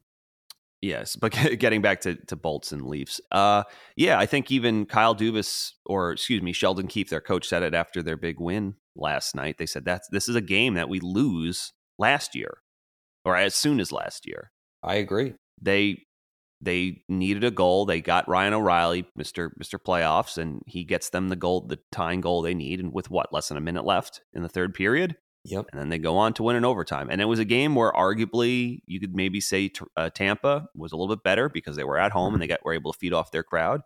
yes, 0.82 1.16
but 1.16 1.32
getting 1.58 1.80
back 1.80 2.00
to 2.02 2.16
to 2.26 2.36
Bolts 2.36 2.72
and 2.72 2.86
Leafs, 2.86 3.20
uh, 3.32 3.62
yeah, 3.96 4.18
I 4.18 4.26
think 4.26 4.50
even 4.50 4.84
Kyle 4.84 5.14
Dubas 5.14 5.72
or 5.86 6.12
excuse 6.12 6.42
me, 6.42 6.52
Sheldon 6.52 6.88
Keefe, 6.88 7.08
their 7.08 7.20
coach, 7.20 7.46
said 7.48 7.62
it 7.62 7.74
after 7.74 8.02
their 8.02 8.16
big 8.16 8.40
win 8.40 8.74
last 8.94 9.34
night. 9.34 9.56
They 9.58 9.66
said 9.66 9.84
that's 9.84 10.08
this 10.08 10.28
is 10.28 10.36
a 10.36 10.40
game 10.40 10.74
that 10.74 10.88
we 10.88 11.00
lose 11.00 11.72
last 11.98 12.34
year, 12.34 12.58
or 13.24 13.36
as 13.36 13.54
soon 13.54 13.80
as 13.80 13.92
last 13.92 14.26
year. 14.26 14.50
I 14.82 14.96
agree. 14.96 15.34
They 15.60 16.02
they 16.60 17.02
needed 17.08 17.44
a 17.44 17.50
goal. 17.50 17.84
They 17.84 18.00
got 18.00 18.28
Ryan 18.28 18.54
O'Reilly, 18.54 19.06
Mister 19.14 19.52
Mister 19.56 19.78
Playoffs, 19.78 20.38
and 20.38 20.62
he 20.66 20.84
gets 20.84 21.10
them 21.10 21.28
the 21.28 21.36
goal, 21.36 21.62
the 21.62 21.78
tying 21.92 22.20
goal 22.20 22.42
they 22.42 22.54
need. 22.54 22.80
And 22.80 22.92
with 22.92 23.10
what 23.10 23.32
less 23.32 23.48
than 23.48 23.56
a 23.56 23.62
minute 23.62 23.84
left 23.84 24.22
in 24.32 24.42
the 24.42 24.48
third 24.48 24.74
period, 24.74 25.16
Yep. 25.50 25.66
and 25.72 25.80
then 25.80 25.88
they 25.88 25.98
go 25.98 26.16
on 26.16 26.32
to 26.34 26.42
win 26.42 26.56
in 26.56 26.64
overtime. 26.64 27.08
And 27.10 27.20
it 27.20 27.26
was 27.26 27.38
a 27.38 27.44
game 27.44 27.74
where 27.74 27.92
arguably 27.92 28.80
you 28.86 29.00
could 29.00 29.14
maybe 29.14 29.40
say 29.40 29.70
uh, 29.96 30.10
Tampa 30.10 30.66
was 30.74 30.92
a 30.92 30.96
little 30.96 31.14
bit 31.14 31.22
better 31.22 31.48
because 31.48 31.76
they 31.76 31.84
were 31.84 31.98
at 31.98 32.12
home 32.12 32.34
and 32.34 32.42
they 32.42 32.46
got 32.46 32.64
were 32.64 32.74
able 32.74 32.92
to 32.92 32.98
feed 32.98 33.12
off 33.12 33.30
their 33.30 33.42
crowd. 33.42 33.80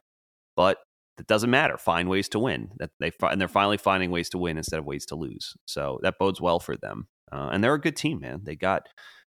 But 0.57 0.79
it 1.19 1.27
doesn't 1.27 1.51
matter. 1.51 1.77
Find 1.77 2.09
ways 2.09 2.29
to 2.31 2.39
win. 2.39 2.71
That 2.79 2.91
they 2.99 3.13
and 3.23 3.41
they're 3.41 3.49
finally 3.49 3.77
finding 3.77 4.11
ways 4.11 4.31
to 4.31 4.39
win 4.39 4.57
instead 4.57 4.79
of 4.79 4.87
ways 4.87 5.07
to 5.07 5.15
lose. 5.15 5.55
So 5.67 5.99
that 6.03 6.19
bodes 6.19 6.41
well 6.41 6.59
for 6.59 6.77
them. 6.77 7.09
Uh, 7.31 7.51
and 7.53 7.63
they're 7.63 7.75
a 7.75 7.81
good 7.81 7.97
team, 7.97 8.21
man. 8.21 8.41
They 8.45 8.57
got 8.57 8.89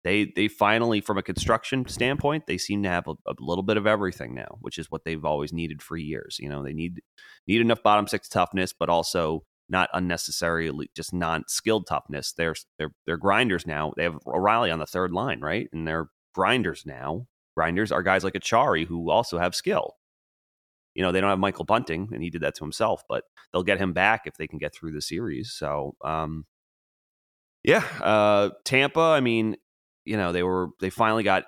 they 0.03 0.31
they 0.35 0.47
finally, 0.47 1.01
from 1.01 1.17
a 1.17 1.23
construction 1.23 1.87
standpoint, 1.87 2.45
they 2.47 2.57
seem 2.57 2.83
to 2.83 2.89
have 2.89 3.07
a, 3.07 3.13
a, 3.25 3.33
little 3.39 3.63
bit 3.63 3.77
of 3.77 3.87
everything 3.87 4.33
now, 4.33 4.57
which 4.59 4.77
is 4.77 4.91
what 4.91 5.05
they've 5.05 5.23
always 5.23 5.53
needed 5.53 5.81
for 5.81 5.95
years. 5.95 6.37
You 6.39 6.49
know, 6.49 6.63
they 6.63 6.73
need 6.73 7.01
need 7.47 7.61
enough 7.61 7.83
bottom 7.83 8.07
six 8.07 8.27
toughness, 8.27 8.73
but 8.77 8.89
also 8.89 9.43
not 9.69 9.89
unnecessarily 9.93 10.89
just 10.95 11.13
non 11.13 11.43
skilled 11.47 11.87
toughness. 11.87 12.33
They're 12.33 12.55
they're 12.77 12.93
they're 13.05 13.17
grinders 13.17 13.65
now. 13.65 13.93
They 13.95 14.03
have 14.03 14.19
O'Reilly 14.27 14.71
on 14.71 14.79
the 14.79 14.85
third 14.85 15.11
line, 15.11 15.39
right? 15.39 15.69
And 15.73 15.87
they're 15.87 16.07
grinders 16.33 16.83
now. 16.85 17.27
Grinders 17.55 17.91
are 17.91 18.03
guys 18.03 18.23
like 18.23 18.33
Acciari 18.33 18.85
who 18.85 19.09
also 19.09 19.37
have 19.37 19.55
skill. 19.55 19.95
You 20.95 21.03
know, 21.03 21.11
they 21.11 21.21
don't 21.21 21.29
have 21.29 21.39
Michael 21.39 21.65
Bunting, 21.65 22.09
and 22.13 22.21
he 22.21 22.29
did 22.29 22.41
that 22.41 22.55
to 22.55 22.63
himself, 22.63 23.03
but 23.09 23.23
they'll 23.51 23.63
get 23.63 23.79
him 23.79 23.93
back 23.93 24.23
if 24.25 24.35
they 24.35 24.47
can 24.47 24.59
get 24.59 24.75
through 24.75 24.91
the 24.91 25.01
series. 25.01 25.51
So, 25.51 25.95
um, 26.03 26.45
yeah, 27.63 27.83
uh, 28.01 28.49
Tampa. 28.63 28.99
I 28.99 29.21
mean, 29.21 29.55
you 30.05 30.17
know, 30.17 30.31
they 30.31 30.43
were 30.43 30.69
they 30.81 30.89
finally 30.89 31.23
got 31.23 31.45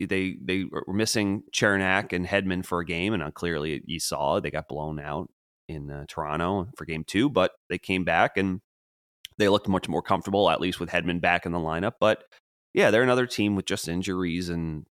they 0.00 0.36
they 0.42 0.64
were 0.64 0.84
missing 0.92 1.42
Cernak 1.54 2.12
and 2.12 2.26
Hedman 2.26 2.64
for 2.64 2.80
a 2.80 2.84
game, 2.84 3.14
and 3.14 3.22
uh, 3.22 3.30
clearly 3.30 3.82
you 3.86 4.00
saw 4.00 4.40
they 4.40 4.50
got 4.50 4.68
blown 4.68 4.98
out 4.98 5.30
in 5.68 5.90
uh, 5.90 6.04
Toronto 6.08 6.68
for 6.76 6.84
game 6.84 7.04
two, 7.04 7.28
but 7.28 7.52
they 7.68 7.78
came 7.78 8.04
back 8.04 8.36
and 8.36 8.60
they 9.38 9.48
looked 9.48 9.68
much 9.68 9.88
more 9.88 10.02
comfortable, 10.02 10.50
at 10.50 10.60
least 10.60 10.80
with 10.80 10.90
Hedman 10.90 11.20
back 11.20 11.46
in 11.46 11.52
the 11.52 11.58
lineup. 11.58 11.94
But 12.00 12.24
yeah, 12.74 12.90
they're 12.90 13.02
another 13.02 13.26
team 13.26 13.54
with 13.54 13.66
just 13.66 13.88
injuries 13.88 14.48
and 14.48 14.86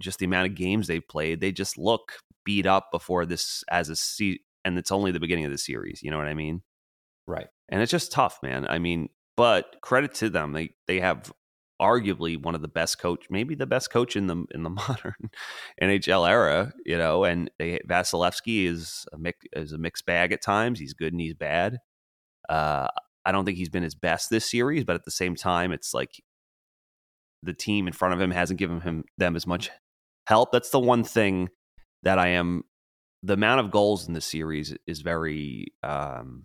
just 0.00 0.18
the 0.18 0.26
amount 0.26 0.48
of 0.48 0.56
games 0.56 0.86
they've 0.86 1.06
played. 1.06 1.40
They 1.40 1.52
just 1.52 1.78
look 1.78 2.12
beat 2.44 2.66
up 2.66 2.90
before 2.92 3.26
this 3.26 3.62
as 3.70 3.88
a 3.88 3.96
se- 3.96 4.40
and 4.64 4.78
it's 4.78 4.92
only 4.92 5.12
the 5.12 5.20
beginning 5.20 5.44
of 5.44 5.52
the 5.52 5.58
series. 5.58 6.02
You 6.02 6.10
know 6.10 6.18
what 6.18 6.26
I 6.26 6.34
mean? 6.34 6.62
Right. 7.26 7.46
And 7.68 7.80
it's 7.80 7.90
just 7.90 8.12
tough, 8.12 8.38
man. 8.42 8.66
I 8.68 8.78
mean, 8.78 9.08
but 9.36 9.76
credit 9.82 10.14
to 10.14 10.30
them. 10.30 10.52
They 10.52 10.70
they 10.86 11.00
have 11.00 11.32
arguably 11.80 12.40
one 12.40 12.54
of 12.54 12.62
the 12.62 12.68
best 12.68 12.98
coach, 12.98 13.26
maybe 13.30 13.54
the 13.54 13.66
best 13.66 13.90
coach 13.90 14.16
in 14.16 14.26
the 14.26 14.44
in 14.54 14.62
the 14.62 14.70
modern 14.70 15.30
NHL 15.82 16.28
era, 16.28 16.72
you 16.84 16.96
know. 16.96 17.24
And 17.24 17.50
they, 17.58 17.80
Vasilevskiy 17.88 18.66
is 18.66 19.06
a 19.12 19.18
mix, 19.18 19.38
is 19.52 19.72
a 19.72 19.78
mixed 19.78 20.06
bag 20.06 20.32
at 20.32 20.42
times. 20.42 20.78
He's 20.78 20.94
good 20.94 21.12
and 21.12 21.20
he's 21.20 21.34
bad. 21.34 21.78
Uh, 22.48 22.88
I 23.24 23.32
don't 23.32 23.44
think 23.44 23.56
he's 23.56 23.70
been 23.70 23.82
his 23.82 23.94
best 23.94 24.30
this 24.30 24.50
series, 24.50 24.84
but 24.84 24.96
at 24.96 25.04
the 25.04 25.10
same 25.10 25.34
time, 25.34 25.72
it's 25.72 25.94
like 25.94 26.22
the 27.42 27.54
team 27.54 27.86
in 27.86 27.92
front 27.92 28.14
of 28.14 28.20
him 28.20 28.30
hasn't 28.30 28.58
given 28.58 28.80
him 28.80 29.04
them 29.18 29.36
as 29.36 29.46
much 29.46 29.70
help. 30.26 30.52
That's 30.52 30.70
the 30.70 30.80
one 30.80 31.04
thing 31.04 31.48
that 32.02 32.18
I 32.18 32.28
am. 32.28 32.64
The 33.22 33.34
amount 33.34 33.60
of 33.60 33.70
goals 33.70 34.06
in 34.06 34.12
the 34.12 34.20
series 34.20 34.74
is 34.86 35.00
very, 35.00 35.68
um, 35.82 36.44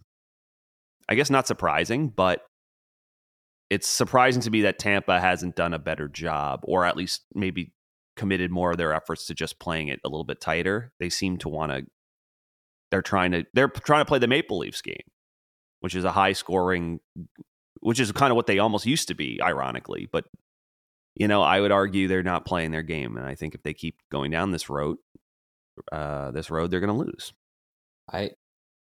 I 1.09 1.15
guess, 1.15 1.29
not 1.29 1.45
surprising, 1.45 2.07
but 2.07 2.41
it's 3.69 3.88
surprising 3.88 4.41
to 4.41 4.51
me 4.51 4.62
that 4.62 4.79
Tampa 4.79 5.19
hasn't 5.19 5.55
done 5.55 5.73
a 5.73 5.79
better 5.79 6.08
job, 6.08 6.62
or 6.63 6.86
at 6.86 6.97
least 6.97 7.23
maybe 7.34 7.73
committed 8.15 8.51
more 8.51 8.71
of 8.71 8.77
their 8.77 8.93
efforts 8.93 9.25
to 9.27 9.34
just 9.34 9.60
playing 9.60 9.88
it 9.88 9.99
a 10.03 10.10
little 10.10 10.23
bit 10.23 10.41
tighter. 10.41 10.91
They 10.99 11.10
seem 11.10 11.38
to 11.39 11.49
want 11.49 11.71
to. 11.71 11.86
They're 12.91 13.01
trying 13.01 13.32
to. 13.32 13.45
They're 13.53 13.67
trying 13.67 14.01
to 14.01 14.08
play 14.08 14.19
the 14.19 14.27
Maple 14.27 14.58
Leafs 14.58 14.82
game, 14.82 15.03
which 15.82 15.95
is 15.95 16.03
a 16.03 16.12
high 16.12 16.34
scoring, 16.34 16.99
which 17.82 17.99
is 17.99 18.12
kind 18.12 18.32
of 18.32 18.36
what 18.36 18.47
they 18.47 18.60
almost 18.60 18.86
used 18.86 19.08
to 19.10 19.13
be, 19.13 19.39
ironically. 19.41 20.10
But 20.12 20.25
you 21.15 21.27
know, 21.27 21.41
I 21.41 21.60
would 21.60 21.71
argue 21.71 22.08
they're 22.08 22.23
not 22.23 22.45
playing 22.45 22.71
their 22.71 22.84
game, 22.84 23.17
and 23.17 23.25
I 23.25 23.36
think 23.36 23.53
if 23.53 23.62
they 23.62 23.73
keep 23.73 23.97
going 24.12 24.32
down 24.32 24.51
this 24.51 24.69
road, 24.69 24.97
uh, 25.91 26.32
this 26.32 26.49
road, 26.49 26.71
they're 26.71 26.79
going 26.79 26.93
to 26.93 27.05
lose. 27.05 27.34
I, 28.12 28.32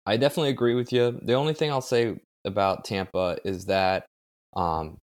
I 0.06 0.16
definitely 0.16 0.50
agree 0.50 0.74
with 0.74 0.92
you. 0.92 1.18
The 1.22 1.34
only 1.34 1.54
thing 1.54 1.70
I'll 1.70 1.80
say 1.80 2.20
about 2.44 2.84
Tampa 2.84 3.38
is 3.44 3.66
that 3.66 4.06
um, 4.54 4.98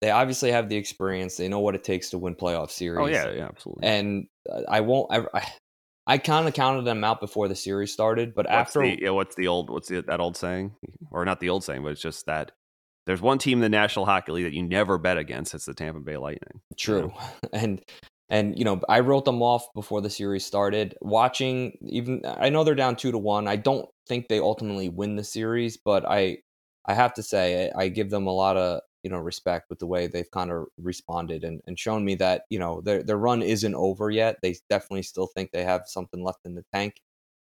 they 0.00 0.10
obviously 0.10 0.52
have 0.52 0.68
the 0.68 0.76
experience. 0.76 1.36
They 1.36 1.48
know 1.48 1.60
what 1.60 1.74
it 1.74 1.84
takes 1.84 2.10
to 2.10 2.18
win 2.18 2.34
playoff 2.34 2.70
series. 2.70 3.00
Oh 3.00 3.06
yeah, 3.06 3.30
yeah, 3.30 3.46
absolutely. 3.46 3.86
And 3.86 4.26
I 4.68 4.80
won't. 4.80 5.12
I, 5.12 5.24
I, 5.34 5.52
I 6.06 6.18
kind 6.18 6.48
of 6.48 6.54
counted 6.54 6.84
them 6.84 7.04
out 7.04 7.20
before 7.20 7.48
the 7.48 7.54
series 7.54 7.92
started, 7.92 8.34
but 8.34 8.46
what's 8.46 8.76
after 8.76 8.82
the, 8.82 8.98
yeah, 9.00 9.10
what's 9.10 9.34
the 9.34 9.48
old 9.48 9.70
what's 9.70 9.88
the, 9.88 10.02
that 10.02 10.20
old 10.20 10.36
saying, 10.36 10.74
or 11.10 11.24
not 11.24 11.40
the 11.40 11.50
old 11.50 11.64
saying, 11.64 11.82
but 11.82 11.92
it's 11.92 12.00
just 12.00 12.26
that 12.26 12.52
there's 13.06 13.20
one 13.20 13.38
team 13.38 13.58
in 13.58 13.62
the 13.62 13.68
National 13.68 14.06
Hockey 14.06 14.32
League 14.32 14.44
that 14.44 14.54
you 14.54 14.62
never 14.62 14.98
bet 14.98 15.18
against. 15.18 15.54
It's 15.54 15.66
the 15.66 15.74
Tampa 15.74 16.00
Bay 16.00 16.16
Lightning. 16.16 16.60
True, 16.78 17.12
and 17.52 17.82
and 18.30 18.58
you 18.58 18.64
know 18.64 18.80
I 18.88 19.00
wrote 19.00 19.26
them 19.26 19.42
off 19.42 19.66
before 19.74 20.00
the 20.00 20.10
series 20.10 20.44
started. 20.46 20.94
Watching 21.02 21.76
even 21.82 22.22
I 22.24 22.48
know 22.48 22.64
they're 22.64 22.74
down 22.74 22.96
two 22.96 23.12
to 23.12 23.18
one. 23.18 23.46
I 23.46 23.56
don't 23.56 23.88
think 24.08 24.28
they 24.28 24.40
ultimately 24.40 24.88
win 24.88 25.16
the 25.16 25.24
series, 25.24 25.76
but 25.76 26.04
I 26.08 26.38
I 26.86 26.94
have 26.94 27.14
to 27.14 27.22
say 27.22 27.70
I, 27.76 27.82
I 27.82 27.88
give 27.88 28.10
them 28.10 28.26
a 28.26 28.32
lot 28.32 28.56
of 28.56 28.80
you 29.02 29.10
know 29.10 29.18
respect 29.18 29.70
with 29.70 29.78
the 29.78 29.86
way 29.86 30.06
they've 30.06 30.30
kind 30.30 30.50
of 30.50 30.66
responded 30.78 31.44
and, 31.44 31.60
and 31.66 31.78
shown 31.78 32.04
me 32.04 32.14
that 32.16 32.42
you 32.50 32.58
know 32.58 32.80
their 32.80 33.02
their 33.02 33.18
run 33.18 33.42
isn't 33.42 33.74
over 33.74 34.10
yet. 34.10 34.36
They 34.42 34.56
definitely 34.68 35.02
still 35.02 35.26
think 35.26 35.50
they 35.50 35.64
have 35.64 35.82
something 35.86 36.22
left 36.22 36.40
in 36.44 36.54
the 36.54 36.64
tank 36.74 37.00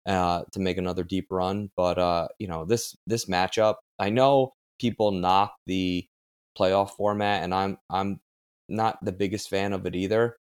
uh, 0.06 0.42
to 0.52 0.60
make 0.60 0.78
another 0.78 1.04
deep 1.04 1.26
run. 1.30 1.70
But 1.76 1.98
uh, 1.98 2.28
you 2.38 2.48
know 2.48 2.64
this 2.64 2.96
this 3.06 3.26
matchup, 3.26 3.76
I 3.98 4.10
know 4.10 4.54
people 4.78 5.10
knock 5.10 5.54
the 5.66 6.06
playoff 6.58 6.90
format, 6.90 7.42
and 7.42 7.54
I'm 7.54 7.78
I'm 7.90 8.20
not 8.68 9.04
the 9.04 9.12
biggest 9.12 9.50
fan 9.50 9.72
of 9.72 9.86
it 9.86 9.96
either. 9.96 10.36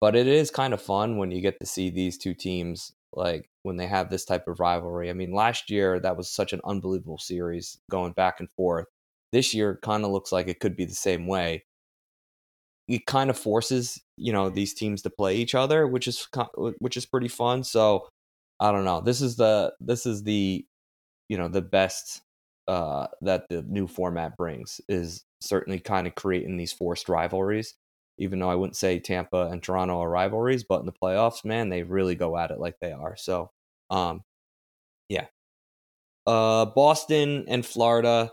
But 0.00 0.16
it 0.16 0.26
is 0.26 0.50
kind 0.50 0.74
of 0.74 0.82
fun 0.82 1.16
when 1.16 1.30
you 1.30 1.40
get 1.40 1.58
to 1.60 1.66
see 1.66 1.90
these 1.90 2.18
two 2.18 2.34
teams 2.34 2.92
like 3.12 3.48
when 3.62 3.76
they 3.76 3.86
have 3.86 4.10
this 4.10 4.24
type 4.24 4.46
of 4.46 4.60
rivalry. 4.60 5.08
I 5.10 5.14
mean, 5.14 5.32
last 5.32 5.70
year 5.70 5.98
that 6.00 6.16
was 6.16 6.30
such 6.30 6.52
an 6.52 6.60
unbelievable 6.64 7.18
series 7.18 7.78
going 7.90 8.12
back 8.12 8.40
and 8.40 8.50
forth 8.50 8.86
this 9.36 9.52
year 9.52 9.78
kind 9.82 10.02
of 10.02 10.10
looks 10.10 10.32
like 10.32 10.48
it 10.48 10.60
could 10.60 10.76
be 10.76 10.86
the 10.86 10.94
same 10.94 11.26
way. 11.26 11.62
It 12.88 13.04
kind 13.04 13.28
of 13.28 13.38
forces 13.38 14.00
you 14.16 14.32
know 14.32 14.48
these 14.48 14.72
teams 14.72 15.02
to 15.02 15.10
play 15.10 15.36
each 15.36 15.54
other, 15.54 15.86
which 15.86 16.08
is 16.08 16.26
which 16.78 16.96
is 16.96 17.04
pretty 17.04 17.28
fun. 17.28 17.62
So 17.62 18.08
I 18.60 18.72
don't 18.72 18.86
know. 18.86 19.02
This 19.02 19.20
is 19.20 19.36
the 19.36 19.74
this 19.78 20.06
is 20.06 20.22
the 20.22 20.64
you 21.28 21.36
know 21.36 21.48
the 21.48 21.60
best 21.60 22.22
uh, 22.66 23.08
that 23.20 23.50
the 23.50 23.62
new 23.62 23.86
format 23.86 24.38
brings 24.38 24.80
is 24.88 25.22
certainly 25.42 25.80
kind 25.80 26.06
of 26.06 26.14
creating 26.14 26.56
these 26.56 26.72
forced 26.72 27.10
rivalries. 27.10 27.74
Even 28.18 28.38
though 28.38 28.48
I 28.48 28.54
wouldn't 28.54 28.76
say 28.76 28.98
Tampa 28.98 29.48
and 29.52 29.62
Toronto 29.62 30.00
are 30.00 30.08
rivalries, 30.08 30.64
but 30.64 30.80
in 30.80 30.86
the 30.86 30.92
playoffs, 30.92 31.44
man, 31.44 31.68
they 31.68 31.82
really 31.82 32.14
go 32.14 32.38
at 32.38 32.50
it 32.50 32.58
like 32.58 32.76
they 32.80 32.92
are. 32.92 33.14
So, 33.14 33.50
um, 33.90 34.22
yeah. 35.10 35.26
Uh, 36.26 36.64
Boston 36.64 37.44
and 37.46 37.64
Florida 37.64 38.32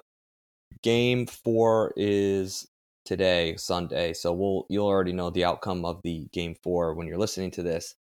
game 0.81 1.25
four 1.25 1.93
is 1.95 2.67
today, 3.05 3.55
Sunday. 3.57 4.13
So 4.13 4.33
we'll 4.33 4.65
you'll 4.69 4.87
already 4.87 5.13
know 5.13 5.29
the 5.29 5.45
outcome 5.45 5.85
of 5.85 6.01
the 6.03 6.27
game 6.31 6.55
four 6.63 6.93
when 6.93 7.07
you're 7.07 7.17
listening 7.17 7.51
to 7.51 7.63
this. 7.63 7.95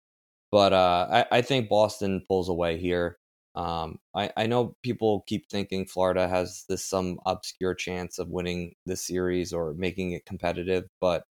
But 0.51 0.73
uh, 0.73 1.07
I, 1.11 1.39
I 1.39 1.43
think 1.43 1.69
Boston 1.69 2.23
pulls 2.27 2.49
away 2.49 2.79
here. 2.79 3.19
Um, 3.55 3.99
I, 4.15 4.31
I 4.37 4.47
know 4.47 4.77
people 4.83 5.25
keep 5.27 5.49
thinking 5.51 5.85
Florida 5.87 6.29
has 6.29 6.65
this 6.69 6.85
some 6.85 7.19
obscure 7.27 7.75
chance 7.75 8.19
of 8.19 8.29
winning 8.29 8.75
this 8.87 9.03
series 9.07 9.53
or 9.53 9.75
making 9.75 10.13
it 10.13 10.25
competitive, 10.27 10.85
but 11.01 11.25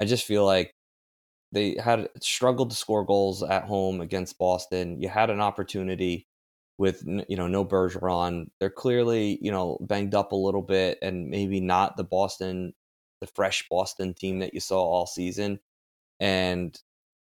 I 0.00 0.04
just 0.04 0.26
feel 0.26 0.44
like 0.44 0.74
they 1.52 1.76
had 1.82 2.08
struggled 2.20 2.70
to 2.70 2.76
score 2.76 3.04
goals 3.04 3.42
at 3.42 3.64
home 3.64 4.00
against 4.00 4.38
Boston. 4.38 5.00
You 5.00 5.08
had 5.08 5.30
an 5.30 5.40
opportunity 5.40 6.26
with 6.80 7.04
you 7.28 7.36
know 7.36 7.46
no 7.46 7.62
Bergeron. 7.62 8.46
They're 8.58 8.70
clearly 8.70 9.38
you 9.42 9.52
know 9.52 9.76
banged 9.82 10.14
up 10.14 10.32
a 10.32 10.36
little 10.36 10.62
bit 10.62 10.98
and 11.02 11.28
maybe 11.28 11.60
not 11.60 11.98
the 11.98 12.04
Boston, 12.04 12.72
the 13.20 13.26
fresh 13.26 13.68
Boston 13.70 14.14
team 14.14 14.38
that 14.38 14.54
you 14.54 14.60
saw 14.60 14.80
all 14.80 15.06
season. 15.06 15.60
And 16.20 16.74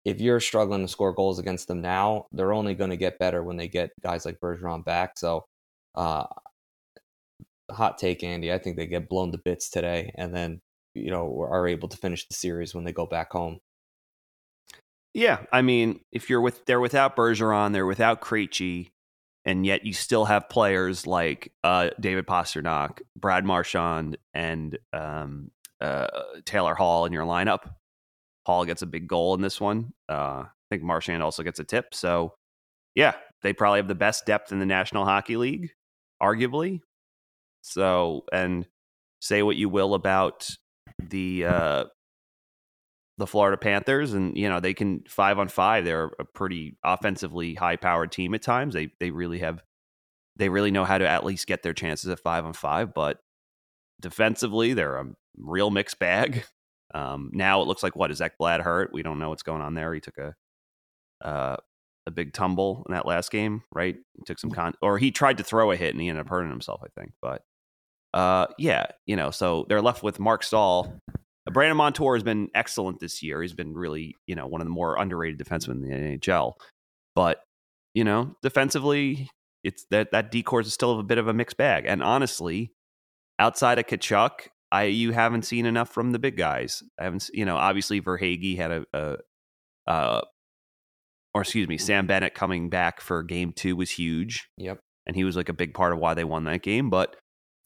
if 0.04 0.20
you're 0.20 0.40
struggling 0.40 0.82
to 0.82 0.88
score 0.88 1.14
goals 1.14 1.38
against 1.38 1.68
them 1.68 1.80
now, 1.80 2.26
they're 2.32 2.52
only 2.52 2.74
going 2.74 2.90
to 2.90 2.98
get 2.98 3.18
better 3.18 3.42
when 3.42 3.56
they 3.56 3.66
get 3.66 3.90
guys 4.02 4.26
like 4.26 4.40
Bergeron 4.40 4.84
back. 4.84 5.18
So, 5.18 5.46
uh, 5.94 6.26
hot 7.70 7.96
take, 7.96 8.22
Andy. 8.22 8.52
I 8.52 8.58
think 8.58 8.76
they 8.76 8.86
get 8.86 9.08
blown 9.08 9.32
to 9.32 9.38
bits 9.38 9.70
today, 9.70 10.12
and 10.16 10.34
then 10.34 10.60
you 10.94 11.10
know 11.10 11.46
are 11.50 11.66
able 11.66 11.88
to 11.88 11.96
finish 11.96 12.28
the 12.28 12.34
series 12.34 12.74
when 12.74 12.84
they 12.84 12.92
go 12.92 13.06
back 13.06 13.32
home. 13.32 13.60
Yeah, 15.14 15.44
I 15.50 15.62
mean, 15.62 16.00
if 16.12 16.28
you're 16.28 16.42
with 16.42 16.66
they're 16.66 16.78
without 16.78 17.16
Bergeron, 17.16 17.72
they're 17.72 17.86
without 17.86 18.20
Krejci, 18.20 18.90
and 19.46 19.64
yet 19.64 19.86
you 19.86 19.92
still 19.92 20.24
have 20.24 20.48
players 20.48 21.06
like 21.06 21.52
uh, 21.62 21.90
David 22.00 22.26
Pastrnak, 22.26 23.00
Brad 23.16 23.44
Marchand, 23.44 24.18
and 24.34 24.76
um, 24.92 25.52
uh, 25.80 26.08
Taylor 26.44 26.74
Hall 26.74 27.06
in 27.06 27.12
your 27.12 27.24
lineup. 27.24 27.70
Hall 28.44 28.64
gets 28.64 28.82
a 28.82 28.86
big 28.86 29.06
goal 29.06 29.34
in 29.34 29.40
this 29.40 29.60
one. 29.60 29.92
Uh, 30.08 30.44
I 30.44 30.48
think 30.70 30.82
Marchand 30.82 31.22
also 31.22 31.44
gets 31.44 31.60
a 31.60 31.64
tip. 31.64 31.94
So, 31.94 32.34
yeah, 32.96 33.14
they 33.42 33.52
probably 33.52 33.78
have 33.78 33.88
the 33.88 33.94
best 33.94 34.26
depth 34.26 34.50
in 34.50 34.58
the 34.58 34.66
National 34.66 35.04
Hockey 35.04 35.36
League, 35.36 35.70
arguably. 36.20 36.80
So, 37.62 38.24
and 38.32 38.66
say 39.20 39.44
what 39.44 39.56
you 39.56 39.68
will 39.68 39.94
about 39.94 40.48
the 40.98 41.44
uh, 41.44 41.84
the 43.18 43.26
Florida 43.26 43.56
Panthers, 43.56 44.12
and 44.12 44.36
you 44.36 44.48
know 44.48 44.60
they 44.60 44.74
can 44.74 45.02
five 45.08 45.38
on 45.38 45.48
five. 45.48 45.84
They're 45.84 46.10
a 46.18 46.24
pretty 46.24 46.76
offensively 46.84 47.54
high 47.54 47.76
powered 47.76 48.12
team 48.12 48.34
at 48.34 48.42
times. 48.42 48.74
They 48.74 48.90
they 49.00 49.10
really 49.10 49.38
have 49.38 49.62
they 50.36 50.48
really 50.48 50.70
know 50.70 50.84
how 50.84 50.98
to 50.98 51.08
at 51.08 51.24
least 51.24 51.46
get 51.46 51.62
their 51.62 51.72
chances 51.72 52.10
at 52.10 52.20
five 52.20 52.44
on 52.44 52.52
five. 52.52 52.92
But 52.94 53.18
defensively, 54.00 54.74
they're 54.74 54.96
a 54.96 55.06
real 55.36 55.70
mixed 55.70 55.98
bag. 55.98 56.44
Um, 56.94 57.30
now 57.34 57.60
it 57.60 57.66
looks 57.66 57.82
like 57.82 57.96
what 57.96 58.12
is 58.12 58.20
Ekblad 58.20 58.62
hurt? 58.62 58.90
We 58.92 59.02
don't 59.02 59.18
know 59.18 59.28
what's 59.28 59.42
going 59.42 59.60
on 59.60 59.74
there. 59.74 59.92
He 59.92 60.00
took 60.00 60.16
a 60.18 60.34
uh, 61.20 61.56
a 62.06 62.10
big 62.10 62.32
tumble 62.32 62.84
in 62.86 62.94
that 62.94 63.06
last 63.06 63.30
game, 63.30 63.62
right? 63.72 63.96
He 64.16 64.22
took 64.24 64.38
some 64.38 64.50
con, 64.50 64.74
or 64.80 64.96
he 64.96 65.10
tried 65.10 65.38
to 65.38 65.44
throw 65.44 65.72
a 65.72 65.76
hit 65.76 65.92
and 65.92 66.00
he 66.00 66.08
ended 66.08 66.24
up 66.24 66.30
hurting 66.30 66.50
himself, 66.50 66.80
I 66.84 66.88
think. 66.98 67.12
But 67.20 67.42
uh, 68.14 68.46
yeah, 68.56 68.86
you 69.04 69.16
know, 69.16 69.30
so 69.30 69.66
they're 69.68 69.82
left 69.82 70.02
with 70.02 70.20
Marc 70.20 70.42
Staal. 70.42 70.96
Brandon 71.52 71.76
Montour 71.76 72.14
has 72.14 72.22
been 72.22 72.48
excellent 72.54 73.00
this 73.00 73.22
year. 73.22 73.40
He's 73.40 73.54
been 73.54 73.74
really, 73.74 74.16
you 74.26 74.34
know, 74.34 74.46
one 74.46 74.60
of 74.60 74.66
the 74.66 74.72
more 74.72 74.98
underrated 74.98 75.38
defensemen 75.38 75.82
in 75.82 75.82
the 75.82 76.18
NHL. 76.18 76.54
But 77.14 77.40
you 77.94 78.04
know, 78.04 78.36
defensively, 78.42 79.30
it's 79.64 79.86
that 79.90 80.12
that 80.12 80.30
decor 80.30 80.60
is 80.60 80.72
still 80.72 80.98
a 80.98 81.02
bit 81.02 81.18
of 81.18 81.28
a 81.28 81.34
mixed 81.34 81.56
bag. 81.56 81.84
And 81.86 82.02
honestly, 82.02 82.72
outside 83.38 83.78
of 83.78 83.86
Tkachuk, 83.86 84.48
I 84.70 84.84
you 84.84 85.12
haven't 85.12 85.42
seen 85.42 85.66
enough 85.66 85.88
from 85.88 86.12
the 86.12 86.18
big 86.18 86.36
guys. 86.36 86.82
I 86.98 87.04
haven't, 87.04 87.30
you 87.32 87.44
know, 87.44 87.56
obviously 87.56 88.00
Verhaeghe 88.00 88.56
had 88.56 88.70
a, 88.70 88.84
a 88.92 89.16
uh, 89.90 90.20
or 91.34 91.42
excuse 91.42 91.68
me, 91.68 91.78
Sam 91.78 92.06
Bennett 92.06 92.34
coming 92.34 92.70
back 92.70 93.00
for 93.00 93.22
game 93.22 93.52
two 93.52 93.76
was 93.76 93.90
huge. 93.90 94.48
Yep. 94.56 94.80
And 95.06 95.14
he 95.14 95.24
was 95.24 95.36
like 95.36 95.48
a 95.48 95.54
big 95.54 95.74
part 95.74 95.92
of 95.92 95.98
why 95.98 96.14
they 96.14 96.24
won 96.24 96.44
that 96.44 96.62
game. 96.62 96.90
But 96.90 97.16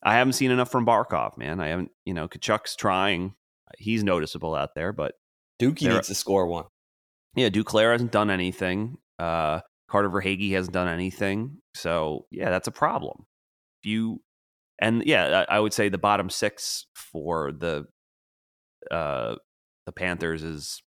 I 0.02 0.14
haven't 0.14 0.34
seen 0.34 0.50
enough 0.50 0.70
from 0.70 0.86
Barkov, 0.86 1.38
man. 1.38 1.60
I 1.60 1.68
haven't, 1.68 1.90
you 2.04 2.14
know, 2.14 2.28
Tkachuk's 2.28 2.76
trying. 2.76 3.34
He's 3.78 4.04
noticeable 4.04 4.54
out 4.54 4.74
there, 4.74 4.92
but 4.92 5.14
Dookie 5.60 5.92
needs 5.92 6.08
to 6.08 6.14
score 6.14 6.46
one. 6.46 6.64
Yeah, 7.34 7.48
Duclair 7.48 7.92
hasn't 7.92 8.12
done 8.12 8.30
anything. 8.30 8.98
Uh, 9.18 9.60
Carter 9.88 10.10
Verhaeghe 10.10 10.52
hasn't 10.52 10.74
done 10.74 10.88
anything. 10.88 11.58
So 11.74 12.26
yeah, 12.30 12.50
that's 12.50 12.68
a 12.68 12.72
problem. 12.72 13.26
If 13.82 13.90
you 13.90 14.20
and 14.80 15.04
yeah, 15.04 15.44
I 15.48 15.60
would 15.60 15.72
say 15.72 15.88
the 15.88 15.98
bottom 15.98 16.30
six 16.30 16.86
for 16.94 17.52
the 17.52 17.86
uh 18.90 19.36
the 19.86 19.92
Panthers 19.92 20.42
is 20.42 20.82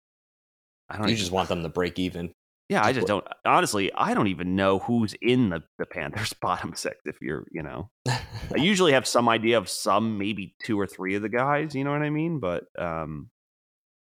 I 0.89 0.97
don't. 0.97 1.07
You 1.07 1.13
even, 1.13 1.19
just 1.19 1.31
want 1.31 1.49
them 1.49 1.63
to 1.63 1.69
break 1.69 1.99
even. 1.99 2.33
Yeah, 2.69 2.83
I 2.83 2.93
just 2.93 3.07
don't. 3.07 3.25
Honestly, 3.45 3.91
I 3.93 4.13
don't 4.13 4.27
even 4.27 4.55
know 4.55 4.79
who's 4.79 5.13
in 5.21 5.49
the, 5.49 5.63
the 5.77 5.85
Panthers 5.85 6.33
bottom 6.41 6.73
six. 6.75 6.97
If 7.05 7.17
you're, 7.21 7.45
you 7.51 7.61
know, 7.61 7.89
I 8.07 8.21
usually 8.55 8.93
have 8.93 9.05
some 9.05 9.27
idea 9.27 9.57
of 9.57 9.69
some, 9.69 10.17
maybe 10.17 10.55
two 10.63 10.79
or 10.79 10.87
three 10.87 11.15
of 11.15 11.21
the 11.21 11.29
guys. 11.29 11.75
You 11.75 11.83
know 11.83 11.91
what 11.91 12.01
I 12.01 12.09
mean? 12.09 12.39
But 12.39 12.63
um, 12.79 13.29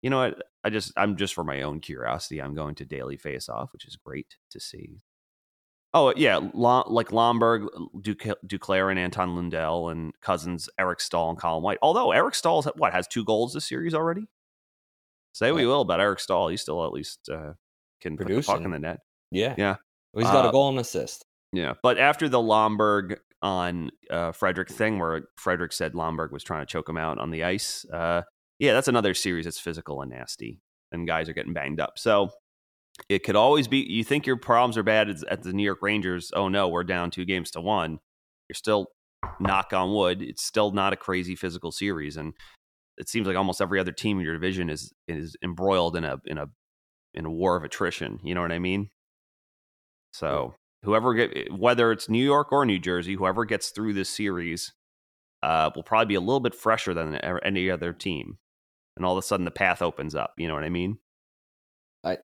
you 0.02 0.10
know 0.10 0.18
what? 0.18 0.42
I 0.64 0.70
just, 0.70 0.92
I'm 0.96 1.16
just 1.16 1.34
for 1.34 1.44
my 1.44 1.62
own 1.62 1.80
curiosity. 1.80 2.40
I'm 2.40 2.54
going 2.54 2.76
to 2.76 2.84
daily 2.84 3.16
face 3.16 3.48
off, 3.48 3.72
which 3.72 3.86
is 3.86 3.96
great 3.96 4.36
to 4.50 4.60
see. 4.60 5.00
Oh 5.94 6.12
yeah, 6.14 6.40
like 6.52 7.08
Lomberg, 7.08 7.68
Duc- 8.02 8.38
Duclair, 8.46 8.90
and 8.90 8.98
Anton 8.98 9.34
Lundell, 9.34 9.88
and 9.88 10.12
Cousins, 10.20 10.68
Eric 10.78 11.00
Staal, 11.00 11.30
and 11.30 11.38
Colin 11.38 11.62
White. 11.62 11.78
Although 11.80 12.12
Eric 12.12 12.34
Staal, 12.34 12.62
what 12.76 12.92
has 12.92 13.06
two 13.06 13.24
goals 13.24 13.54
this 13.54 13.66
series 13.66 13.94
already? 13.94 14.26
Say 15.32 15.52
what 15.52 15.62
you 15.62 15.68
will 15.68 15.80
about 15.80 16.00
Eric 16.00 16.20
Staal, 16.20 16.48
he's 16.48 16.60
still 16.60 16.84
at 16.84 16.92
least 16.92 17.28
uh, 17.32 17.52
can 18.00 18.16
Producing. 18.16 18.42
put 18.42 18.46
the 18.46 18.52
puck 18.52 18.64
in 18.64 18.70
the 18.70 18.78
net. 18.78 19.00
Yeah. 19.30 19.54
Yeah. 19.56 19.76
Well, 20.12 20.24
he's 20.24 20.32
got 20.32 20.46
uh, 20.46 20.48
a 20.48 20.52
goal 20.52 20.68
and 20.70 20.78
assist. 20.78 21.24
Yeah. 21.52 21.74
But 21.82 21.98
after 21.98 22.28
the 22.28 22.38
Lomberg 22.38 23.18
on 23.42 23.90
uh, 24.10 24.32
Frederic 24.32 24.70
thing 24.70 24.98
where 24.98 25.22
Frederic 25.36 25.72
said 25.72 25.92
Lomberg 25.92 26.32
was 26.32 26.42
trying 26.42 26.62
to 26.62 26.70
choke 26.70 26.88
him 26.88 26.96
out 26.96 27.18
on 27.18 27.30
the 27.30 27.44
ice, 27.44 27.84
uh, 27.92 28.22
yeah, 28.58 28.72
that's 28.72 28.88
another 28.88 29.14
series 29.14 29.44
that's 29.44 29.58
physical 29.58 30.00
and 30.00 30.10
nasty, 30.10 30.60
and 30.92 31.06
guys 31.06 31.28
are 31.28 31.34
getting 31.34 31.52
banged 31.52 31.80
up. 31.80 31.94
So 31.98 32.30
it 33.08 33.22
could 33.22 33.36
always 33.36 33.68
be 33.68 33.78
you 33.78 34.04
think 34.04 34.26
your 34.26 34.38
problems 34.38 34.78
are 34.78 34.82
bad 34.82 35.10
at 35.28 35.42
the 35.42 35.52
New 35.52 35.62
York 35.62 35.82
Rangers. 35.82 36.32
Oh 36.34 36.48
no, 36.48 36.68
we're 36.68 36.84
down 36.84 37.10
two 37.10 37.24
games 37.24 37.50
to 37.52 37.60
one. 37.60 37.98
You're 38.48 38.54
still 38.54 38.88
knock 39.40 39.72
on 39.72 39.92
wood. 39.92 40.22
It's 40.22 40.44
still 40.44 40.70
not 40.70 40.92
a 40.92 40.96
crazy 40.96 41.36
physical 41.36 41.72
series, 41.72 42.16
and 42.16 42.32
it 42.96 43.08
seems 43.08 43.26
like 43.26 43.36
almost 43.36 43.60
every 43.60 43.78
other 43.78 43.92
team 43.92 44.18
in 44.18 44.24
your 44.24 44.34
division 44.34 44.70
is 44.70 44.92
is 45.06 45.36
embroiled 45.42 45.96
in 45.96 46.04
a 46.04 46.16
in 46.24 46.38
a 46.38 46.46
in 47.16 47.24
a 47.24 47.30
war 47.30 47.56
of 47.56 47.64
attrition. 47.64 48.20
You 48.22 48.34
know 48.34 48.42
what 48.42 48.52
I 48.52 48.58
mean? 48.58 48.90
So 50.12 50.54
whoever 50.82 51.14
get 51.14 51.36
eh, 51.36 51.44
whether 51.54 51.92
it's 51.92 52.08
New 52.08 52.24
York 52.24 52.52
or 52.52 52.64
New 52.64 52.78
Jersey, 52.78 53.14
whoever 53.14 53.44
gets 53.44 53.70
through 53.70 53.94
this 53.94 54.08
series 54.08 54.72
uh, 55.42 55.70
will 55.74 55.82
probably 55.82 56.06
be 56.06 56.14
a 56.14 56.20
little 56.20 56.40
bit 56.40 56.54
fresher 56.54 56.94
than 56.94 57.16
any 57.16 57.70
other 57.70 57.92
team, 57.92 58.38
and 58.96 59.04
all 59.04 59.12
of 59.12 59.18
a 59.18 59.26
sudden 59.26 59.44
the 59.44 59.50
path 59.50 59.82
opens 59.82 60.14
up. 60.14 60.32
You 60.36 60.48
know 60.48 60.54
what 60.54 60.64
I 60.64 60.70
mean? 60.70 60.98
I 62.04 62.18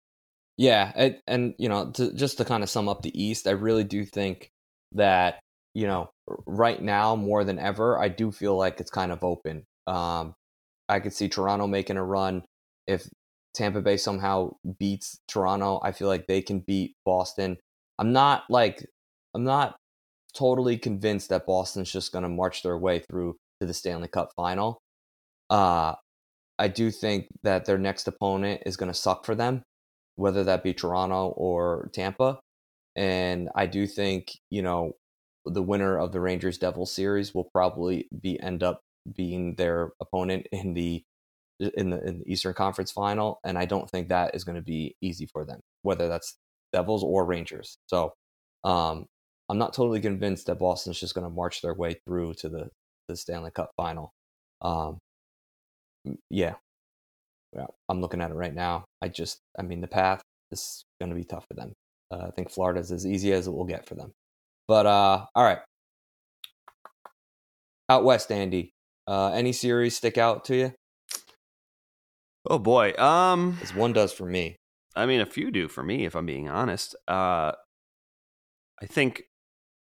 yeah, 0.56 0.92
and, 0.94 1.18
and 1.26 1.54
you 1.58 1.68
know, 1.68 1.90
to, 1.92 2.12
just 2.14 2.38
to 2.38 2.44
kind 2.44 2.62
of 2.62 2.70
sum 2.70 2.88
up 2.88 3.02
the 3.02 3.22
East, 3.22 3.46
I 3.46 3.52
really 3.52 3.84
do 3.84 4.04
think 4.04 4.50
that 4.92 5.40
you 5.74 5.86
know 5.86 6.10
right 6.46 6.80
now 6.80 7.16
more 7.16 7.44
than 7.44 7.58
ever, 7.58 7.98
I 7.98 8.08
do 8.08 8.32
feel 8.32 8.56
like 8.56 8.80
it's 8.80 8.90
kind 8.90 9.12
of 9.12 9.24
open. 9.24 9.64
Um, 9.86 10.34
I 10.88 11.00
could 11.00 11.12
see 11.12 11.28
Toronto 11.28 11.66
making 11.66 11.96
a 11.96 12.04
run 12.04 12.44
if 12.86 13.08
Tampa 13.54 13.80
Bay 13.82 13.96
somehow 13.96 14.52
beats 14.78 15.18
Toronto, 15.28 15.80
I 15.82 15.92
feel 15.92 16.08
like 16.08 16.26
they 16.26 16.42
can 16.42 16.60
beat 16.60 16.94
Boston. 17.04 17.58
I'm 17.98 18.12
not 18.12 18.44
like 18.48 18.86
I'm 19.34 19.44
not 19.44 19.76
totally 20.34 20.78
convinced 20.78 21.28
that 21.30 21.46
Boston's 21.46 21.92
just 21.92 22.12
going 22.12 22.22
to 22.22 22.28
march 22.28 22.62
their 22.62 22.78
way 22.78 23.00
through 23.00 23.36
to 23.60 23.66
the 23.66 23.74
Stanley 23.74 24.08
Cup 24.08 24.30
final. 24.36 24.78
Uh 25.50 25.94
I 26.58 26.68
do 26.68 26.90
think 26.90 27.26
that 27.42 27.64
their 27.64 27.78
next 27.78 28.06
opponent 28.06 28.62
is 28.66 28.76
going 28.76 28.92
to 28.92 28.98
suck 28.98 29.24
for 29.26 29.34
them, 29.34 29.62
whether 30.16 30.44
that 30.44 30.62
be 30.62 30.74
Toronto 30.74 31.28
or 31.36 31.90
Tampa. 31.92 32.38
And 32.94 33.48
I 33.56 33.66
do 33.66 33.86
think, 33.86 34.30
you 34.50 34.62
know, 34.62 34.92
the 35.44 35.62
winner 35.62 35.98
of 35.98 36.12
the 36.12 36.20
Rangers 36.20 36.58
Devils 36.58 36.94
series 36.94 37.34
will 37.34 37.48
probably 37.52 38.08
be 38.20 38.38
end 38.40 38.62
up 38.62 38.80
being 39.16 39.56
their 39.56 39.92
opponent 40.00 40.46
in 40.52 40.74
the 40.74 41.02
in 41.76 41.90
the, 41.90 42.02
in 42.04 42.18
the 42.20 42.32
Eastern 42.32 42.54
Conference 42.54 42.90
final, 42.90 43.38
and 43.44 43.58
I 43.58 43.64
don't 43.64 43.88
think 43.90 44.08
that 44.08 44.34
is 44.34 44.44
going 44.44 44.56
to 44.56 44.62
be 44.62 44.96
easy 45.00 45.26
for 45.26 45.44
them, 45.44 45.60
whether 45.82 46.08
that's 46.08 46.36
Devils 46.72 47.04
or 47.04 47.24
Rangers. 47.24 47.76
So 47.86 48.12
um, 48.64 49.06
I'm 49.48 49.58
not 49.58 49.74
totally 49.74 50.00
convinced 50.00 50.46
that 50.46 50.58
Boston's 50.58 51.00
just 51.00 51.14
going 51.14 51.26
to 51.26 51.34
march 51.34 51.62
their 51.62 51.74
way 51.74 51.96
through 52.06 52.34
to 52.34 52.48
the 52.48 52.68
the 53.08 53.16
Stanley 53.16 53.50
Cup 53.50 53.70
final. 53.76 54.12
Um, 54.62 54.98
yeah, 56.30 56.54
yeah, 57.54 57.66
I'm 57.88 58.00
looking 58.00 58.20
at 58.20 58.30
it 58.30 58.34
right 58.34 58.54
now. 58.54 58.84
I 59.02 59.08
just, 59.08 59.40
I 59.58 59.62
mean, 59.62 59.80
the 59.80 59.88
path 59.88 60.22
is 60.50 60.84
going 61.00 61.10
to 61.10 61.16
be 61.16 61.24
tough 61.24 61.44
for 61.48 61.54
them. 61.54 61.72
Uh, 62.10 62.26
I 62.28 62.30
think 62.30 62.50
Florida's 62.50 62.92
as 62.92 63.06
easy 63.06 63.32
as 63.32 63.46
it 63.46 63.52
will 63.52 63.64
get 63.64 63.86
for 63.86 63.94
them. 63.94 64.12
But 64.68 64.86
uh, 64.86 65.26
all 65.34 65.44
right, 65.44 65.58
out 67.88 68.04
west, 68.04 68.30
Andy. 68.30 68.72
Uh, 69.06 69.32
any 69.32 69.52
series 69.52 69.96
stick 69.96 70.16
out 70.16 70.44
to 70.44 70.56
you? 70.56 70.72
Oh 72.48 72.58
boy. 72.58 72.92
Um 72.98 73.58
as 73.62 73.74
one 73.74 73.92
does 73.92 74.12
for 74.12 74.26
me. 74.26 74.56
I 74.94 75.06
mean 75.06 75.20
a 75.20 75.26
few 75.26 75.50
do 75.50 75.68
for 75.68 75.82
me 75.82 76.04
if 76.04 76.14
I'm 76.14 76.26
being 76.26 76.48
honest. 76.48 76.94
Uh 77.08 77.52
I 78.80 78.86
think 78.86 79.24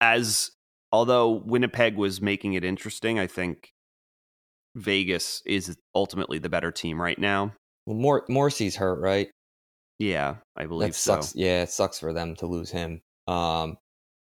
as 0.00 0.50
although 0.92 1.30
Winnipeg 1.30 1.96
was 1.96 2.20
making 2.20 2.54
it 2.54 2.64
interesting, 2.64 3.18
I 3.18 3.26
think 3.26 3.72
Vegas 4.74 5.42
is 5.46 5.76
ultimately 5.94 6.38
the 6.38 6.48
better 6.48 6.70
team 6.70 7.00
right 7.00 7.18
now. 7.18 7.52
Well, 7.86 7.96
Mor- 7.96 8.26
Morrissey's 8.28 8.76
hurt, 8.76 9.00
right? 9.00 9.30
Yeah, 9.98 10.36
I 10.56 10.66
believe 10.66 10.90
that 10.90 10.94
sucks. 10.94 11.28
So. 11.28 11.32
Yeah, 11.36 11.62
it 11.62 11.70
sucks 11.70 11.98
for 11.98 12.12
them 12.12 12.34
to 12.36 12.46
lose 12.46 12.70
him. 12.70 13.00
Um, 13.26 13.78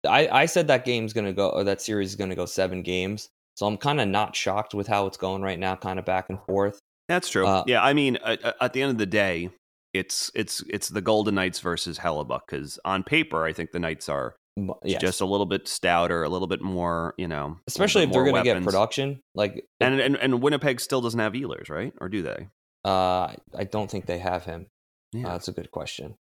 I 0.07 0.29
I 0.29 0.47
said 0.47 0.69
that 0.69 0.85
game's 0.85 1.13
gonna 1.13 1.33
go, 1.33 1.51
or 1.51 1.65
that 1.65 1.81
series 1.83 2.11
is 2.11 2.17
gonna 2.17 2.37
go 2.37 2.47
seven 2.47 2.83
games. 2.83 3.29
So 3.57 3.67
I'm 3.67 3.77
kind 3.77 4.01
of 4.01 4.07
not 4.07 4.37
shocked 4.37 4.75
with 4.75 4.87
how 4.87 5.07
it's 5.07 5.17
going 5.17 5.43
right 5.43 5.59
now, 5.59 5.75
kind 5.75 5.99
of 5.99 6.05
back 6.05 6.27
and 6.29 6.41
forth. 6.43 6.79
That's 7.09 7.29
true. 7.29 7.47
Uh, 7.47 7.65
yeah, 7.67 7.83
I 7.83 7.95
mean, 7.95 8.17
at, 8.25 8.57
at, 8.61 8.73
the 8.73 8.83
end 8.83 8.93
of 8.93 8.99
the 8.99 9.07
day, 9.07 9.51
it's 9.95 10.31
it's 10.35 10.63
it's 10.69 10.89
the 10.89 11.01
Golden 11.01 11.35
Knights 11.35 11.61
versus 11.61 11.99
Hellebuyck 11.99 12.41
because 12.49 12.79
on 12.85 13.03
paper, 13.03 13.45
I 13.45 13.53
think 13.53 13.73
the 13.73 13.79
Knights 13.79 14.09
are 14.09 14.37
yes. 14.85 15.01
just 15.01 15.21
a 15.21 15.25
little 15.27 15.47
bit 15.47 15.69
stouter, 15.69 16.23
a 16.23 16.29
little 16.29 16.49
bit 16.49 16.61
more, 16.61 17.15
you 17.17 17.29
know, 17.29 17.59
especially 17.67 18.05
if 18.05 18.13
they're 18.13 18.25
going 18.25 18.37
to 18.37 18.43
get 18.43 18.63
production. 18.63 19.21
Like, 19.35 19.65
and, 19.81 20.01
and 20.01 20.17
and 20.17 20.43
Winnipeg 20.43 20.81
still 20.81 21.01
doesn't 21.01 21.21
have 21.21 21.33
Ehlers, 21.33 21.71
right? 21.71 21.93
Or 22.01 22.09
do 22.09 22.23
they? 22.23 22.49
Uh, 22.85 23.33
I 23.57 23.65
don't 23.71 23.91
think 23.91 24.07
they 24.07 24.19
have 24.19 24.45
him. 24.45 24.67
Yeah, 25.13 25.29
uh, 25.29 25.33
that's 25.33 25.49
a 25.49 25.53
good 25.53 25.71
question. 25.71 26.17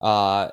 Uh, 0.00 0.50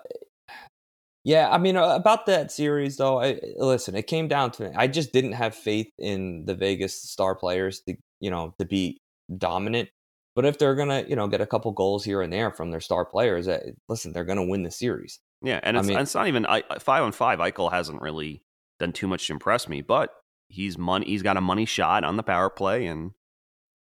yeah, 1.23 1.49
I 1.49 1.57
mean, 1.57 1.75
uh, 1.75 1.95
about 1.95 2.27
that 2.27 2.51
series 2.51 2.97
though, 2.97 3.19
I, 3.19 3.39
listen, 3.57 3.95
it 3.95 4.07
came 4.07 4.27
down 4.27 4.51
to 4.51 4.71
I 4.79 4.87
just 4.87 5.11
didn't 5.11 5.33
have 5.33 5.55
faith 5.55 5.89
in 5.97 6.45
the 6.45 6.55
Vegas 6.55 7.01
star 7.01 7.35
players 7.35 7.81
to 7.87 7.95
you 8.19 8.29
know 8.29 8.53
to 8.59 8.65
be 8.65 8.99
dominant. 9.35 9.89
But 10.35 10.45
if 10.45 10.57
they're 10.57 10.75
gonna, 10.75 11.05
you 11.07 11.15
know, 11.15 11.27
get 11.27 11.39
a 11.41 11.45
couple 11.45 11.71
goals 11.71 12.03
here 12.03 12.21
and 12.21 12.31
there 12.31 12.51
from 12.51 12.69
their 12.71 12.81
star 12.81 13.05
players, 13.05 13.47
uh, 13.47 13.59
listen, 13.87 14.11
they're 14.11 14.25
gonna 14.25 14.45
win 14.45 14.63
the 14.63 14.71
series. 14.71 15.19
Yeah, 15.41 15.59
and 15.63 15.77
I 15.77 15.79
it's, 15.79 15.89
mean- 15.89 15.97
it's 15.99 16.15
not 16.15 16.27
even 16.27 16.45
I, 16.45 16.63
five 16.79 17.03
on 17.03 17.11
five. 17.11 17.39
Eichel 17.39 17.71
hasn't 17.71 18.01
really 18.01 18.43
done 18.79 18.91
too 18.91 19.07
much 19.07 19.27
to 19.27 19.33
impress 19.33 19.69
me, 19.69 19.81
but 19.81 20.09
he's 20.49 20.77
money. 20.77 21.05
He's 21.05 21.23
got 21.23 21.37
a 21.37 21.41
money 21.41 21.65
shot 21.65 22.03
on 22.03 22.17
the 22.17 22.23
power 22.23 22.49
play, 22.49 22.85
and 22.87 23.11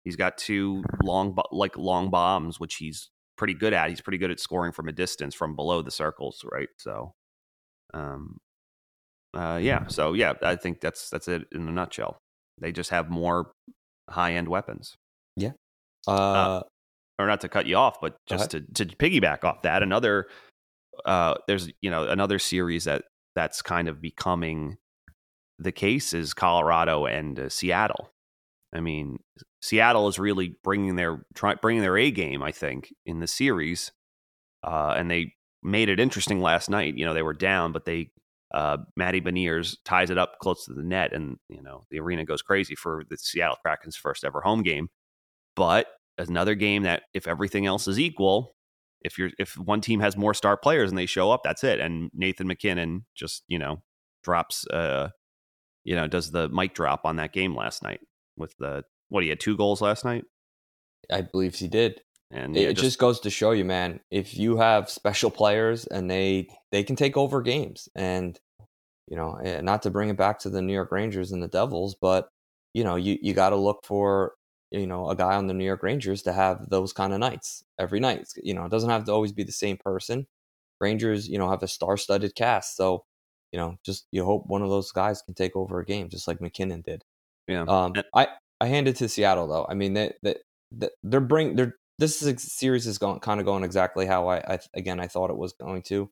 he's 0.03 0.15
got 0.15 0.37
two 0.37 0.83
long, 1.03 1.35
like 1.51 1.75
long 1.77 2.11
bombs, 2.11 2.59
which 2.59 2.75
he's 2.75 3.09
pretty 3.35 3.55
good 3.55 3.73
at. 3.73 3.89
He's 3.89 4.01
pretty 4.01 4.19
good 4.19 4.31
at 4.31 4.39
scoring 4.39 4.71
from 4.73 4.87
a 4.87 4.91
distance 4.91 5.33
from 5.33 5.55
below 5.55 5.81
the 5.81 5.91
circles, 5.91 6.45
right? 6.51 6.69
So, 6.77 7.15
um, 7.95 8.37
uh, 9.33 9.59
yeah. 9.61 9.87
So 9.87 10.13
yeah, 10.13 10.33
I 10.43 10.55
think 10.55 10.81
that's 10.81 11.09
that's 11.09 11.27
it 11.27 11.43
in 11.51 11.67
a 11.67 11.71
nutshell. 11.71 12.19
They 12.61 12.71
just 12.71 12.91
have 12.91 13.09
more 13.09 13.51
high 14.09 14.33
end 14.33 14.47
weapons. 14.47 14.95
Uh, 16.07 16.61
or 17.19 17.27
not 17.27 17.41
to 17.41 17.49
cut 17.49 17.65
you 17.65 17.75
off, 17.75 18.01
but 18.01 18.17
just 18.27 18.51
to, 18.51 18.61
to 18.73 18.85
piggyback 18.85 19.43
off 19.43 19.61
that, 19.61 19.83
another 19.83 20.27
uh, 21.05 21.35
there's 21.47 21.69
you 21.81 21.89
know 21.89 22.07
another 22.07 22.39
series 22.39 22.85
that 22.85 23.03
that's 23.35 23.61
kind 23.61 23.87
of 23.87 24.01
becoming 24.01 24.77
the 25.59 25.71
case 25.71 26.13
is 26.13 26.33
Colorado 26.33 27.05
and 27.05 27.39
uh, 27.39 27.49
Seattle. 27.49 28.11
I 28.73 28.79
mean, 28.79 29.19
Seattle 29.61 30.07
is 30.07 30.17
really 30.19 30.55
bringing 30.63 30.95
their 30.95 31.23
try, 31.35 31.55
bringing 31.55 31.81
their 31.81 31.97
A 31.97 32.11
game, 32.11 32.41
I 32.41 32.51
think, 32.51 32.93
in 33.05 33.19
the 33.19 33.27
series, 33.27 33.91
uh, 34.63 34.95
and 34.97 35.09
they 35.09 35.33
made 35.61 35.89
it 35.89 35.99
interesting 35.99 36.41
last 36.41 36.69
night. 36.69 36.97
You 36.97 37.05
know, 37.05 37.13
they 37.13 37.21
were 37.21 37.33
down, 37.33 37.71
but 37.71 37.85
they 37.85 38.09
uh, 38.53 38.77
Matty 38.95 39.21
Beniers 39.21 39.77
ties 39.85 40.09
it 40.09 40.17
up 40.17 40.39
close 40.39 40.65
to 40.65 40.73
the 40.73 40.83
net, 40.83 41.13
and 41.13 41.37
you 41.49 41.61
know 41.61 41.85
the 41.89 41.99
arena 41.99 42.25
goes 42.25 42.41
crazy 42.41 42.75
for 42.75 43.03
the 43.09 43.17
Seattle 43.17 43.57
Kraken's 43.63 43.95
first 43.95 44.23
ever 44.23 44.41
home 44.41 44.63
game. 44.63 44.89
But 45.55 45.87
another 46.17 46.55
game 46.55 46.83
that, 46.83 47.03
if 47.13 47.27
everything 47.27 47.65
else 47.65 47.87
is 47.87 47.99
equal, 47.99 48.55
if 49.01 49.17
you're 49.17 49.31
if 49.37 49.57
one 49.57 49.81
team 49.81 49.99
has 49.99 50.17
more 50.17 50.33
star 50.33 50.57
players 50.57 50.89
and 50.89 50.97
they 50.97 51.05
show 51.05 51.31
up, 51.31 51.41
that's 51.43 51.63
it. 51.63 51.79
And 51.79 52.09
Nathan 52.13 52.47
MacKinnon 52.47 53.05
just 53.15 53.43
you 53.47 53.59
know 53.59 53.81
drops, 54.23 54.65
uh, 54.67 55.09
you 55.83 55.95
know, 55.95 56.07
does 56.07 56.31
the 56.31 56.49
mic 56.49 56.73
drop 56.73 57.01
on 57.05 57.17
that 57.17 57.33
game 57.33 57.55
last 57.55 57.83
night 57.83 57.99
with 58.37 58.55
the 58.57 58.83
what 59.09 59.23
he 59.23 59.29
had 59.29 59.39
two 59.39 59.55
goals 59.55 59.81
last 59.81 60.03
night, 60.03 60.23
I 61.11 61.21
believe 61.21 61.55
he 61.55 61.67
did. 61.67 62.01
and 62.31 62.57
It, 62.57 62.61
yeah, 62.61 62.69
it 62.69 62.77
just, 62.77 62.97
goes 62.97 63.19
to 63.21 63.29
show 63.29 63.51
you, 63.51 63.65
man. 63.65 63.99
If 64.09 64.35
you 64.35 64.57
have 64.57 64.89
special 64.89 65.29
players 65.29 65.85
and 65.85 66.09
they 66.09 66.47
they 66.71 66.83
can 66.83 66.95
take 66.95 67.15
over 67.15 67.41
games, 67.41 67.87
and 67.95 68.39
you 69.07 69.17
know, 69.17 69.35
eh, 69.35 69.61
not 69.61 69.83
to 69.83 69.91
bring 69.91 70.09
it 70.09 70.17
back 70.17 70.39
to 70.39 70.49
the 70.49 70.61
New 70.61 70.73
York 70.73 70.91
Rangers 70.91 71.31
and 71.31 71.43
the 71.43 71.47
Devils, 71.47 71.95
but 72.01 72.27
you 72.73 72.83
know, 72.83 72.95
you 72.95 73.17
you 73.21 73.33
got 73.33 73.49
to 73.49 73.55
look 73.55 73.85
for 73.85 74.33
you 74.73 74.87
know 74.87 75.09
a 75.09 75.15
guy 75.15 75.35
on 75.35 75.47
the 75.47 75.53
New 75.53 75.65
York 75.65 75.83
Rangers 75.83 76.23
to 76.23 76.33
have 76.33 76.69
those 76.69 76.91
kind 76.91 77.13
of 77.13 77.19
nights 77.19 77.63
every 77.79 77.99
night. 77.99 78.27
You 78.41 78.53
know, 78.53 78.65
it 78.65 78.71
doesn't 78.71 78.89
have 78.89 79.05
to 79.05 79.11
always 79.13 79.31
be 79.31 79.43
the 79.43 79.51
same 79.51 79.77
person. 79.77 80.27
Rangers, 80.81 81.29
you 81.29 81.37
know, 81.37 81.49
have 81.49 81.63
a 81.63 81.67
star-studded 81.67 82.35
cast, 82.35 82.75
so 82.75 83.05
you 83.53 83.59
know, 83.59 83.77
just 83.85 84.07
you 84.11 84.25
hope 84.25 84.47
one 84.47 84.63
of 84.63 84.69
those 84.69 84.91
guys 84.91 85.21
can 85.21 85.35
take 85.35 85.55
over 85.55 85.79
a 85.79 85.85
game, 85.85 86.09
just 86.09 86.27
like 86.27 86.41
MacKinnon 86.41 86.81
did. 86.81 87.03
yeah. 87.47 87.63
Um, 87.67 87.93
I 88.13 88.27
I 88.59 88.65
hand 88.65 88.87
it 88.87 88.95
to 88.97 89.07
Seattle 89.07 89.47
though. 89.47 89.65
I 89.69 89.75
mean, 89.75 89.93
they, 89.93 90.13
they, 90.23 90.35
they 90.71 90.89
they're 91.03 91.21
bring 91.21 91.55
they're 91.55 91.75
this 91.99 92.21
is, 92.21 92.41
series 92.41 92.87
is 92.87 92.97
going 92.97 93.19
kind 93.19 93.39
of 93.39 93.45
going 93.45 93.63
exactly 93.63 94.07
how 94.07 94.27
I, 94.27 94.37
I 94.55 94.59
again 94.73 94.99
I 94.99 95.07
thought 95.07 95.29
it 95.29 95.37
was 95.37 95.53
going 95.53 95.83
to. 95.83 96.09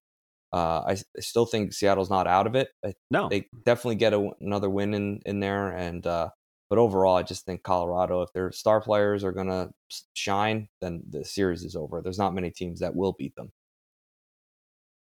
Uh, 0.53 0.83
I, 0.85 0.91
I 0.91 1.21
still 1.21 1.45
think 1.45 1.71
Seattle's 1.71 2.09
not 2.09 2.27
out 2.27 2.45
of 2.45 2.55
it. 2.55 2.69
I, 2.85 2.93
no, 3.09 3.29
they 3.29 3.47
definitely 3.65 3.95
get 3.95 4.13
a, 4.13 4.29
another 4.39 4.69
win 4.69 4.93
in 4.93 5.21
in 5.25 5.39
there, 5.39 5.69
and 5.69 6.05
uh, 6.05 6.29
but 6.71 6.79
overall, 6.79 7.17
I 7.17 7.23
just 7.23 7.45
think 7.45 7.63
Colorado, 7.63 8.21
if 8.21 8.31
their 8.31 8.49
star 8.53 8.79
players 8.79 9.25
are 9.25 9.33
gonna 9.33 9.71
shine, 10.13 10.69
then 10.79 11.03
the 11.09 11.25
series 11.25 11.63
is 11.63 11.75
over. 11.75 12.01
There's 12.01 12.17
not 12.17 12.33
many 12.33 12.49
teams 12.49 12.79
that 12.79 12.95
will 12.95 13.11
beat 13.11 13.35
them. 13.35 13.51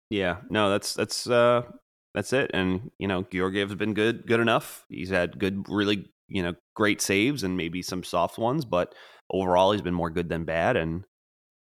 Yeah, 0.10 0.38
no, 0.50 0.72
that's 0.72 0.96
that's 0.96 1.30
uh 1.30 1.62
that's 2.16 2.34
it. 2.34 2.50
And 2.56 2.90
you 2.98 3.08
know, 3.08 3.22
Georgiev's 3.22 3.76
been 3.76 3.94
good 3.94 4.26
good 4.26 4.40
enough. 4.40 4.84
He's 4.90 5.12
had 5.12 5.38
good 5.38 5.70
really, 5.70 6.10
you 6.28 6.42
know, 6.42 6.56
great 6.76 7.02
saves 7.02 7.44
and 7.44 7.56
maybe 7.56 7.84
some 7.84 8.04
soft 8.04 8.40
ones, 8.40 8.66
but 8.66 8.96
overall 9.30 9.72
he's 9.72 9.84
been 9.84 9.94
more 9.94 10.10
good 10.10 10.28
than 10.28 10.46
bad 10.46 10.76
and 10.76 11.04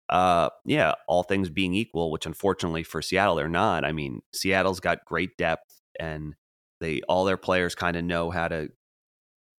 uh 0.07 0.51
yeah, 0.65 0.93
all 1.09 1.23
things 1.23 1.49
being 1.49 1.73
equal, 1.73 2.11
which 2.11 2.25
unfortunately 2.25 2.83
for 2.83 3.01
Seattle 3.01 3.35
they're 3.35 3.49
not. 3.49 3.83
I 3.83 3.91
mean, 3.91 4.21
Seattle's 4.33 4.79
got 4.79 5.03
great 5.03 5.35
depth 5.37 5.81
and 5.99 6.33
they 6.79 7.01
all 7.09 7.25
their 7.25 7.35
players 7.35 7.75
kind 7.75 7.97
of 7.97 8.05
know 8.05 8.31
how 8.31 8.47
to 8.47 8.69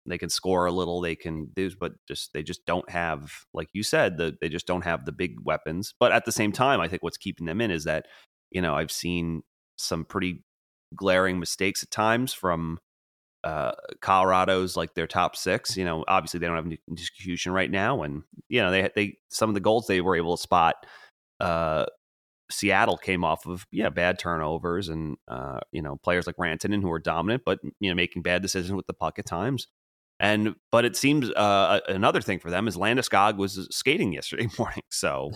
they 0.06 0.18
can 0.18 0.28
score 0.28 0.66
a 0.66 0.72
little, 0.72 1.00
they 1.00 1.14
can 1.14 1.50
do 1.54 1.70
but 1.78 1.92
just 2.08 2.32
they 2.32 2.42
just 2.42 2.64
don't 2.66 2.88
have 2.90 3.30
like 3.54 3.68
you 3.72 3.82
said, 3.82 4.16
the 4.16 4.36
they 4.40 4.48
just 4.48 4.66
don't 4.66 4.84
have 4.84 5.04
the 5.04 5.12
big 5.12 5.36
weapons. 5.42 5.94
But 5.98 6.12
at 6.12 6.24
the 6.24 6.32
same 6.32 6.52
time, 6.52 6.80
I 6.80 6.88
think 6.88 7.02
what's 7.02 7.16
keeping 7.16 7.46
them 7.46 7.60
in 7.60 7.70
is 7.70 7.84
that 7.84 8.06
you 8.50 8.60
know, 8.60 8.74
I've 8.74 8.92
seen 8.92 9.42
some 9.76 10.04
pretty 10.04 10.44
glaring 10.94 11.38
mistakes 11.38 11.82
at 11.82 11.90
times 11.90 12.32
from 12.32 12.78
uh, 13.44 13.72
Colorado's 14.00 14.76
like 14.76 14.94
their 14.94 15.06
top 15.06 15.34
six. 15.34 15.76
You 15.76 15.84
know, 15.84 16.04
obviously 16.06 16.38
they 16.38 16.46
don't 16.46 16.56
have 16.56 16.66
any 16.66 16.78
execution 16.90 17.52
right 17.52 17.70
now, 17.70 18.02
and 18.02 18.22
you 18.48 18.60
know 18.62 18.70
they 18.70 18.90
they 18.94 19.18
some 19.30 19.50
of 19.50 19.54
the 19.54 19.60
goals 19.60 19.86
they 19.86 20.00
were 20.00 20.16
able 20.16 20.36
to 20.36 20.42
spot. 20.42 20.86
Uh, 21.40 21.86
Seattle 22.50 22.98
came 22.98 23.24
off 23.24 23.46
of 23.46 23.66
yeah 23.72 23.88
bad 23.88 24.18
turnovers 24.18 24.88
and 24.88 25.16
uh, 25.28 25.60
you 25.72 25.82
know 25.82 25.96
players 25.96 26.26
like 26.26 26.36
Rantanen 26.36 26.82
who 26.82 26.92
are 26.92 27.00
dominant, 27.00 27.42
but 27.44 27.58
you 27.80 27.90
know 27.90 27.96
making 27.96 28.22
bad 28.22 28.42
decisions 28.42 28.72
with 28.72 28.86
the 28.86 28.94
puck 28.94 29.18
at 29.18 29.26
times. 29.26 29.66
And 30.22 30.54
but 30.70 30.86
it 30.86 30.96
seems 30.96 31.30
uh, 31.30 31.80
another 31.88 32.22
thing 32.22 32.38
for 32.38 32.48
them 32.48 32.68
is 32.68 32.76
Landeskog 32.76 33.36
was 33.36 33.68
skating 33.70 34.14
yesterday 34.14 34.48
morning, 34.58 34.84
so 34.90 35.32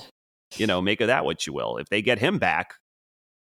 you 0.56 0.66
know 0.66 0.80
make 0.80 1.02
of 1.02 1.08
that 1.08 1.26
what 1.26 1.46
you 1.46 1.52
will. 1.52 1.76
If 1.76 1.88
they 1.90 2.00
get 2.00 2.18
him 2.18 2.38
back, 2.38 2.74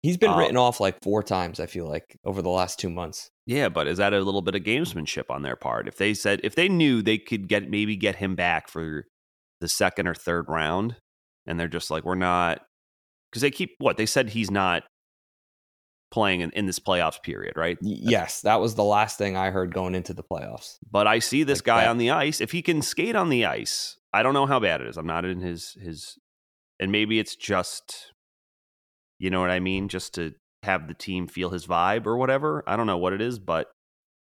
He's 0.01 0.17
been 0.17 0.31
Uh, 0.31 0.37
written 0.37 0.57
off 0.57 0.79
like 0.79 1.01
four 1.01 1.23
times. 1.23 1.59
I 1.59 1.65
feel 1.65 1.87
like 1.87 2.17
over 2.23 2.41
the 2.41 2.49
last 2.49 2.79
two 2.79 2.89
months. 2.89 3.29
Yeah, 3.45 3.67
but 3.69 3.87
is 3.87 3.97
that 3.97 4.13
a 4.13 4.21
little 4.21 4.41
bit 4.41 4.55
of 4.55 4.63
gamesmanship 4.63 5.29
on 5.29 5.41
their 5.41 5.55
part? 5.55 5.87
If 5.87 5.97
they 5.97 6.13
said 6.13 6.39
if 6.43 6.55
they 6.55 6.69
knew 6.69 7.01
they 7.01 7.17
could 7.17 7.47
get 7.47 7.69
maybe 7.69 7.95
get 7.95 8.15
him 8.15 8.35
back 8.35 8.69
for 8.69 9.05
the 9.59 9.67
second 9.67 10.07
or 10.07 10.15
third 10.15 10.45
round, 10.47 10.95
and 11.45 11.59
they're 11.59 11.67
just 11.67 11.91
like, 11.91 12.05
we're 12.05 12.15
not 12.15 12.61
because 13.31 13.41
they 13.41 13.51
keep 13.51 13.71
what 13.79 13.97
they 13.97 14.05
said 14.05 14.29
he's 14.29 14.49
not 14.49 14.83
playing 16.11 16.41
in, 16.41 16.49
in 16.51 16.65
this 16.65 16.79
playoffs 16.79 17.21
period, 17.21 17.53
right? 17.55 17.77
Yes, 17.81 18.41
that 18.41 18.59
was 18.59 18.75
the 18.75 18.83
last 18.83 19.17
thing 19.17 19.37
I 19.37 19.51
heard 19.51 19.73
going 19.73 19.95
into 19.95 20.13
the 20.13 20.23
playoffs. 20.23 20.77
But 20.89 21.07
I 21.07 21.19
see 21.19 21.43
this 21.43 21.59
Like 21.59 21.65
guy 21.65 21.81
that. 21.81 21.89
on 21.89 21.97
the 21.97 22.11
ice. 22.11 22.41
If 22.41 22.51
he 22.51 22.61
can 22.61 22.81
skate 22.81 23.15
on 23.15 23.29
the 23.29 23.45
ice, 23.45 23.97
I 24.13 24.23
don't 24.23 24.33
know 24.33 24.45
how 24.45 24.59
bad 24.59 24.81
it 24.81 24.87
is. 24.87 24.97
I'm 24.97 25.07
not 25.07 25.25
in 25.25 25.41
his 25.41 25.77
his, 25.79 26.17
and 26.79 26.91
maybe 26.91 27.19
it's 27.19 27.35
just, 27.35 28.11
you 29.19 29.29
know 29.29 29.41
what 29.41 29.51
I 29.51 29.59
mean, 29.59 29.87
just 29.87 30.15
to 30.15 30.33
have 30.63 30.87
the 30.87 30.93
team 30.93 31.27
feel 31.27 31.49
his 31.51 31.67
vibe 31.67 32.05
or 32.05 32.17
whatever. 32.17 32.63
I 32.67 32.75
don't 32.75 32.87
know 32.87 32.97
what 32.97 33.13
it 33.13 33.21
is, 33.21 33.39
but 33.39 33.67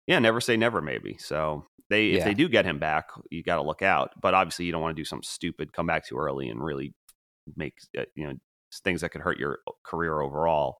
yeah, 0.06 0.18
never 0.18 0.40
say 0.40 0.56
never. 0.56 0.80
Maybe 0.80 1.16
so. 1.18 1.66
They 1.90 2.10
if 2.12 2.24
they 2.24 2.32
do 2.32 2.48
get 2.48 2.64
him 2.64 2.78
back, 2.78 3.08
you 3.30 3.42
got 3.42 3.56
to 3.56 3.62
look 3.62 3.82
out. 3.82 4.12
But 4.20 4.32
obviously, 4.32 4.64
you 4.64 4.72
don't 4.72 4.80
want 4.80 4.96
to 4.96 5.00
do 5.00 5.04
something 5.04 5.26
stupid, 5.28 5.74
come 5.74 5.86
back 5.86 6.06
too 6.06 6.16
early, 6.16 6.48
and 6.48 6.62
really 6.62 6.94
make 7.56 7.74
uh, 7.98 8.04
you 8.14 8.26
know 8.26 8.34
things 8.84 9.02
that 9.02 9.10
could 9.10 9.20
hurt 9.20 9.38
your 9.38 9.58
career 9.84 10.20
overall. 10.20 10.78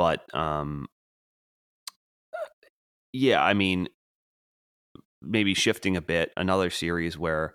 But 0.00 0.34
um, 0.34 0.86
yeah, 3.12 3.44
I 3.44 3.52
mean, 3.52 3.90
maybe 5.20 5.52
shifting 5.52 5.94
a 5.94 6.00
bit, 6.00 6.32
another 6.38 6.70
series 6.70 7.18
where 7.18 7.54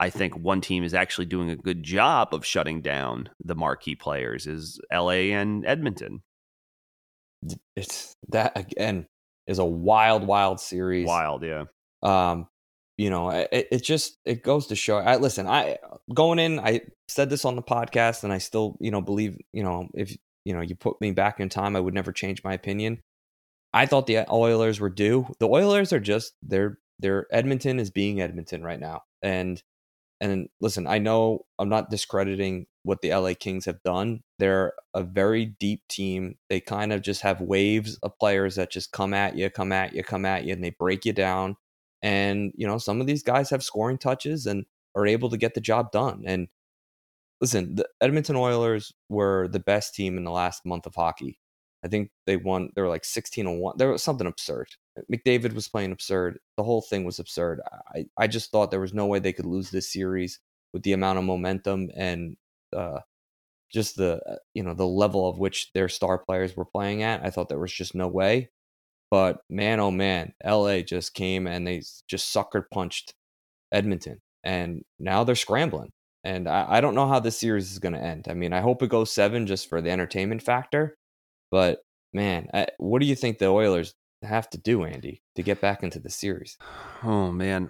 I 0.00 0.08
think 0.08 0.34
one 0.34 0.62
team 0.62 0.82
is 0.82 0.94
actually 0.94 1.26
doing 1.26 1.50
a 1.50 1.56
good 1.56 1.82
job 1.82 2.32
of 2.32 2.46
shutting 2.46 2.80
down 2.80 3.28
the 3.44 3.54
marquee 3.54 3.96
players 3.96 4.46
is 4.46 4.80
LA 4.90 5.34
and 5.36 5.66
Edmonton. 5.66 6.22
It's 7.76 8.14
that 8.30 8.56
again 8.56 9.06
is 9.46 9.58
a 9.58 9.64
wild, 9.66 10.26
wild 10.26 10.60
series. 10.60 11.06
Wild, 11.06 11.42
yeah. 11.42 11.64
um 12.02 12.48
you 12.96 13.10
know 13.10 13.28
it, 13.28 13.68
it 13.70 13.82
just 13.82 14.16
it 14.24 14.42
goes 14.44 14.68
to 14.68 14.76
show 14.76 14.98
i 14.98 15.16
listen 15.16 15.48
i 15.48 15.76
going 16.14 16.38
in 16.38 16.60
i 16.60 16.80
said 17.08 17.28
this 17.28 17.44
on 17.44 17.56
the 17.56 17.62
podcast 17.62 18.22
and 18.22 18.32
i 18.32 18.38
still 18.38 18.76
you 18.78 18.92
know 18.92 19.00
believe 19.00 19.36
you 19.52 19.64
know 19.64 19.88
if 19.94 20.16
you 20.44 20.54
know 20.54 20.60
you 20.60 20.74
put 20.74 21.00
me 21.00 21.12
back 21.12 21.40
in 21.40 21.48
time 21.48 21.76
i 21.76 21.80
would 21.80 21.94
never 21.94 22.12
change 22.12 22.44
my 22.44 22.54
opinion. 22.54 23.00
I 23.72 23.86
thought 23.86 24.06
the 24.06 24.30
oilers 24.32 24.78
were 24.78 24.90
due. 24.90 25.26
The 25.40 25.48
oilers 25.48 25.92
are 25.92 26.00
just 26.00 26.34
they're 26.42 26.78
they're 27.00 27.26
edmonton 27.32 27.80
is 27.80 27.90
being 27.90 28.20
edmonton 28.20 28.62
right 28.62 28.80
now. 28.80 29.02
And 29.22 29.62
and 30.20 30.48
listen 30.60 30.86
i 30.86 30.98
know 30.98 31.44
i'm 31.58 31.68
not 31.68 31.90
discrediting 31.90 32.66
what 32.84 33.00
the 33.00 33.12
la 33.14 33.32
kings 33.38 33.64
have 33.64 33.82
done. 33.82 34.22
They're 34.38 34.74
a 34.94 35.02
very 35.02 35.46
deep 35.46 35.82
team. 35.88 36.36
They 36.50 36.60
kind 36.60 36.92
of 36.92 37.02
just 37.02 37.22
have 37.22 37.40
waves 37.40 37.98
of 38.02 38.18
players 38.18 38.56
that 38.56 38.70
just 38.70 38.92
come 38.92 39.14
at 39.14 39.36
you 39.36 39.50
come 39.50 39.72
at 39.72 39.94
you 39.94 40.04
come 40.04 40.24
at 40.24 40.44
you 40.44 40.52
and 40.52 40.62
they 40.62 40.70
break 40.70 41.04
you 41.04 41.12
down. 41.12 41.56
And, 42.02 42.52
you 42.54 42.66
know, 42.66 42.78
some 42.78 43.00
of 43.00 43.06
these 43.06 43.22
guys 43.22 43.48
have 43.50 43.64
scoring 43.64 43.96
touches 43.98 44.44
and 44.46 44.66
are 44.94 45.06
able 45.06 45.30
to 45.30 45.38
get 45.38 45.54
the 45.54 45.60
job 45.60 45.90
done. 45.90 46.22
And 46.26 46.48
listen, 47.40 47.76
the 47.76 47.88
Edmonton 48.00 48.36
Oilers 48.36 48.92
were 49.08 49.48
the 49.48 49.60
best 49.60 49.94
team 49.94 50.16
in 50.18 50.24
the 50.24 50.30
last 50.30 50.64
month 50.66 50.86
of 50.86 50.94
hockey. 50.94 51.38
I 51.84 51.88
think 51.88 52.10
they 52.26 52.36
won, 52.38 52.70
they 52.74 52.82
were 52.82 52.88
like 52.88 53.04
16 53.04 53.46
and 53.46 53.60
1. 53.60 53.74
There 53.78 53.90
was 53.90 54.02
something 54.02 54.26
absurd. 54.26 54.68
McDavid 55.12 55.54
was 55.54 55.68
playing 55.68 55.92
absurd. 55.92 56.38
The 56.56 56.62
whole 56.64 56.80
thing 56.82 57.04
was 57.04 57.18
absurd. 57.18 57.60
I, 57.94 58.06
I 58.18 58.26
just 58.26 58.50
thought 58.50 58.70
there 58.70 58.80
was 58.80 58.94
no 58.94 59.06
way 59.06 59.18
they 59.18 59.32
could 59.34 59.46
lose 59.46 59.70
this 59.70 59.92
series. 59.92 60.40
with 60.72 60.82
the 60.82 60.92
amount 60.92 61.18
of 61.18 61.24
momentum 61.24 61.90
and 61.96 62.36
uh, 62.76 63.00
just 63.72 63.96
the 63.96 64.20
uh, 64.28 64.36
you 64.54 64.62
know 64.62 64.74
the 64.74 64.86
level 64.86 65.28
of 65.28 65.38
which 65.38 65.72
their 65.74 65.88
star 65.88 66.18
players 66.18 66.56
were 66.56 66.64
playing 66.66 67.02
at. 67.02 67.24
I 67.24 67.30
thought 67.30 67.48
there 67.48 67.58
was 67.58 67.72
just 67.72 67.94
no 67.94 68.08
way. 68.08 68.50
But 69.10 69.40
man, 69.50 69.80
oh 69.80 69.90
man, 69.92 70.34
LA 70.44 70.80
just 70.82 71.14
came 71.14 71.46
and 71.46 71.66
they 71.66 71.82
just 72.08 72.32
sucker 72.32 72.68
punched 72.72 73.14
Edmonton, 73.72 74.20
and 74.44 74.84
now 74.98 75.24
they're 75.24 75.36
scrambling. 75.36 75.92
And 76.24 76.48
I, 76.48 76.66
I 76.68 76.80
don't 76.80 76.94
know 76.94 77.06
how 77.06 77.20
this 77.20 77.38
series 77.38 77.70
is 77.70 77.78
going 77.78 77.92
to 77.92 78.02
end. 78.02 78.26
I 78.28 78.34
mean, 78.34 78.52
I 78.52 78.60
hope 78.60 78.82
it 78.82 78.88
goes 78.88 79.12
seven 79.12 79.46
just 79.46 79.68
for 79.68 79.82
the 79.82 79.90
entertainment 79.90 80.42
factor. 80.42 80.96
But 81.50 81.80
man, 82.12 82.48
I, 82.54 82.68
what 82.78 83.00
do 83.00 83.06
you 83.06 83.14
think 83.14 83.38
the 83.38 83.46
Oilers 83.46 83.94
have 84.22 84.48
to 84.50 84.58
do, 84.58 84.84
Andy, 84.84 85.20
to 85.36 85.42
get 85.42 85.60
back 85.60 85.82
into 85.82 86.00
the 86.00 86.10
series? 86.10 86.56
Oh 87.02 87.30
man, 87.30 87.68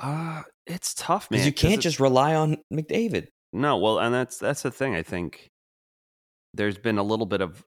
uh, 0.00 0.42
it's 0.66 0.94
tough, 0.94 1.30
man. 1.30 1.38
Because 1.38 1.46
you 1.46 1.52
can't 1.52 1.82
just 1.82 1.98
rely 1.98 2.34
on 2.34 2.58
McDavid. 2.72 3.28
No, 3.52 3.78
well, 3.78 3.98
and 3.98 4.14
that's 4.14 4.38
that's 4.38 4.62
the 4.62 4.70
thing. 4.70 4.94
I 4.94 5.02
think 5.02 5.50
there's 6.54 6.78
been 6.78 6.98
a 6.98 7.02
little 7.02 7.26
bit 7.26 7.40
of. 7.40 7.64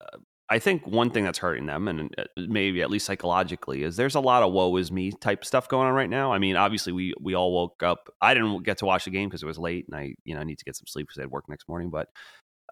Uh, 0.00 0.18
I 0.50 0.58
think 0.58 0.86
one 0.86 1.10
thing 1.10 1.24
that's 1.24 1.38
hurting 1.38 1.66
them, 1.66 1.88
and 1.88 2.14
uh, 2.16 2.24
maybe 2.36 2.80
at 2.80 2.90
least 2.90 3.04
psychologically, 3.04 3.82
is 3.82 3.96
there's 3.96 4.14
a 4.14 4.20
lot 4.20 4.42
of 4.42 4.52
"woe 4.52 4.74
is 4.76 4.90
me" 4.90 5.12
type 5.12 5.44
stuff 5.44 5.68
going 5.68 5.86
on 5.86 5.92
right 5.92 6.08
now. 6.08 6.32
I 6.32 6.38
mean, 6.38 6.56
obviously, 6.56 6.92
we 6.92 7.12
we 7.20 7.34
all 7.34 7.52
woke 7.52 7.82
up. 7.82 8.08
I 8.22 8.32
didn't 8.32 8.62
get 8.62 8.78
to 8.78 8.86
watch 8.86 9.04
the 9.04 9.10
game 9.10 9.28
because 9.28 9.42
it 9.42 9.46
was 9.46 9.58
late, 9.58 9.86
and 9.88 9.96
I 9.96 10.14
you 10.24 10.34
know 10.34 10.40
I 10.40 10.44
need 10.44 10.58
to 10.58 10.64
get 10.64 10.76
some 10.76 10.86
sleep 10.86 11.06
because 11.06 11.18
I 11.18 11.22
had 11.22 11.30
work 11.30 11.48
next 11.48 11.68
morning. 11.68 11.90
But 11.90 12.08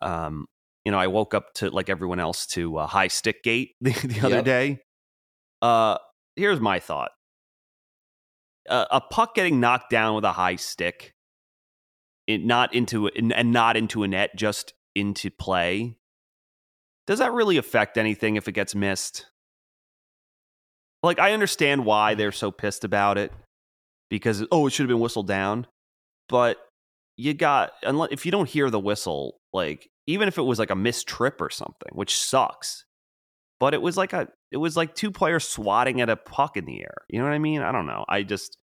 um, 0.01 0.47
you 0.87 0.93
know, 0.93 0.99
I 0.99 1.09
woke 1.09 1.35
up 1.35 1.53
to 1.55 1.71
like 1.71 1.91
everyone 1.91 2.19
else 2.19 2.47
to 2.49 2.79
uh, 2.79 2.87
high 2.87 3.09
stick 3.09 3.43
gate 3.43 3.73
the, 3.81 3.91
the 3.93 4.21
other 4.27 4.37
Yep. 4.37 4.45
day. 4.45 4.79
Uh, 5.61 5.99
here's 6.35 6.61
my 6.61 6.81
thought: 6.81 7.11
uh, 8.71 8.87
a 8.91 9.01
puck 9.03 9.35
getting 9.35 9.61
knocked 9.61 9.91
down 9.91 10.15
with 10.15 10.25
a 10.25 10.33
high 10.33 10.57
stick, 10.57 11.15
it 12.27 12.43
not 12.43 12.75
into 12.75 13.09
and 13.09 13.33
and 13.35 13.53
not 13.53 13.77
into 13.77 14.03
a 14.03 14.09
net, 14.09 14.35
just 14.35 14.73
into 14.95 15.31
play. 15.31 15.99
Does 17.07 17.21
that 17.21 17.33
really 17.33 17.57
affect 17.57 17.99
anything 17.99 18.37
if 18.37 18.49
it 18.49 18.53
gets 18.53 18.75
missed? 18.75 19.27
Like, 21.03 21.19
I 21.19 21.33
understand 21.33 21.85
why 21.85 22.15
mm. 22.15 22.19
they're 22.19 22.33
so 22.33 22.51
pissed 22.51 22.85
about 22.85 23.19
it 23.19 23.33
because 24.11 24.45
oh, 24.51 24.67
it 24.67 24.71
should 24.73 24.85
have 24.85 24.89
been 24.89 25.01
whistled 25.01 25.29
down, 25.29 25.67
but 26.29 26.59
you 27.17 27.35
got 27.35 27.73
unless 27.83 28.11
if 28.13 28.27
you 28.27 28.33
don't 28.33 28.49
hear 28.49 28.71
the 28.71 28.81
whistle, 28.81 29.39
like 29.53 29.89
even 30.07 30.29
if 30.29 30.39
it 30.39 30.43
was 30.43 30.59
like 30.59 30.71
a 30.71 30.77
missed 30.77 31.07
trip 31.07 31.41
or 31.41 31.51
something, 31.51 31.91
which 31.93 32.17
sucks. 32.17 32.85
But 33.59 33.73
it 33.73 33.81
was 33.81 33.97
like 33.97 34.13
a 34.13 34.29
it 34.53 34.59
was 34.59 34.77
like 34.77 34.95
two 34.95 35.11
players 35.11 35.49
swatting 35.49 36.01
at 36.01 36.11
a 36.11 36.17
puck 36.17 36.57
in 36.57 36.67
the 36.67 36.81
air. 36.81 36.95
You 37.09 37.19
know 37.19 37.25
what 37.25 37.33
I 37.33 37.39
mean? 37.39 37.63
I 37.63 37.73
don't 37.73 37.87
know. 37.87 38.05
I 38.09 38.23
just 38.23 38.59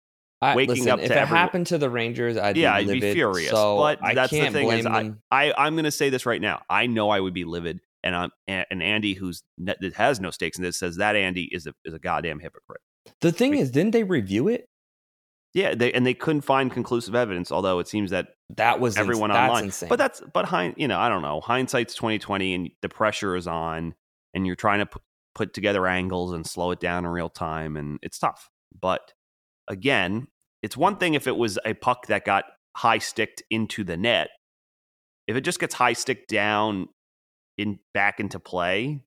I, 0.41 0.55
Waking 0.55 0.77
listen, 0.77 0.91
up 0.91 1.01
if 1.01 1.11
it 1.11 1.17
everyone- 1.17 1.37
happened 1.37 1.67
to 1.69 1.79
the 1.79 1.91
Rangers, 1.91 2.37
I'd 2.37 2.57
yeah, 2.57 2.79
be 2.81 2.93
I'd 2.93 3.01
be 3.01 3.13
furious. 3.13 3.51
So 3.51 3.77
but 3.77 3.99
I 4.03 4.15
that's 4.15 4.31
the 4.31 4.51
thing 4.51 4.71
is, 4.71 4.87
I. 4.87 5.13
I 5.31 5.53
I'm 5.59 5.75
going 5.75 5.85
to 5.85 5.91
say 5.91 6.11
this 6.11 6.27
right 6.27 6.41
now. 6.41 6.63
I 6.71 6.87
know 6.87 7.11
I 7.11 7.19
would 7.19 7.35
be 7.35 7.45
livid, 7.45 7.81
and 8.05 8.15
I'm 8.15 8.31
and 8.47 8.67
and 8.71 8.83
Andy, 8.83 9.15
who's 9.15 9.43
that 9.59 9.79
has 9.97 10.21
no 10.21 10.31
stakes 10.31 10.59
in 10.59 10.65
this, 10.65 10.79
says 10.79 10.97
that 10.97 11.17
Andy 11.17 11.49
is 11.53 11.67
a 11.67 11.75
is 11.85 11.95
a 11.95 11.99
goddamn 11.99 12.39
hypocrite. 12.41 12.81
the 13.21 13.33
thing 13.33 13.53
we- 13.53 13.61
is, 13.61 13.71
didn't 13.71 13.93
they 13.93 14.05
review 14.05 14.49
it? 14.49 14.67
Yeah, 15.55 15.75
they 15.75 15.93
and 15.93 16.05
they 16.07 16.15
couldn't 16.15 16.43
find 16.43 16.71
conclusive 16.71 17.15
evidence, 17.15 17.51
although 17.51 17.79
it 17.79 17.89
seems 17.89 18.11
that 18.11 18.29
That 18.57 18.81
was 18.81 18.97
ins- 18.97 19.01
everyone 19.01 19.31
that's 19.31 19.49
online. 19.51 19.65
insane. 19.65 19.89
But 19.89 19.99
that's 19.99 20.23
but 20.35 20.45
hind, 20.45 20.75
you 20.77 20.87
know, 20.89 20.99
I 20.99 21.09
don't 21.09 21.23
know. 21.23 21.41
Hindsight's 21.41 21.95
twenty 21.95 22.19
twenty, 22.19 22.55
and 22.55 22.71
the 22.83 22.89
pressure 22.91 23.35
is 23.35 23.47
on, 23.47 23.95
and 24.35 24.47
you're 24.47 24.57
trying 24.57 24.81
to 24.81 24.87
put, 24.87 25.03
put 25.35 25.55
together 25.55 25.87
angles 25.87 26.33
and 26.33 26.47
slow 26.47 26.71
it 26.73 26.81
down 26.81 27.05
in 27.07 27.11
real 27.11 27.31
time, 27.31 27.77
and 27.79 27.99
it's 28.03 28.19
tough. 28.19 28.51
But 28.79 29.13
again, 29.69 30.27
it's 30.63 30.77
one 30.77 30.97
thing 30.97 31.15
if 31.15 31.27
it 31.27 31.37
was 31.37 31.59
a 31.65 31.73
puck 31.75 32.07
that 32.09 32.25
got 32.27 32.45
high 32.77 32.99
sticked 32.99 33.43
into 33.51 33.85
the 33.85 33.97
net. 33.97 34.29
If 35.27 35.35
it 35.37 35.41
just 35.43 35.61
gets 35.61 35.75
high 35.75 35.95
sticked 35.95 36.29
down 36.29 36.89
in 37.59 37.79
back 37.93 38.21
into 38.21 38.39
play, 38.39 39.03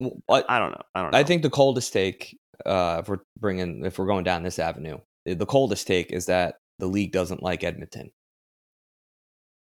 Well, 0.00 0.20
I, 0.28 0.42
I 0.48 0.58
don't 0.58 0.72
know. 0.72 0.82
I 0.94 1.02
don't 1.02 1.12
know. 1.12 1.18
I 1.18 1.22
think 1.22 1.42
the 1.42 1.50
coldest 1.50 1.92
take, 1.92 2.36
uh, 2.66 2.98
if 3.00 3.08
we're 3.08 3.20
bringing, 3.38 3.84
if 3.84 3.98
we're 3.98 4.06
going 4.06 4.24
down 4.24 4.42
this 4.42 4.58
avenue, 4.58 4.98
the 5.26 5.34
the 5.34 5.46
coldest 5.46 5.86
take 5.86 6.10
is 6.10 6.26
that 6.26 6.56
the 6.78 6.86
league 6.86 7.12
doesn't 7.12 7.42
like 7.42 7.62
Edmonton. 7.62 8.10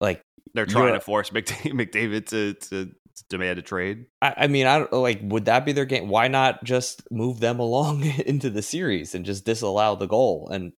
Like, 0.00 0.20
they're 0.52 0.66
trying 0.66 0.92
to 0.92 1.00
force 1.00 1.30
McDavid, 1.30 2.26
to, 2.26 2.54
to 2.54 2.92
demand 3.30 3.58
a 3.58 3.62
trade. 3.62 4.06
I, 4.20 4.34
I 4.38 4.46
mean, 4.48 4.66
I 4.66 4.78
don't 4.78 4.92
like. 4.92 5.20
Would 5.22 5.46
that 5.46 5.64
be 5.64 5.72
their 5.72 5.84
game? 5.84 6.08
Why 6.08 6.28
not 6.28 6.64
just 6.64 7.02
move 7.10 7.40
them 7.40 7.58
along 7.66 8.04
into 8.04 8.50
the 8.50 8.62
series 8.62 9.14
and 9.14 9.24
just 9.24 9.44
disallow 9.44 9.96
the 9.96 10.06
goal? 10.06 10.48
And 10.50 10.72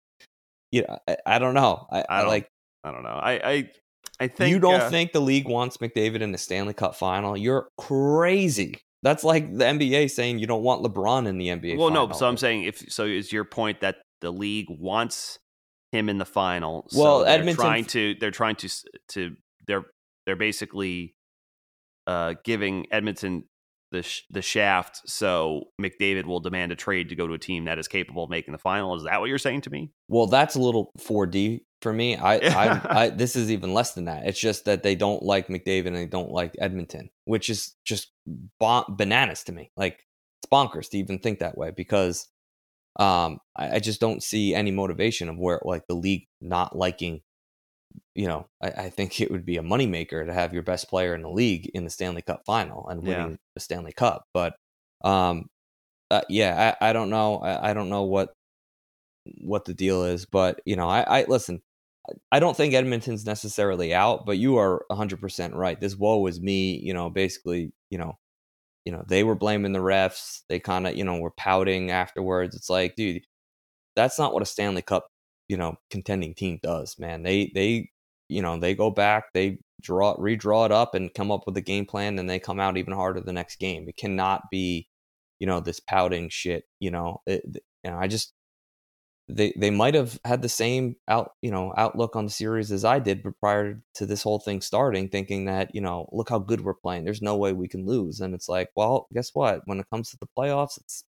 you 0.73 0.83
know, 0.83 0.99
I, 1.09 1.17
I 1.27 1.39
don't 1.39 1.55
know. 1.55 1.87
I, 1.91 2.01
I 2.01 2.05
I 2.09 2.21
don't 2.21 2.29
like. 2.29 2.49
I 2.85 2.93
don't 2.93 3.03
know. 3.03 3.09
I 3.09 3.33
I, 3.33 3.71
I 4.19 4.29
think 4.29 4.51
you 4.51 4.59
don't 4.59 4.81
uh, 4.81 4.91
think 4.91 5.13
the 5.13 5.21
league 5.21 5.49
wants 5.49 5.77
McDavid 5.79 6.21
in 6.21 6.33
the 6.33 6.39
Stanley 6.39 6.75
Cup 6.75 6.95
final? 6.95 7.37
You're 7.37 7.69
crazy. 7.79 8.81
That's 9.03 9.23
like 9.25 9.53
the 9.57 9.65
NBA 9.65 10.11
saying 10.11 10.39
you 10.39 10.47
don't 10.47 10.63
want 10.63 10.83
LeBron 10.83 11.27
in 11.27 11.39
the 11.39 11.49
NBA. 11.49 11.77
Well, 11.77 11.91
no. 11.91 12.11
So 12.13 12.27
I'm 12.27 12.37
saying 12.37 12.65
if 12.65 12.79
so, 12.91 13.05
is 13.05 13.33
your 13.33 13.45
point 13.45 13.81
that 13.81 13.97
the 14.21 14.33
league 14.33 14.67
wants 14.69 15.39
him 15.93 16.09
in 16.09 16.19
the 16.19 16.25
final? 16.25 16.89
Well, 16.95 17.21
so 17.21 17.25
they're 17.25 17.35
Edmonton- 17.39 17.65
trying 17.65 17.85
to 17.87 18.15
they're 18.19 18.31
trying 18.31 18.57
to 18.57 18.67
s- 18.67 18.85
to 19.11 19.37
they're 19.67 19.85
they're 20.25 20.37
basically 20.37 21.15
uh, 22.07 22.35
giving 22.45 22.87
Edmonton 22.91 23.45
the 23.93 24.03
sh- 24.03 24.23
the 24.31 24.43
shaft, 24.43 25.03
so 25.07 25.65
McDavid 25.81 26.25
will 26.25 26.41
demand 26.41 26.73
a 26.73 26.77
trade 26.77 27.11
to 27.11 27.15
go 27.15 27.27
to 27.27 27.35
a 27.35 27.39
team 27.39 27.67
that 27.67 27.79
is 27.79 27.87
capable 27.87 28.25
of 28.25 28.31
making 28.31 28.53
the 28.53 28.59
final. 28.59 28.97
Is 28.97 29.05
that 29.05 29.21
what 29.21 29.29
you're 29.29 29.39
saying 29.39 29.61
to 29.63 29.71
me? 29.71 29.93
Well, 30.09 30.27
that's 30.27 30.57
a 30.57 30.61
little 30.61 30.91
4D 30.99 31.61
for 31.83 31.93
me. 31.93 32.17
I, 32.17 32.35
I, 32.39 32.81
I, 33.05 33.09
this 33.11 33.37
is 33.37 33.51
even 33.51 33.75
less 33.75 33.95
than 33.95 34.07
that. 34.07 34.27
It's 34.27 34.41
just 34.41 34.65
that 34.65 34.83
they 34.83 34.95
don't 34.95 35.23
like 35.23 35.49
McDavid 35.49 35.89
and 35.89 35.97
they 35.97 36.07
don't 36.07 36.31
like 36.31 36.55
Edmonton, 36.59 37.11
which 37.25 37.51
is 37.51 37.75
just 37.85 38.11
bon- 38.59 38.85
bananas 38.97 39.45
to 39.45 39.53
me. 39.53 39.71
Like 39.77 40.05
it's 40.43 40.51
bonkers 40.51 40.91
to 40.91 40.99
even 40.99 41.19
think 41.19 41.39
that 41.41 41.57
way 41.59 41.71
because 41.71 42.29
um, 42.99 43.39
I, 43.57 43.77
I 43.77 43.79
just 43.79 44.01
don't 44.01 44.23
see 44.23 44.55
any 44.55 44.71
motivation 44.71 45.29
of 45.29 45.39
where 45.39 45.61
like 45.65 45.87
the 45.87 45.95
league 45.95 46.27
not 46.41 46.77
liking. 46.77 47.21
You 48.15 48.29
know, 48.29 48.47
I, 48.63 48.69
I 48.69 48.91
think 48.91 49.21
it 49.21 49.31
would 49.31 49.45
be 49.45 49.59
a 49.59 49.63
moneymaker 49.63 50.25
to 50.27 50.33
have 50.33 50.53
your 50.53 50.63
best 50.63 50.89
player 50.89 51.15
in 51.15 51.23
the 51.23 51.31
league 51.31 51.71
in 51.75 51.85
the 51.85 51.91
Stanley 51.91 52.23
Cup 52.23 52.43
final 52.47 52.89
and 52.89 53.03
Yeah. 53.03 53.25
winning 53.25 53.39
the 53.55 53.61
Stanley 53.61 53.93
Cup. 53.93 54.25
But 54.33 54.55
um, 55.05 55.47
uh, 56.11 56.23
yeah, 56.29 56.75
I, 56.81 56.91
I 56.91 56.93
don't 56.93 57.11
know. 57.11 57.39
I, 57.39 57.71
I 57.71 57.75
don't 57.75 57.89
know 57.89 58.05
what 58.05 58.33
what 59.39 59.65
the 59.65 59.75
deal 59.75 60.05
is, 60.05 60.27
but 60.27 60.61
you 60.65 60.77
know, 60.77 60.89
I, 60.89 61.21
I 61.21 61.25
listen. 61.29 61.63
I 62.31 62.39
don't 62.39 62.57
think 62.57 62.73
Edmonton's 62.73 63.27
necessarily 63.27 63.93
out, 63.93 64.27
but 64.27 64.39
you 64.39 64.59
are 64.59 64.85
100% 64.93 65.55
right. 65.55 65.81
This 65.81 65.97
woe 65.97 66.25
is 66.27 66.41
me, 66.41 66.79
you 66.79 66.95
know, 66.95 67.11
basically, 67.11 67.73
you 67.91 67.99
know, 67.99 68.17
you 68.85 68.93
know, 68.93 69.05
they 69.09 69.25
were 69.25 69.35
blaming 69.35 69.73
the 69.73 69.81
refs. 69.81 70.43
They 70.49 70.61
kind 70.61 70.87
of, 70.87 70.97
you 70.97 71.03
know, 71.03 71.19
were 71.19 71.33
pouting 71.33 71.91
afterwards. 71.91 72.55
It's 72.55 72.71
like, 72.71 72.95
dude, 72.95 73.25
that's 73.97 74.19
not 74.19 74.33
what 74.33 74.43
a 74.43 74.47
Stanley 74.47 74.83
Cup, 74.83 75.09
you 75.49 75.57
know, 75.57 75.77
contending 75.91 76.35
team 76.35 76.61
does, 76.63 76.97
man. 76.99 77.25
They 77.25 77.51
they, 77.55 77.91
you 78.29 78.43
know, 78.43 78.59
they 78.59 78.77
go 78.77 78.91
back, 78.91 79.33
they 79.35 79.59
draw 79.83 80.17
redraw 80.17 80.67
it 80.67 80.73
up 80.73 80.95
and 80.95 81.13
come 81.15 81.33
up 81.33 81.43
with 81.47 81.57
a 81.57 81.61
game 81.61 81.87
plan 81.87 82.19
and 82.19 82.31
they 82.31 82.39
come 82.39 82.61
out 82.61 82.77
even 82.77 82.95
harder 82.95 83.21
the 83.21 83.33
next 83.33 83.57
game. 83.59 83.89
It 83.89 83.97
cannot 83.97 84.43
be, 84.51 84.89
you 85.41 85.47
know, 85.49 85.61
this 85.61 85.81
pouting 85.81 86.29
shit, 86.29 86.65
you 86.79 86.93
know. 86.93 87.23
It, 87.27 87.43
know, 87.91 87.99
I 87.99 88.07
just 88.07 88.33
they 89.29 89.53
they 89.57 89.71
might 89.71 89.95
have 89.95 90.19
had 90.25 90.43
the 90.43 90.49
same 90.49 90.97
out 91.09 91.33
you 91.43 91.51
know 91.51 91.73
outlook 91.77 92.15
on 92.15 92.27
the 92.27 92.31
series 92.31 92.71
as 92.71 92.85
I 92.85 92.99
did, 93.01 93.23
but 93.23 93.39
prior 93.41 93.83
to 93.95 94.07
this 94.07 94.23
whole 94.23 94.39
thing 94.39 94.61
starting, 94.61 95.09
thinking 95.09 95.47
that 95.47 95.75
you 95.75 95.81
know 95.81 96.09
look 96.13 96.29
how 96.29 96.39
good 96.39 96.61
we're 96.61 96.75
playing. 96.75 97.05
There's 97.05 97.23
no 97.23 97.37
way 97.37 97.53
we 97.53 97.69
can 97.69 97.87
lose, 97.87 98.21
and 98.21 98.35
it's 98.35 98.49
like, 98.49 98.71
well, 98.77 99.09
guess 99.13 99.31
what? 99.35 99.63
When 99.67 99.81
it 99.81 99.91
comes 99.91 100.11
to 100.11 100.19
the 100.21 100.29
playoffs, 100.39 100.79
it's 100.79 101.05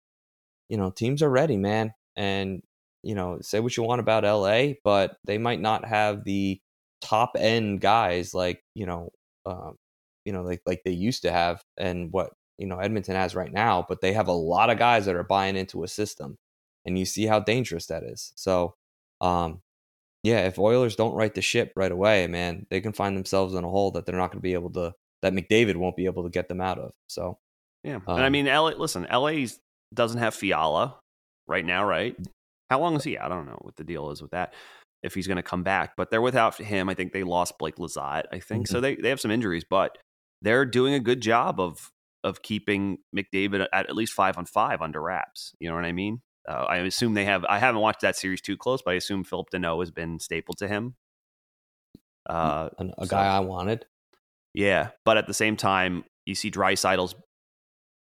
you 0.68 0.76
know 0.76 0.90
teams 0.90 1.22
are 1.22 1.30
ready, 1.30 1.56
man, 1.56 1.92
and 2.16 2.62
you 3.02 3.14
know 3.16 3.38
say 3.40 3.60
what 3.60 3.76
you 3.76 3.82
want 3.82 4.00
about 4.00 4.24
LA, 4.24 4.74
but 4.84 5.16
they 5.24 5.38
might 5.38 5.60
not 5.60 5.84
have 5.84 6.24
the 6.24 6.60
top 7.02 7.32
end 7.38 7.80
guys 7.80 8.32
like 8.34 8.62
you 8.74 8.86
know 8.86 9.10
um, 9.46 9.76
you 10.24 10.32
know 10.32 10.42
like 10.42 10.62
like 10.66 10.82
they 10.84 10.92
used 10.92 11.22
to 11.22 11.32
have, 11.32 11.62
and 11.76 12.12
what 12.12 12.30
you 12.58 12.66
know 12.68 12.78
Edmonton 12.78 13.16
has 13.16 13.34
right 13.34 13.52
now, 13.52 13.84
but 13.88 14.00
they 14.00 14.12
have 14.12 14.28
a 14.28 14.32
lot 14.32 14.70
of 14.70 14.78
guys 14.78 15.06
that 15.06 15.16
are 15.16 15.24
buying 15.24 15.56
into 15.56 15.82
a 15.84 15.88
system 15.88 16.38
and 16.84 16.98
you 16.98 17.04
see 17.04 17.26
how 17.26 17.40
dangerous 17.40 17.86
that 17.86 18.02
is. 18.02 18.32
So, 18.36 18.74
um, 19.20 19.60
yeah, 20.22 20.46
if 20.46 20.58
Oilers 20.58 20.96
don't 20.96 21.14
right 21.14 21.34
the 21.34 21.42
ship 21.42 21.72
right 21.76 21.92
away, 21.92 22.26
man, 22.26 22.66
they 22.70 22.80
can 22.80 22.92
find 22.92 23.16
themselves 23.16 23.54
in 23.54 23.64
a 23.64 23.68
hole 23.68 23.90
that 23.92 24.06
they're 24.06 24.16
not 24.16 24.30
going 24.30 24.38
to 24.38 24.42
be 24.42 24.54
able 24.54 24.70
to, 24.72 24.94
that 25.22 25.32
McDavid 25.32 25.76
won't 25.76 25.96
be 25.96 26.06
able 26.06 26.22
to 26.24 26.30
get 26.30 26.48
them 26.48 26.60
out 26.60 26.78
of. 26.78 26.92
So, 27.08 27.38
Yeah, 27.82 28.00
and 28.06 28.20
I 28.20 28.26
Um, 28.26 28.32
mean, 28.32 28.46
LA. 28.46 28.70
Listen, 28.70 29.06
LA 29.12 29.46
doesn't 29.92 30.18
have 30.18 30.34
Fiala 30.34 30.98
right 31.46 31.64
now, 31.64 31.84
right? 31.84 32.16
How 32.70 32.80
long 32.80 32.96
is 32.96 33.04
he? 33.04 33.18
I 33.18 33.28
don't 33.28 33.46
know 33.46 33.58
what 33.60 33.76
the 33.76 33.84
deal 33.84 34.10
is 34.10 34.22
with 34.22 34.30
that. 34.30 34.54
If 35.02 35.14
he's 35.14 35.26
going 35.26 35.36
to 35.36 35.42
come 35.42 35.62
back, 35.62 35.92
but 35.96 36.10
they're 36.10 36.22
without 36.22 36.56
him. 36.56 36.88
I 36.88 36.94
think 36.94 37.12
they 37.12 37.24
lost 37.24 37.58
Blake 37.58 37.76
Lizotte. 37.76 38.24
I 38.32 38.38
think 38.38 38.66
so. 38.66 38.80
They 38.80 38.94
they 38.96 39.10
have 39.10 39.20
some 39.20 39.30
injuries, 39.30 39.64
but 39.68 39.98
they're 40.40 40.64
doing 40.64 40.94
a 40.94 41.00
good 41.00 41.20
job 41.20 41.60
of 41.60 41.90
of 42.24 42.40
keeping 42.40 42.98
McDavid 43.14 43.66
at 43.70 43.90
at 43.90 43.94
least 43.94 44.14
five 44.14 44.38
on 44.38 44.46
five 44.46 44.80
under 44.80 45.02
wraps. 45.02 45.52
You 45.60 45.68
know 45.68 45.74
what 45.74 45.84
I 45.84 45.92
mean? 45.92 46.22
Uh, 46.48 46.64
I 46.68 46.76
assume 46.78 47.14
they 47.14 47.24
have. 47.24 47.44
I 47.46 47.58
haven't 47.58 47.80
watched 47.80 48.00
that 48.02 48.16
series 48.16 48.40
too 48.40 48.56
close, 48.56 48.82
but 48.82 48.92
I 48.92 48.94
assume 48.94 49.24
Philip 49.24 49.48
Danault 49.50 49.80
has 49.80 49.90
been 49.90 50.18
stapled 50.18 50.58
to 50.58 50.68
him. 50.68 50.94
Uh, 52.28 52.68
a, 52.78 53.06
guy 53.06 53.06
so, 53.06 53.16
I 53.16 53.40
wanted. 53.40 53.86
Yeah, 54.52 54.90
but 55.04 55.16
at 55.16 55.26
the 55.26 55.34
same 55.34 55.56
time, 55.56 56.04
you 56.26 56.34
see 56.34 56.50
Draisaitl's 56.50 57.14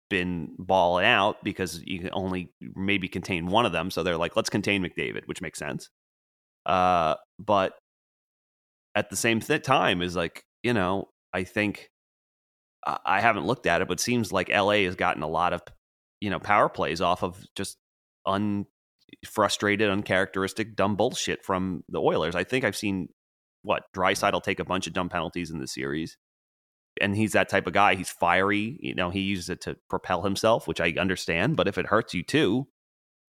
been 0.09 0.55
balling 0.59 1.07
out 1.07 1.43
because 1.45 1.83
you 1.85 2.01
can 2.01 2.11
only 2.13 2.53
maybe 2.61 3.09
contain 3.09 3.47
one 3.47 3.65
of 3.65 3.73
them. 3.73 3.91
So 3.91 4.03
they're 4.03 4.17
like, 4.17 4.37
let's 4.37 4.51
contain 4.51 4.83
McDavid, 4.83 5.27
which 5.27 5.41
makes 5.41 5.59
sense. 5.59 5.89
Uh, 6.67 7.15
but 7.39 7.75
at 8.95 9.09
the 9.09 9.17
same 9.17 9.41
th- 9.41 9.63
time, 9.63 10.03
is 10.03 10.17
like 10.17 10.45
you 10.63 10.75
know, 10.75 11.09
I 11.33 11.45
think 11.45 11.91
I 12.87 13.21
haven't 13.21 13.47
looked 13.47 13.67
at 13.67 13.83
it, 13.83 13.89
but 13.89 14.01
seems 14.01 14.33
like 14.33 14.49
LA 14.49 14.85
has 14.85 14.97
gotten 14.97 15.23
a 15.23 15.29
lot 15.29 15.53
of 15.53 15.63
you 16.21 16.31
know 16.31 16.39
power 16.39 16.69
plays 16.69 17.01
off 17.01 17.23
of 17.23 17.43
just 17.55 17.77
unfrustrated, 18.27 19.91
uncharacteristic, 19.91 20.77
dumb 20.77 20.97
bullshit 20.97 21.45
from 21.45 21.85
the 21.89 22.01
Oilers. 22.01 22.35
I 22.35 22.45
think 22.45 22.65
I've 22.65 22.77
seen 22.77 23.09
what 23.63 23.85
Draisaitl 23.95 24.33
will 24.33 24.41
take 24.41 24.61
a 24.61 24.65
bunch 24.65 24.87
of 24.87 24.93
dumb 24.93 25.09
penalties 25.09 25.51
in 25.51 25.59
the 25.59 25.67
series 25.67 26.17
and 27.01 27.17
he's 27.17 27.33
that 27.33 27.49
type 27.49 27.67
of 27.67 27.73
guy. 27.73 27.95
He's 27.95 28.11
fiery. 28.11 28.79
You 28.81 28.95
know, 28.95 29.11
he 29.11 29.21
uses 29.21 29.49
it 29.49 29.61
to 29.63 29.77
propel 29.89 30.23
himself, 30.23 30.67
which 30.67 30.81
I 30.81 30.95
understand. 30.99 31.57
But 31.57 31.69
if 31.69 31.79
it 31.79 31.87
hurts 31.87 32.15
you 32.15 32.23
too, 32.23 32.69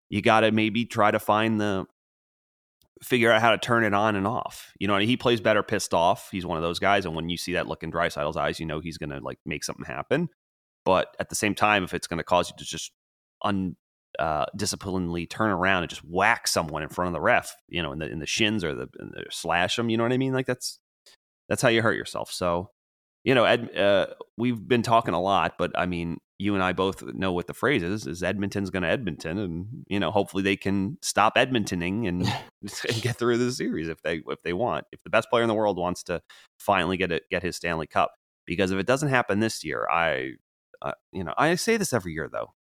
you 0.10 0.22
got 0.22 0.42
to 0.42 0.52
maybe 0.52 0.86
try 0.86 1.12
to 1.12 1.20
find 1.20 1.60
the 1.60 1.86
figure 3.02 3.32
out 3.32 3.42
how 3.42 3.52
to 3.52 3.58
turn 3.58 3.84
it 3.84 3.94
on 3.94 4.16
and 4.16 4.28
off. 4.28 4.74
You 4.80 4.88
know, 4.88 4.98
he 4.98 5.16
plays 5.18 5.40
better 5.40 5.64
pissed 5.64 5.94
off. 5.94 6.30
He's 6.32 6.46
one 6.46 6.58
of 6.58 6.64
those 6.64 6.80
guys, 6.80 7.06
and 7.06 7.16
when 7.16 7.30
you 7.30 7.38
see 7.38 7.54
that 7.54 7.68
look 7.68 7.84
in 7.84 7.92
Draisaitl's 7.92 8.38
eyes, 8.38 8.60
you 8.60 8.66
know 8.66 8.80
he's 8.80 8.98
going 8.98 9.12
to 9.12 9.20
like 9.20 9.40
make 9.46 9.64
something 9.64 9.86
happen. 9.86 10.30
But 10.84 11.16
at 11.20 11.30
the 11.30 11.36
same 11.36 11.56
time, 11.56 11.84
if 11.84 11.94
it's 11.94 12.08
going 12.08 12.18
to 12.18 12.24
cause 12.24 12.50
you 12.50 12.56
to 12.58 12.66
just 12.66 12.92
un 13.44 13.76
uh, 14.20 14.46
disciplinedly 14.56 15.30
turn 15.30 15.50
around 15.50 15.84
and 15.84 15.90
just 15.90 16.04
whack 16.04 16.48
someone 16.48 16.84
in 16.84 16.90
front 16.90 17.08
of 17.08 17.14
the 17.14 17.22
ref, 17.22 17.56
you 17.70 17.82
know, 17.82 17.92
in 17.94 18.00
the 18.00 18.10
in 18.10 18.20
the 18.20 18.26
shins 18.26 18.64
or 18.64 18.76
the, 18.76 18.88
the 18.94 19.26
slash 19.32 19.78
them, 19.78 19.90
you 19.90 19.98
know 19.98 20.04
what 20.04 20.14
I 20.14 20.18
mean? 20.18 20.34
Like 20.34 20.46
that's 20.46 20.80
that's 21.48 21.62
how 21.62 21.70
you 21.70 21.82
hurt 21.82 21.96
yourself. 21.96 22.32
So 22.32 22.70
you 23.24 23.36
know, 23.36 23.44
Ed, 23.44 23.76
uh, 23.78 24.08
we've 24.38 24.66
been 24.66 24.82
talking 24.82 25.14
a 25.14 25.22
lot, 25.22 25.56
but 25.58 25.72
I 25.78 25.86
mean, 25.86 26.20
you 26.38 26.54
and 26.54 26.64
I 26.64 26.72
both 26.72 27.04
know 27.04 27.34
what 27.34 27.48
the 27.48 27.54
phrase 27.54 27.84
is: 27.84 28.08
is 28.08 28.24
Edmonton's 28.24 28.70
going 28.70 28.84
to 28.84 28.90
Edmonton, 28.90 29.38
and 29.38 29.68
you 29.88 30.00
know, 30.00 30.10
hopefully 30.10 30.42
they 30.42 30.56
can 30.56 30.98
stop 31.02 31.36
Edmontoning 31.36 32.08
and, 32.08 32.22
and, 32.62 33.02
get 33.02 33.18
through 33.18 33.38
the 33.38 33.52
series 33.52 33.90
if 33.90 34.02
they 34.02 34.22
if 34.28 34.42
they 34.44 34.54
want. 34.54 34.86
If 34.92 35.04
the 35.04 35.10
best 35.10 35.30
player 35.30 35.44
in 35.44 35.50
the 35.50 35.54
world 35.54 35.78
wants 35.78 36.04
to 36.04 36.22
finally 36.60 36.98
get 36.98 37.12
it, 37.12 37.24
get 37.30 37.44
his 37.44 37.58
Stanley 37.58 37.88
Cup, 37.88 38.14
because 38.46 38.72
if 38.72 38.80
it 38.80 38.88
doesn't 38.88 39.10
happen 39.10 39.42
this 39.42 39.64
year, 39.64 39.86
I, 39.92 40.32
uh, 40.82 40.94
you 41.12 41.24
know, 41.24 41.34
I 41.38 41.54
say 41.56 41.78
this 41.78 41.94
every 41.94 42.14
year 42.14 42.30
though. 42.32 42.54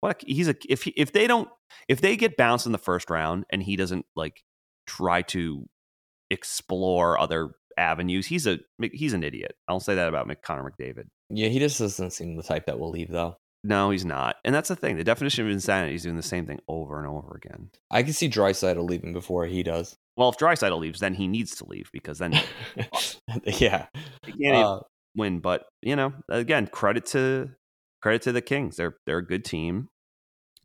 What 0.00 0.22
he's 0.26 0.48
a 0.48 0.54
if 0.68 0.84
he, 0.84 0.90
if 0.96 1.12
they 1.12 1.26
don't 1.26 1.48
if 1.88 2.00
they 2.00 2.16
get 2.16 2.36
bounced 2.36 2.66
in 2.66 2.72
the 2.72 2.78
first 2.78 3.10
round 3.10 3.44
and 3.50 3.62
he 3.62 3.76
doesn't 3.76 4.06
like 4.14 4.42
try 4.86 5.22
to 5.22 5.68
explore 6.30 7.18
other 7.18 7.50
avenues. 7.76 8.26
He's 8.26 8.46
a 8.46 8.58
he's 8.92 9.12
an 9.12 9.22
idiot. 9.22 9.54
I'll 9.68 9.80
say 9.80 9.94
that 9.94 10.08
about 10.08 10.30
Connor 10.42 10.70
McDavid. 10.70 11.04
Yeah, 11.30 11.48
he 11.48 11.58
just 11.58 11.78
doesn't 11.78 12.12
seem 12.12 12.36
the 12.36 12.42
type 12.42 12.66
that 12.66 12.78
will 12.78 12.90
leave 12.90 13.10
though. 13.10 13.36
No, 13.64 13.90
he's 13.90 14.04
not. 14.04 14.36
And 14.44 14.54
that's 14.54 14.68
the 14.68 14.76
thing. 14.76 14.96
The 14.96 15.02
definition 15.02 15.44
of 15.44 15.50
insanity 15.50 15.96
is 15.96 16.04
doing 16.04 16.16
the 16.16 16.22
same 16.22 16.46
thing 16.46 16.60
over 16.68 16.98
and 16.98 17.08
over 17.08 17.34
again. 17.42 17.70
I 17.90 18.04
can 18.04 18.12
see 18.12 18.28
Draisaitl 18.28 18.88
leaving 18.88 19.12
before 19.12 19.44
he 19.46 19.64
does. 19.64 19.96
Well, 20.16 20.28
if 20.28 20.36
Draisaitl 20.36 20.78
leaves, 20.78 21.00
then 21.00 21.14
he 21.14 21.26
needs 21.26 21.56
to 21.56 21.66
leave 21.66 21.90
because 21.92 22.18
then 22.18 22.32
yeah, 23.44 23.86
he 24.24 24.32
can't 24.32 24.56
uh, 24.56 24.80
win. 25.16 25.40
But 25.40 25.64
you 25.82 25.96
know, 25.96 26.12
again, 26.28 26.68
credit 26.68 27.06
to 27.06 27.50
credit 28.02 28.22
to 28.22 28.32
the 28.32 28.42
Kings. 28.42 28.76
They're 28.76 28.96
they're 29.06 29.18
a 29.18 29.26
good 29.26 29.44
team. 29.44 29.88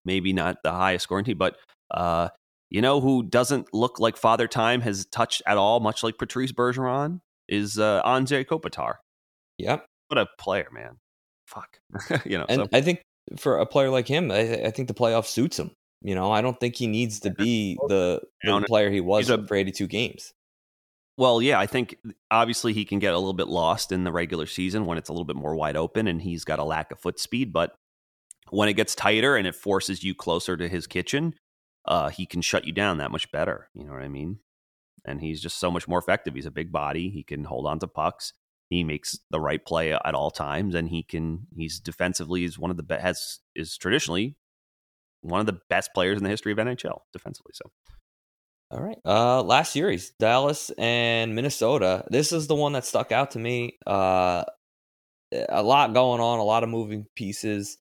Maybe 0.03 0.33
not 0.33 0.57
the 0.63 0.71
highest 0.71 1.03
scoring 1.03 1.25
team, 1.25 1.37
but 1.37 1.57
uh, 1.91 2.29
you 2.69 2.81
know 2.81 3.01
who 3.01 3.23
doesn't 3.23 3.73
look 3.73 3.99
like 3.99 4.17
Father 4.17 4.47
Time 4.47 4.81
has 4.81 5.05
touched 5.05 5.41
at 5.45 5.57
all, 5.57 5.79
much 5.79 6.03
like 6.03 6.17
Patrice 6.17 6.51
Bergeron, 6.51 7.19
is 7.47 7.77
uh, 7.77 8.01
Anze 8.03 8.45
Kopitar. 8.45 8.95
Yep. 9.57 9.85
What 10.07 10.17
a 10.17 10.27
player, 10.39 10.67
man. 10.71 10.97
Fuck. 11.45 11.79
you 12.25 12.37
know, 12.37 12.45
and 12.49 12.61
so. 12.61 12.67
I 12.73 12.81
think 12.81 13.01
for 13.37 13.57
a 13.57 13.65
player 13.65 13.89
like 13.89 14.07
him, 14.07 14.31
I, 14.31 14.65
I, 14.65 14.71
think 14.71 14.87
the 14.87 14.93
playoff 14.93 15.25
suits 15.25 15.59
him. 15.59 15.71
You 16.01 16.15
know, 16.15 16.31
I 16.31 16.41
don't 16.41 16.59
think 16.59 16.75
he 16.75 16.87
needs 16.87 17.19
to 17.21 17.29
be 17.37 17.77
the, 17.87 18.21
the 18.43 18.63
player 18.67 18.89
he 18.89 19.01
was 19.01 19.29
a, 19.29 19.45
for 19.45 19.55
82 19.55 19.87
games. 19.87 20.33
Well, 21.21 21.39
yeah, 21.39 21.59
I 21.59 21.67
think 21.67 21.97
obviously 22.31 22.73
he 22.73 22.83
can 22.83 22.97
get 22.97 23.13
a 23.13 23.17
little 23.19 23.35
bit 23.35 23.47
lost 23.47 23.91
in 23.91 24.05
the 24.05 24.11
regular 24.11 24.47
season 24.47 24.87
when 24.87 24.97
it's 24.97 25.07
a 25.07 25.13
little 25.13 25.23
bit 25.23 25.35
more 25.35 25.53
wide 25.53 25.75
open 25.75 26.07
and 26.07 26.19
he's 26.19 26.43
got 26.43 26.57
a 26.57 26.63
lack 26.63 26.91
of 26.91 26.99
foot 26.99 27.19
speed. 27.19 27.53
But 27.53 27.75
when 28.49 28.69
it 28.69 28.73
gets 28.73 28.95
tighter 28.95 29.35
and 29.35 29.45
it 29.45 29.53
forces 29.53 30.03
you 30.03 30.15
closer 30.15 30.57
to 30.57 30.67
his 30.67 30.87
kitchen, 30.87 31.35
uh, 31.85 32.09
he 32.09 32.25
can 32.25 32.41
shut 32.41 32.65
you 32.65 32.73
down 32.73 32.97
that 32.97 33.11
much 33.11 33.31
better. 33.31 33.69
You 33.75 33.83
know 33.83 33.91
what 33.91 34.01
I 34.01 34.07
mean? 34.07 34.39
And 35.05 35.21
he's 35.21 35.39
just 35.39 35.59
so 35.59 35.69
much 35.69 35.87
more 35.87 35.99
effective. 35.99 36.33
He's 36.33 36.47
a 36.47 36.49
big 36.49 36.71
body. 36.71 37.11
He 37.11 37.21
can 37.21 37.43
hold 37.43 37.67
on 37.67 37.77
to 37.81 37.87
pucks. 37.87 38.33
He 38.71 38.83
makes 38.83 39.19
the 39.29 39.39
right 39.39 39.63
play 39.63 39.93
at 39.93 40.15
all 40.15 40.31
times, 40.31 40.73
and 40.73 40.89
he 40.89 41.03
can. 41.03 41.45
He's 41.55 41.79
defensively 41.79 42.45
is 42.45 42.57
one 42.57 42.71
of 42.71 42.77
the 42.77 42.83
best. 42.83 43.41
Is 43.53 43.77
traditionally 43.77 44.37
one 45.21 45.39
of 45.39 45.45
the 45.45 45.59
best 45.69 45.93
players 45.93 46.17
in 46.17 46.23
the 46.23 46.31
history 46.31 46.51
of 46.51 46.57
NHL 46.57 47.01
defensively. 47.13 47.51
So, 47.53 47.69
all 48.71 48.81
right. 48.81 48.97
Uh, 49.05 49.43
last 49.43 49.73
series, 49.73 50.11
Dallas 50.19 50.71
and 50.77 51.35
Minnesota. 51.35 52.05
This 52.09 52.31
is 52.31 52.47
the 52.47 52.55
one 52.55 52.73
that 52.73 52.85
stuck 52.85 53.11
out 53.11 53.31
to 53.31 53.39
me. 53.39 53.77
Uh, 53.85 54.43
a 55.49 55.63
lot 55.63 55.93
going 55.93 56.21
on, 56.21 56.39
a 56.39 56.43
lot 56.43 56.63
of 56.63 56.69
moving 56.69 57.05
pieces 57.15 57.77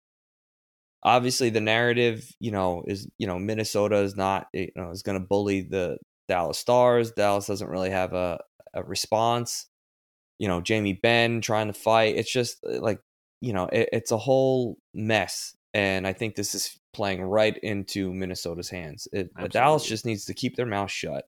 obviously 1.02 1.50
the 1.50 1.60
narrative, 1.60 2.30
you 2.40 2.50
know, 2.50 2.84
is 2.86 3.08
you 3.18 3.26
know 3.26 3.38
Minnesota 3.38 3.96
is 3.98 4.16
not 4.16 4.46
you 4.52 4.70
know 4.76 4.90
is 4.90 5.02
going 5.02 5.20
to 5.20 5.26
bully 5.26 5.62
the 5.62 5.98
Dallas 6.28 6.58
Stars. 6.58 7.12
Dallas 7.12 7.46
doesn't 7.46 7.68
really 7.68 7.90
have 7.90 8.12
a, 8.12 8.38
a 8.74 8.82
response. 8.82 9.66
You 10.38 10.48
know, 10.48 10.60
Jamie 10.60 10.98
Benn 11.02 11.40
trying 11.40 11.68
to 11.68 11.72
fight. 11.74 12.16
It's 12.16 12.32
just 12.32 12.58
uh, 12.64 12.80
like 12.80 13.00
you 13.40 13.52
know, 13.52 13.66
it, 13.66 13.88
it's 13.92 14.12
a 14.12 14.18
whole 14.18 14.78
mess, 14.94 15.54
and 15.74 16.06
I 16.06 16.12
think 16.12 16.34
this 16.34 16.54
is 16.54 16.78
playing 16.92 17.22
right 17.22 17.56
into 17.58 18.12
Minnesota's 18.12 18.70
hands. 18.70 19.08
It, 19.12 19.30
Dallas 19.50 19.86
just 19.86 20.06
needs 20.06 20.24
to 20.26 20.34
keep 20.34 20.56
their 20.56 20.66
mouth 20.66 20.90
shut. 20.90 21.24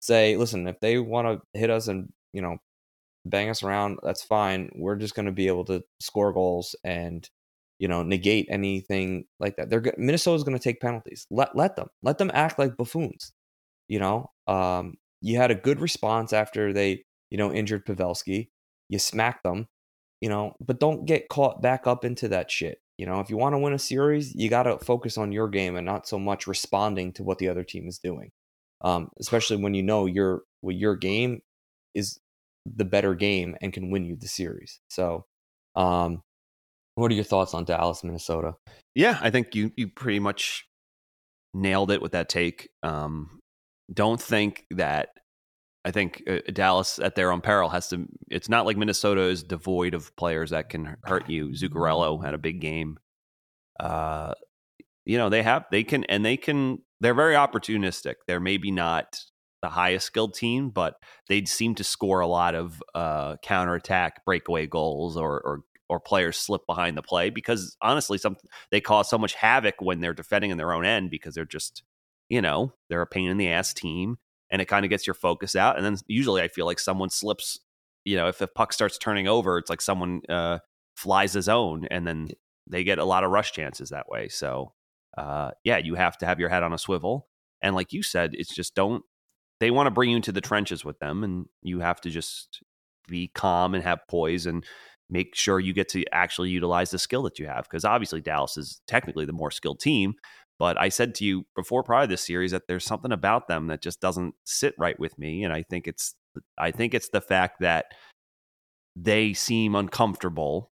Say, 0.00 0.36
listen, 0.36 0.66
if 0.66 0.80
they 0.80 0.98
want 0.98 1.26
to 1.26 1.58
hit 1.58 1.70
us 1.70 1.88
and 1.88 2.12
you 2.32 2.42
know 2.42 2.58
bang 3.24 3.48
us 3.48 3.62
around, 3.62 3.98
that's 4.02 4.22
fine. 4.22 4.70
We're 4.74 4.96
just 4.96 5.14
going 5.14 5.26
to 5.26 5.32
be 5.32 5.46
able 5.46 5.64
to 5.66 5.82
score 6.00 6.32
goals 6.32 6.76
and 6.84 7.28
you 7.78 7.88
know, 7.88 8.02
negate 8.02 8.46
anything 8.50 9.24
like 9.40 9.56
that. 9.56 9.68
They're 9.68 9.82
Minnesota's 9.96 10.44
going 10.44 10.56
to 10.56 10.62
take 10.62 10.80
penalties. 10.80 11.26
Let 11.30 11.56
let 11.56 11.76
them. 11.76 11.88
Let 12.02 12.18
them 12.18 12.30
act 12.32 12.58
like 12.58 12.76
buffoons. 12.76 13.32
You 13.88 13.98
know, 13.98 14.30
um, 14.46 14.94
you 15.20 15.36
had 15.36 15.50
a 15.50 15.56
good 15.56 15.80
response 15.80 16.32
after 16.32 16.72
they, 16.72 17.04
you 17.30 17.38
know, 17.38 17.52
injured 17.52 17.84
Pavelski. 17.84 18.48
You 18.88 18.98
smacked 18.98 19.42
them, 19.42 19.66
you 20.20 20.28
know, 20.28 20.54
but 20.60 20.80
don't 20.80 21.04
get 21.04 21.28
caught 21.28 21.60
back 21.60 21.86
up 21.86 22.04
into 22.04 22.28
that 22.28 22.50
shit. 22.50 22.78
You 22.98 23.06
know, 23.06 23.20
if 23.20 23.28
you 23.28 23.36
want 23.36 23.54
to 23.54 23.58
win 23.58 23.72
a 23.72 23.78
series, 23.78 24.34
you 24.34 24.48
got 24.48 24.64
to 24.64 24.78
focus 24.78 25.18
on 25.18 25.32
your 25.32 25.48
game 25.48 25.76
and 25.76 25.84
not 25.84 26.06
so 26.06 26.18
much 26.18 26.46
responding 26.46 27.12
to 27.14 27.24
what 27.24 27.38
the 27.38 27.48
other 27.48 27.64
team 27.64 27.88
is 27.88 27.98
doing. 27.98 28.30
Um, 28.82 29.08
especially 29.18 29.56
when 29.56 29.74
you 29.74 29.82
know 29.82 30.06
your 30.06 30.42
well, 30.62 30.76
your 30.76 30.94
game 30.94 31.40
is 31.94 32.18
the 32.66 32.84
better 32.84 33.14
game 33.14 33.56
and 33.60 33.72
can 33.72 33.90
win 33.90 34.04
you 34.04 34.16
the 34.16 34.28
series. 34.28 34.80
So, 34.88 35.24
um, 35.74 36.22
what 36.94 37.10
are 37.10 37.14
your 37.14 37.24
thoughts 37.24 37.54
on 37.54 37.64
Dallas, 37.64 38.04
Minnesota? 38.04 38.54
Yeah, 38.94 39.18
I 39.20 39.30
think 39.30 39.54
you 39.54 39.72
you 39.76 39.88
pretty 39.88 40.20
much 40.20 40.66
nailed 41.52 41.90
it 41.90 42.02
with 42.02 42.12
that 42.12 42.28
take. 42.28 42.68
Um, 42.82 43.40
don't 43.92 44.20
think 44.20 44.66
that 44.70 45.08
I 45.84 45.90
think 45.90 46.22
uh, 46.28 46.38
Dallas 46.52 46.98
at 46.98 47.14
their 47.14 47.30
own 47.30 47.40
peril 47.40 47.68
has 47.68 47.88
to. 47.88 48.06
It's 48.30 48.48
not 48.48 48.64
like 48.64 48.76
Minnesota 48.76 49.22
is 49.22 49.42
devoid 49.42 49.94
of 49.94 50.14
players 50.16 50.50
that 50.50 50.70
can 50.70 50.96
hurt 51.04 51.28
you. 51.28 51.48
Zuccarello 51.48 52.24
had 52.24 52.34
a 52.34 52.38
big 52.38 52.60
game. 52.60 52.98
Uh, 53.78 54.32
you 55.04 55.18
know 55.18 55.28
they 55.28 55.42
have 55.42 55.66
they 55.70 55.84
can 55.84 56.04
and 56.04 56.24
they 56.24 56.36
can. 56.36 56.78
They're 57.00 57.14
very 57.14 57.34
opportunistic. 57.34 58.14
They're 58.26 58.40
maybe 58.40 58.70
not 58.70 59.18
the 59.60 59.68
highest 59.68 60.06
skilled 60.06 60.34
team, 60.34 60.70
but 60.70 60.96
they 61.28 61.44
seem 61.44 61.74
to 61.74 61.84
score 61.84 62.20
a 62.20 62.26
lot 62.26 62.54
of 62.54 62.82
uh, 62.94 63.36
counterattack 63.42 64.24
breakaway 64.24 64.66
goals 64.66 65.16
or, 65.16 65.40
or 65.40 65.60
or 65.88 66.00
players 66.00 66.38
slip 66.38 66.62
behind 66.66 66.96
the 66.96 67.02
play 67.02 67.28
because 67.28 67.76
honestly, 67.82 68.16
some 68.16 68.36
they 68.70 68.80
cause 68.80 69.08
so 69.08 69.18
much 69.18 69.34
havoc 69.34 69.74
when 69.80 70.00
they're 70.00 70.14
defending 70.14 70.50
in 70.50 70.56
their 70.56 70.72
own 70.72 70.84
end 70.84 71.10
because 71.10 71.34
they're 71.34 71.44
just, 71.44 71.82
you 72.30 72.40
know, 72.40 72.72
they're 72.88 73.02
a 73.02 73.06
pain 73.06 73.28
in 73.28 73.36
the 73.36 73.48
ass 73.48 73.74
team 73.74 74.16
and 74.50 74.60
it 74.60 74.66
kind 74.66 74.84
of 74.84 74.90
gets 74.90 75.06
your 75.06 75.14
focus 75.14 75.56
out. 75.56 75.76
And 75.76 75.84
then 75.84 75.96
usually 76.06 76.42
I 76.42 76.48
feel 76.48 76.66
like 76.66 76.78
someone 76.78 77.10
slips, 77.10 77.58
you 78.04 78.16
know, 78.16 78.28
if 78.28 78.38
the 78.38 78.46
puck 78.46 78.72
starts 78.72 78.98
turning 78.98 79.26
over, 79.26 79.58
it's 79.58 79.70
like 79.70 79.80
someone 79.80 80.22
uh, 80.28 80.58
flies 80.96 81.32
his 81.32 81.48
own 81.48 81.86
and 81.90 82.06
then 82.06 82.28
they 82.68 82.84
get 82.84 82.98
a 82.98 83.04
lot 83.04 83.24
of 83.24 83.30
rush 83.30 83.52
chances 83.52 83.90
that 83.90 84.08
way. 84.08 84.28
So, 84.28 84.72
uh, 85.18 85.52
yeah, 85.64 85.78
you 85.78 85.94
have 85.94 86.16
to 86.18 86.26
have 86.26 86.40
your 86.40 86.48
head 86.48 86.62
on 86.62 86.72
a 86.72 86.78
swivel. 86.78 87.28
And 87.62 87.74
like 87.74 87.92
you 87.92 88.02
said, 88.02 88.30
it's 88.34 88.54
just 88.54 88.74
don't, 88.74 89.02
they 89.60 89.70
want 89.70 89.86
to 89.86 89.90
bring 89.90 90.10
you 90.10 90.16
into 90.16 90.32
the 90.32 90.40
trenches 90.40 90.84
with 90.84 90.98
them 90.98 91.24
and 91.24 91.46
you 91.62 91.80
have 91.80 92.00
to 92.02 92.10
just 92.10 92.62
be 93.08 93.28
calm 93.28 93.74
and 93.74 93.84
have 93.84 94.00
poise 94.08 94.46
and 94.46 94.64
make 95.10 95.34
sure 95.34 95.60
you 95.60 95.72
get 95.72 95.88
to 95.90 96.04
actually 96.12 96.50
utilize 96.50 96.90
the 96.90 96.98
skill 96.98 97.22
that 97.22 97.38
you 97.38 97.46
have 97.46 97.64
because 97.64 97.84
obviously 97.84 98.20
Dallas 98.20 98.56
is 98.56 98.80
technically 98.86 99.24
the 99.24 99.32
more 99.32 99.50
skilled 99.50 99.80
team, 99.80 100.14
But 100.58 100.80
I 100.80 100.88
said 100.88 101.14
to 101.16 101.24
you 101.24 101.46
before 101.56 101.82
prior 101.82 102.04
to 102.04 102.06
this 102.06 102.24
series 102.24 102.52
that 102.52 102.68
there's 102.68 102.84
something 102.84 103.12
about 103.12 103.48
them 103.48 103.66
that 103.68 103.82
just 103.82 104.00
doesn't 104.00 104.34
sit 104.44 104.74
right 104.78 104.98
with 104.98 105.18
me, 105.18 105.42
and 105.44 105.52
I 105.52 105.62
think 105.62 105.86
it's 105.86 106.14
I 106.58 106.70
think 106.70 106.94
it's 106.94 107.08
the 107.08 107.20
fact 107.20 107.60
that 107.60 107.86
they 108.96 109.32
seem 109.32 109.74
uncomfortable 109.74 110.70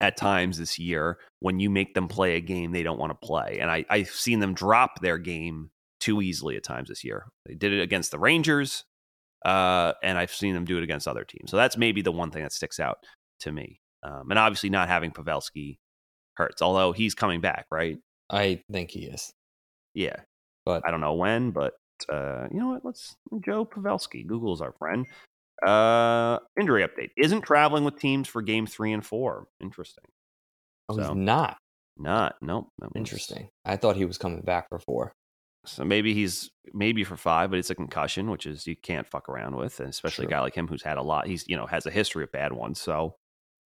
at 0.00 0.16
times 0.16 0.58
this 0.58 0.78
year 0.78 1.18
when 1.40 1.60
you 1.60 1.68
make 1.68 1.94
them 1.94 2.08
play 2.08 2.36
a 2.36 2.40
game 2.40 2.72
they 2.72 2.82
don't 2.82 2.98
want 2.98 3.10
to 3.10 3.26
play. 3.26 3.58
And 3.60 3.70
I, 3.70 3.84
I've 3.90 4.10
seen 4.10 4.40
them 4.40 4.54
drop 4.54 5.00
their 5.00 5.18
game 5.18 5.70
too 6.00 6.22
easily 6.22 6.56
at 6.56 6.64
times 6.64 6.88
this 6.88 7.04
year. 7.04 7.26
They 7.46 7.54
did 7.54 7.72
it 7.72 7.82
against 7.82 8.10
the 8.10 8.18
Rangers, 8.18 8.84
uh, 9.44 9.92
and 10.02 10.16
I've 10.16 10.32
seen 10.32 10.54
them 10.54 10.64
do 10.64 10.78
it 10.78 10.84
against 10.84 11.06
other 11.06 11.24
teams. 11.24 11.50
So 11.50 11.56
that's 11.56 11.76
maybe 11.76 12.00
the 12.02 12.12
one 12.12 12.30
thing 12.30 12.42
that 12.42 12.52
sticks 12.52 12.80
out 12.80 12.98
to 13.40 13.52
me. 13.52 13.80
Um, 14.02 14.30
and 14.30 14.38
obviously, 14.38 14.70
not 14.70 14.88
having 14.88 15.10
Pavelski 15.10 15.78
hurts, 16.34 16.62
although 16.62 16.92
he's 16.92 17.14
coming 17.14 17.42
back, 17.42 17.66
right? 17.70 17.98
I 18.30 18.62
think 18.70 18.90
he 18.90 19.04
is. 19.06 19.32
Yeah, 19.94 20.16
But 20.64 20.82
I 20.86 20.90
don't 20.90 21.00
know 21.00 21.14
when, 21.14 21.50
but 21.50 21.74
uh, 22.08 22.46
you 22.52 22.60
know 22.60 22.68
what? 22.68 22.84
Let's 22.84 23.16
Joe 23.44 23.64
Pavelski. 23.66 24.26
Google's 24.26 24.60
our 24.60 24.72
friend. 24.72 25.04
Uh, 25.66 26.38
injury 26.58 26.82
update: 26.86 27.10
isn't 27.16 27.42
traveling 27.42 27.84
with 27.84 27.98
teams 27.98 28.28
for 28.28 28.40
game 28.40 28.66
three 28.66 28.92
and 28.92 29.04
four. 29.04 29.46
Interesting. 29.60 30.04
oh, 30.88 30.96
So, 30.96 31.02
he's 31.02 31.14
not. 31.16 31.56
Not 31.98 32.36
nope. 32.40 32.68
was- 32.80 32.90
Interesting. 32.94 33.48
I 33.64 33.76
thought 33.76 33.96
he 33.96 34.04
was 34.06 34.16
coming 34.16 34.40
back 34.42 34.68
for 34.70 34.78
four. 34.78 35.12
So 35.66 35.84
maybe 35.84 36.14
he's 36.14 36.50
maybe 36.72 37.04
for 37.04 37.18
five, 37.18 37.50
but 37.50 37.58
it's 37.58 37.68
a 37.68 37.74
concussion, 37.74 38.30
which 38.30 38.46
is 38.46 38.66
you 38.66 38.74
can't 38.76 39.06
fuck 39.06 39.28
around 39.28 39.56
with, 39.56 39.78
and 39.80 39.90
especially 39.90 40.24
True. 40.24 40.30
a 40.30 40.36
guy 40.38 40.40
like 40.40 40.54
him 40.54 40.66
who's 40.68 40.82
had 40.82 40.96
a 40.96 41.02
lot. 41.02 41.26
He's 41.26 41.44
you 41.48 41.56
know 41.56 41.66
has 41.66 41.84
a 41.84 41.90
history 41.90 42.24
of 42.24 42.32
bad 42.32 42.54
ones. 42.54 42.80
So, 42.80 43.16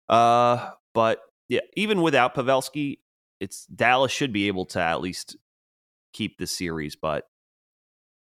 uh, 0.09 0.71
but 0.95 1.21
yeah, 1.51 1.61
even 1.77 2.01
without 2.01 2.35
Pavelski, 2.35 3.01
it's 3.43 3.67
Dallas 3.67 4.13
should 4.13 4.33
be 4.33 4.47
able 4.47 4.67
to 4.67 4.81
at 4.81 5.01
least 5.01 5.37
keep 6.13 6.39
the 6.39 6.47
series. 6.47 6.95
But 6.95 7.25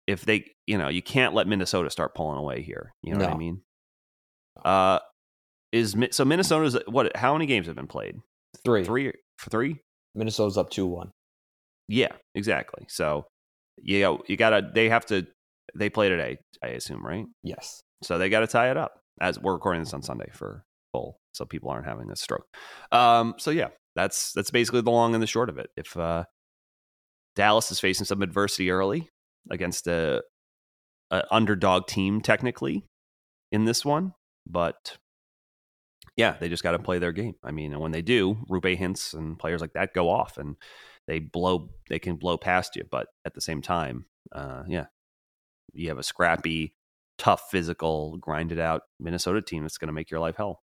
if 0.08 0.24
they, 0.24 0.46
you 0.66 0.78
know, 0.78 0.88
you 0.88 1.02
can't 1.02 1.34
let 1.34 1.46
Minnesota 1.46 1.90
start 1.90 2.16
pulling 2.16 2.38
away 2.38 2.62
here. 2.62 2.94
You 3.04 3.14
know 3.14 3.26
what 3.26 3.34
I 3.34 3.38
mean? 3.38 3.62
Uh, 4.64 5.00
is 5.72 5.96
so 6.12 6.26
Minnesota's 6.26 6.78
what? 6.88 7.16
How 7.16 7.34
many 7.34 7.46
games 7.46 7.68
have 7.68 7.76
been 7.76 7.88
played? 7.88 8.16
Three. 8.64 8.86
Three 8.86 9.12
for 9.38 9.50
three. 9.50 9.82
Minnesota's 10.16 10.58
up 10.58 10.70
two 10.70 10.88
one. 10.88 11.12
Yeah, 11.88 12.14
exactly. 12.34 12.86
So, 12.88 13.26
yeah, 13.78 14.16
you 14.28 14.38
gotta. 14.38 14.72
They 14.74 14.90
have 14.90 15.06
to. 15.08 15.28
They 15.76 15.90
play 15.90 16.10
today, 16.10 16.40
I 16.64 16.70
assume, 16.70 17.06
right? 17.06 17.26
Yes. 17.44 17.84
So 18.02 18.18
they 18.18 18.30
got 18.30 18.40
to 18.40 18.48
tie 18.48 18.72
it 18.72 18.78
up. 18.78 19.00
As 19.22 19.38
we're 19.38 19.54
recording 19.54 19.84
this 19.84 19.94
on 19.94 20.02
Sunday 20.02 20.30
for 20.32 20.64
full, 20.94 21.19
so 21.34 21.46
people 21.46 21.70
aren't 21.70 21.88
having 21.88 22.12
a 22.12 22.16
stroke. 22.16 22.48
Um. 22.92 23.36
So 23.38 23.52
yeah, 23.52 23.70
that's 23.96 24.34
that's 24.34 24.52
basically 24.52 24.82
the 24.82 24.92
long 24.92 25.14
and 25.14 25.24
the 25.24 25.28
short 25.28 25.50
of 25.50 25.58
it. 25.58 25.70
If 25.78 25.96
uh, 25.98 26.26
Dallas 27.36 27.72
is 27.72 27.80
facing 27.80 28.06
some 28.06 28.22
adversity 28.22 28.72
early 28.72 29.10
against 29.50 29.88
a, 29.88 30.24
a 31.12 31.24
underdog 31.32 31.88
team, 31.88 32.22
technically 32.22 32.86
in 33.52 33.66
this 33.66 33.84
one, 33.86 34.14
but 34.48 34.98
yeah, 36.16 36.36
they 36.40 36.50
just 36.50 36.64
got 36.64 36.72
to 36.72 36.80
play 36.80 37.00
their 37.00 37.14
game. 37.14 37.36
I 37.44 37.52
mean, 37.52 37.72
and 37.72 37.82
when 37.82 37.92
they 37.92 38.02
do, 38.02 38.38
Roope 38.50 38.78
Hintz 38.78 39.14
and 39.14 39.40
players 39.40 39.62
like 39.62 39.74
that 39.74 39.94
go 39.94 40.10
off 40.10 40.38
and 40.38 40.58
they 41.08 41.20
blow, 41.20 41.70
they 41.90 41.98
can 41.98 42.18
blow 42.18 42.38
past 42.38 42.76
you. 42.76 42.84
But 42.90 43.08
at 43.24 43.34
the 43.34 43.42
same 43.42 43.62
time, 43.62 44.06
uh, 44.34 44.64
yeah, 44.68 44.88
you 45.74 45.88
have 45.88 45.98
a 45.98 46.04
scrappy, 46.04 46.74
tough, 47.18 47.50
physical, 47.50 48.18
grinded 48.18 48.60
out 48.60 48.82
Minnesota 49.00 49.42
team 49.42 49.64
that's 49.64 49.78
going 49.78 49.88
to 49.88 49.94
make 49.94 50.12
your 50.12 50.20
life 50.20 50.36
hell. 50.36 50.62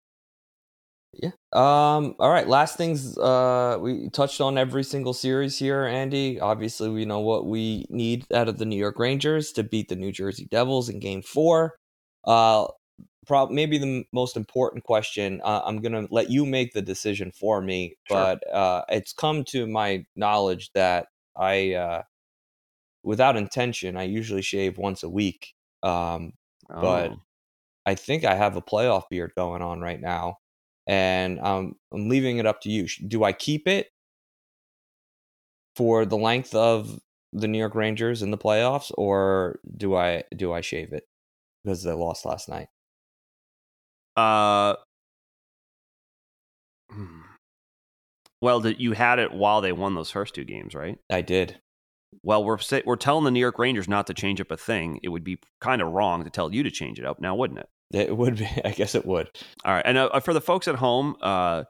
Yeah. 1.22 1.30
Um. 1.52 2.14
All 2.18 2.30
right. 2.30 2.48
Last 2.48 2.76
things. 2.76 3.16
Uh, 3.18 3.78
we 3.80 4.08
touched 4.10 4.40
on 4.40 4.58
every 4.58 4.82
single 4.84 5.12
series 5.14 5.58
here, 5.58 5.84
Andy. 5.84 6.40
Obviously, 6.40 6.88
we 6.88 7.04
know 7.04 7.20
what 7.20 7.46
we 7.46 7.86
need 7.90 8.26
out 8.32 8.48
of 8.48 8.58
the 8.58 8.64
New 8.64 8.76
York 8.76 8.98
Rangers 8.98 9.52
to 9.52 9.62
beat 9.62 9.88
the 9.88 9.96
New 9.96 10.12
Jersey 10.12 10.46
Devils 10.50 10.88
in 10.88 10.98
Game 11.00 11.22
Four. 11.22 11.76
Uh, 12.24 12.66
prob- 13.26 13.50
maybe 13.50 13.78
the 13.78 13.86
m- 13.98 14.04
most 14.12 14.36
important 14.36 14.84
question. 14.84 15.40
Uh, 15.44 15.62
I'm 15.64 15.80
gonna 15.80 16.06
let 16.10 16.30
you 16.30 16.44
make 16.46 16.72
the 16.72 16.82
decision 16.82 17.30
for 17.32 17.60
me, 17.60 17.96
Sure. 18.08 18.16
but 18.40 18.52
uh, 18.54 18.84
it's 18.88 19.12
come 19.12 19.44
to 19.44 19.66
my 19.66 20.04
knowledge 20.16 20.70
that 20.74 21.06
I, 21.36 21.74
uh, 21.74 22.02
without 23.02 23.36
intention, 23.36 23.96
I 23.96 24.04
usually 24.04 24.42
shave 24.42 24.78
once 24.78 25.02
a 25.02 25.08
week. 25.08 25.54
Um, 25.82 26.32
But- 26.68 27.10
Oh. 27.12 27.16
I 27.86 27.94
think 27.94 28.24
I 28.24 28.34
have 28.34 28.56
a 28.56 28.62
playoff 28.62 29.02
beard 29.10 29.32
going 29.36 29.60
on 29.60 29.80
right 29.82 30.00
now, 30.00 30.38
and 30.86 31.40
um, 31.40 31.76
I'm 31.92 32.08
leaving 32.08 32.38
it 32.38 32.46
up 32.46 32.60
to 32.62 32.70
you. 32.70 32.86
Do 33.06 33.24
I 33.24 33.32
keep 33.32 33.66
it 33.66 33.88
for 35.76 36.04
the 36.04 36.16
length 36.16 36.54
of 36.54 37.00
the 37.32 37.48
New 37.48 37.58
York 37.58 37.74
Rangers 37.74 38.22
in 38.22 38.30
the 38.30 38.38
playoffs, 38.38 38.92
or 38.96 39.60
do 39.76 39.96
I 39.96 40.24
do 40.36 40.52
I 40.52 40.60
shave 40.60 40.92
it 40.92 41.04
because 41.62 41.82
they 41.82 41.92
lost 41.92 42.24
last 42.24 42.48
night? 42.48 42.68
Uh, 44.16 44.76
hmm. 46.90 47.20
well, 48.40 48.60
that 48.60 48.80
you 48.80 48.92
had 48.92 49.18
it 49.18 49.32
while 49.32 49.60
they 49.60 49.72
won 49.72 49.94
those 49.94 50.10
first 50.12 50.34
two 50.34 50.44
games, 50.44 50.74
right? 50.74 50.98
I 51.10 51.20
did. 51.20 51.60
Well, 52.22 52.44
we're 52.44 52.58
we're 52.86 52.96
telling 52.96 53.24
the 53.24 53.30
New 53.32 53.40
York 53.40 53.58
Rangers 53.58 53.88
not 53.88 54.06
to 54.06 54.14
change 54.14 54.40
up 54.40 54.52
a 54.52 54.56
thing. 54.56 55.00
It 55.02 55.08
would 55.08 55.24
be 55.24 55.38
kind 55.60 55.82
of 55.82 55.92
wrong 55.92 56.22
to 56.24 56.30
tell 56.30 56.54
you 56.54 56.62
to 56.62 56.70
change 56.70 56.98
it 57.00 57.04
up 57.06 57.20
now, 57.20 57.34
wouldn't 57.34 57.60
it? 57.60 57.68
It 57.92 58.16
would 58.16 58.38
be. 58.38 58.48
I 58.64 58.70
guess 58.70 58.94
it 58.94 59.06
would. 59.06 59.30
All 59.64 59.72
right, 59.72 59.84
and 59.84 59.98
uh, 59.98 60.20
for 60.20 60.34
the 60.34 60.40
folks 60.40 60.68
at 60.68 60.76
home, 60.76 61.16
uh, 61.20 61.64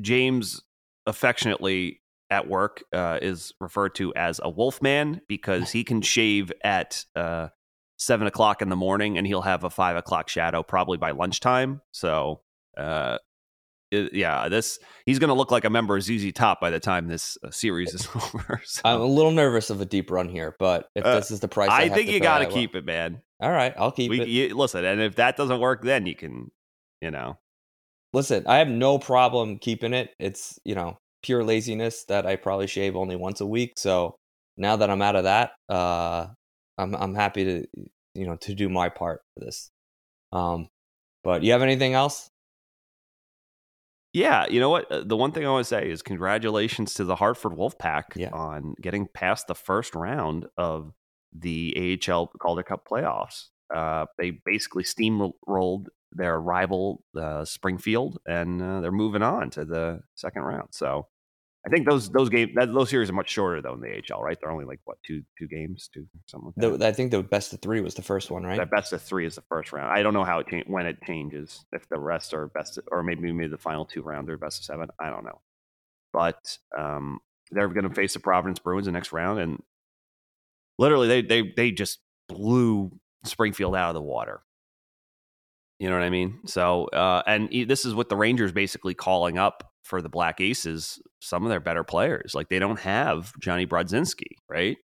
James 0.00 0.62
affectionately 1.06 2.00
at 2.30 2.48
work 2.48 2.84
uh, 2.92 3.18
is 3.20 3.52
referred 3.60 3.94
to 3.96 4.14
as 4.14 4.40
a 4.42 4.48
wolfman 4.48 5.20
because 5.28 5.72
he 5.72 5.82
can 5.82 6.00
shave 6.00 6.52
at 6.62 7.04
uh, 7.16 7.48
seven 7.98 8.26
o'clock 8.26 8.62
in 8.62 8.68
the 8.68 8.76
morning 8.76 9.18
and 9.18 9.26
he'll 9.26 9.42
have 9.42 9.64
a 9.64 9.70
five 9.70 9.96
o'clock 9.96 10.28
shadow 10.28 10.62
probably 10.62 10.96
by 10.96 11.10
lunchtime. 11.10 11.80
So, 11.92 12.42
uh, 12.76 13.18
yeah, 13.90 14.48
this 14.48 14.78
he's 15.06 15.18
going 15.18 15.28
to 15.28 15.34
look 15.34 15.50
like 15.50 15.64
a 15.64 15.70
member 15.70 15.96
of 15.96 16.02
ZZ 16.02 16.32
Top 16.32 16.60
by 16.60 16.70
the 16.70 16.80
time 16.80 17.08
this 17.08 17.36
uh, 17.44 17.50
series 17.50 17.94
is 17.94 18.08
over. 18.14 18.60
So, 18.64 18.82
I'm 18.84 19.00
a 19.00 19.04
little 19.04 19.32
nervous 19.32 19.70
of 19.70 19.80
a 19.80 19.84
deep 19.84 20.10
run 20.10 20.28
here, 20.28 20.54
but 20.58 20.88
if 20.94 21.04
Uh, 21.04 21.16
this 21.16 21.30
is 21.30 21.40
the 21.40 21.48
price, 21.48 21.70
I, 21.70 21.82
I 21.82 21.88
think 21.88 22.10
you 22.10 22.20
got 22.20 22.38
to 22.38 22.46
keep 22.46 22.74
it, 22.74 22.84
man. 22.84 23.20
All 23.40 23.50
right, 23.50 23.74
I'll 23.76 23.92
keep 23.92 24.10
We 24.10 24.20
it. 24.20 24.28
you, 24.28 24.54
listen, 24.56 24.84
and 24.84 25.00
if 25.00 25.16
that 25.16 25.36
doesn't 25.36 25.60
work, 25.60 25.82
then 25.82 26.06
you 26.06 26.14
can, 26.14 26.50
you 27.00 27.10
know. 27.10 27.38
Listen, 28.12 28.44
I 28.46 28.58
have 28.58 28.68
no 28.68 28.98
problem 28.98 29.58
keeping 29.58 29.94
it. 29.94 30.10
It's, 30.18 30.58
you 30.64 30.74
know, 30.74 30.98
pure 31.22 31.44
laziness 31.44 32.04
that 32.06 32.26
I 32.26 32.36
probably 32.36 32.66
shave 32.66 32.96
only 32.96 33.14
once 33.16 33.40
a 33.40 33.46
week. 33.46 33.74
So 33.76 34.16
now 34.56 34.76
that 34.76 34.90
I'm 34.90 35.00
out 35.02 35.16
of 35.16 35.24
that, 35.24 35.52
uh 35.68 36.26
I'm 36.76 36.94
I'm 36.94 37.14
happy 37.14 37.44
to 37.44 37.66
you 38.14 38.26
know, 38.26 38.36
to 38.36 38.54
do 38.54 38.68
my 38.68 38.88
part 38.88 39.20
for 39.34 39.44
this. 39.44 39.70
Um 40.32 40.68
but 41.22 41.42
you 41.42 41.52
have 41.52 41.62
anything 41.62 41.94
else? 41.94 42.28
Yeah, 44.12 44.46
you 44.48 44.58
know 44.60 44.70
what? 44.70 44.90
Uh, 44.90 45.04
The 45.04 45.16
one 45.16 45.32
thing 45.32 45.46
I 45.46 45.50
want 45.50 45.64
to 45.64 45.68
say 45.68 45.88
is 45.90 46.02
congratulations 46.02 46.94
to 46.94 47.04
the 47.04 47.16
Hartford 47.16 47.52
Wolfpack 47.52 48.16
Yeah. 48.16 48.30
on 48.32 48.74
getting 48.80 49.06
past 49.06 49.46
the 49.46 49.54
first 49.54 49.94
round 49.94 50.46
of 50.56 50.92
the 51.32 51.98
AHL 52.10 52.26
Calder 52.40 52.62
Cup 52.64 52.86
playoffs. 52.90 53.46
Uh, 53.72 54.06
they 54.18 54.32
basically 54.44 54.82
steamrolled 54.82 55.86
their 56.12 56.40
rival 56.40 57.04
uh, 57.16 57.44
Springfield, 57.44 58.18
and 58.26 58.60
uh, 58.60 58.80
they're 58.80 58.90
moving 58.90 59.22
on 59.22 59.48
to 59.50 59.64
the 59.64 60.00
second 60.16 60.42
round. 60.42 60.68
So 60.72 61.06
I 61.66 61.68
think 61.68 61.86
those 61.86 62.08
those 62.10 62.30
games 62.30 62.52
that, 62.54 62.72
those 62.72 62.88
series 62.88 63.10
are 63.10 63.14
much 63.14 63.28
shorter 63.28 63.60
though 63.60 63.74
in 63.74 63.80
the 63.80 64.02
AHL, 64.10 64.22
right? 64.22 64.36
They're 64.40 64.50
only 64.50 64.64
like 64.64 64.80
what 64.84 64.96
two 65.06 65.22
two 65.38 65.46
games, 65.46 65.90
two 65.92 66.06
something 66.26 66.46
like 66.46 66.54
that. 66.56 66.78
The, 66.78 66.86
I 66.86 66.92
think 66.92 67.10
the 67.10 67.22
best 67.22 67.52
of 67.52 67.60
3 67.60 67.82
was 67.82 67.94
the 67.94 68.02
first 68.02 68.30
one, 68.30 68.44
right? 68.44 68.56
That 68.56 68.70
best 68.70 68.94
of 68.94 69.02
three 69.02 69.26
is 69.26 69.34
the 69.34 69.42
first 69.42 69.72
round. 69.72 69.92
I 69.92 70.02
don't 70.02 70.14
know 70.14 70.24
how 70.24 70.38
it 70.38 70.46
cha- 70.48 70.70
when 70.70 70.86
it 70.86 70.96
changes. 71.06 71.66
If 71.72 71.86
the 71.90 71.98
rest 71.98 72.32
are 72.32 72.46
best, 72.46 72.78
of, 72.78 72.84
or 72.90 73.02
maybe 73.02 73.30
maybe 73.30 73.48
the 73.48 73.58
final 73.58 73.84
two 73.84 74.00
rounds 74.00 74.30
are 74.30 74.38
best 74.38 74.60
of 74.60 74.64
seven. 74.64 74.88
I 74.98 75.10
don't 75.10 75.24
know. 75.24 75.40
But 76.14 76.58
um, 76.76 77.20
they're 77.50 77.68
going 77.68 77.88
to 77.88 77.94
face 77.94 78.14
the 78.14 78.20
Providence 78.20 78.58
Bruins 78.58 78.86
the 78.86 78.92
next 78.92 79.12
round, 79.12 79.38
and 79.38 79.62
literally 80.78 81.08
they 81.08 81.20
they 81.20 81.52
they 81.54 81.70
just 81.72 81.98
blew 82.26 82.90
Springfield 83.24 83.76
out 83.76 83.90
of 83.90 83.94
the 83.94 84.00
water. 84.00 84.40
You 85.78 85.88
know 85.88 85.96
what 85.96 86.04
I 86.04 86.10
mean? 86.10 86.40
So, 86.46 86.86
uh, 86.86 87.22
and 87.26 87.48
this 87.50 87.84
is 87.84 87.94
what 87.94 88.08
the 88.08 88.16
Rangers 88.16 88.52
basically 88.52 88.94
calling 88.94 89.38
up 89.38 89.69
for 89.84 90.00
the 90.02 90.08
Black 90.08 90.40
Aces. 90.40 91.00
Some 91.20 91.44
of 91.44 91.50
their 91.50 91.60
better 91.60 91.84
players, 91.84 92.34
like 92.34 92.48
they 92.48 92.58
don't 92.58 92.80
have 92.80 93.32
Jonny 93.40 93.66
Brodzinski, 93.66 94.36
right? 94.48 94.76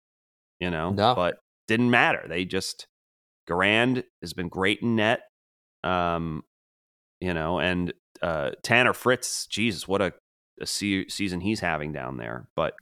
You 0.60 0.70
know, 0.70 0.90
No. 0.90 1.14
but 1.14 1.36
didn't 1.68 1.90
matter. 1.90 2.24
They 2.28 2.44
just 2.44 2.86
Garand 3.48 4.04
has 4.22 4.32
been 4.32 4.48
great 4.48 4.80
in 4.80 4.96
net. 4.96 5.20
Um, 5.84 6.42
you 7.20 7.32
know, 7.32 7.58
and 7.60 7.92
uh, 8.22 8.50
Tanner 8.62 8.92
Fritz, 8.92 9.46
Jesus, 9.46 9.86
what 9.86 10.02
a, 10.02 10.12
a 10.60 10.66
se- 10.66 11.08
season 11.08 11.40
he's 11.40 11.60
having 11.60 11.92
down 11.92 12.16
there. 12.16 12.48
But, 12.56 12.74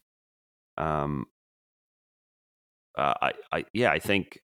um, 0.79 1.27
uh, 2.97 3.15
I, 3.21 3.33
I, 3.53 3.65
yeah, 3.73 3.91
I 3.91 3.99
think, 3.99 4.39